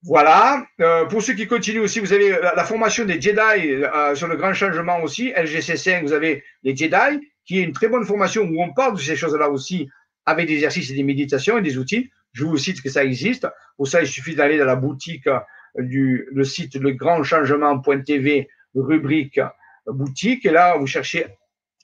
[0.03, 0.67] Voilà.
[0.81, 3.41] Euh, pour ceux qui continuent aussi, vous avez la, formation des Jedi
[3.85, 7.89] euh, sur le grand changement aussi, LGC5, vous avez les Jedi, qui est une très
[7.89, 9.89] bonne formation où on parle de ces choses-là aussi
[10.25, 12.11] avec des exercices et des méditations et des outils.
[12.33, 13.47] Je vous cite que ça existe.
[13.77, 15.29] Pour ça, il suffit d'aller dans la boutique
[15.77, 19.41] du le site legrandchangement.tv, rubrique
[19.87, 20.47] boutique.
[20.47, 21.27] Et là, vous cherchez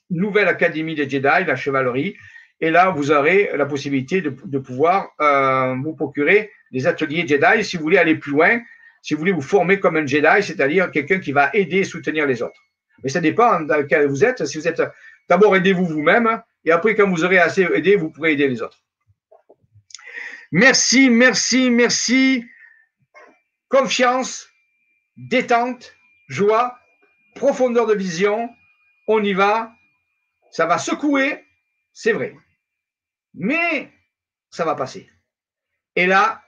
[0.09, 2.15] Nouvelle Académie des Jedi, la chevalerie.
[2.59, 7.77] Et là, vous aurez la possibilité de, pouvoir euh, vous procurer des ateliers Jedi si
[7.77, 8.59] vous voulez aller plus loin,
[9.01, 12.25] si vous voulez vous former comme un Jedi, c'est-à-dire quelqu'un qui va aider et soutenir
[12.25, 12.59] les autres.
[13.03, 14.45] Mais ça dépend dans lequel vous êtes.
[14.45, 14.81] Si vous êtes,
[15.29, 18.81] d'abord aidez-vous vous-même, et après, quand vous aurez assez aidé, vous pourrez aider les autres.
[20.51, 22.45] Merci, merci, merci.
[23.69, 24.49] Confiance,
[25.15, 25.93] détente,
[26.27, 26.77] joie,
[27.35, 28.49] profondeur de vision.
[29.07, 29.71] On y va.
[30.51, 31.45] Ça va secouer,
[31.93, 32.33] c'est vrai.
[33.37, 33.91] Mais
[34.49, 35.09] ça va passer.
[35.95, 36.43] Et là,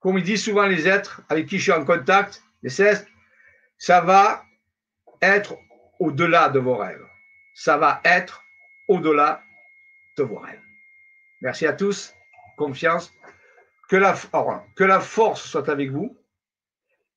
[0.00, 3.08] comme ils disent souvent les êtres avec qui je suis en contact, les célestes,
[3.78, 4.44] ça va
[5.22, 5.56] être
[6.00, 7.06] au-delà de vos rêves.
[7.54, 8.42] Ça va être
[8.88, 9.42] au-delà
[10.18, 10.60] de vos rêves.
[11.40, 12.12] Merci à tous.
[12.56, 13.12] Confiance.
[13.88, 14.14] Que la,
[14.76, 16.16] que la force soit avec vous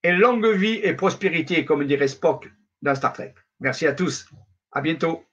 [0.04, 2.50] et longue vie et prospérité, comme dirait Spock
[2.82, 3.34] dans Star Trek.
[3.60, 4.30] Merci à tous.
[4.72, 5.27] À bientôt.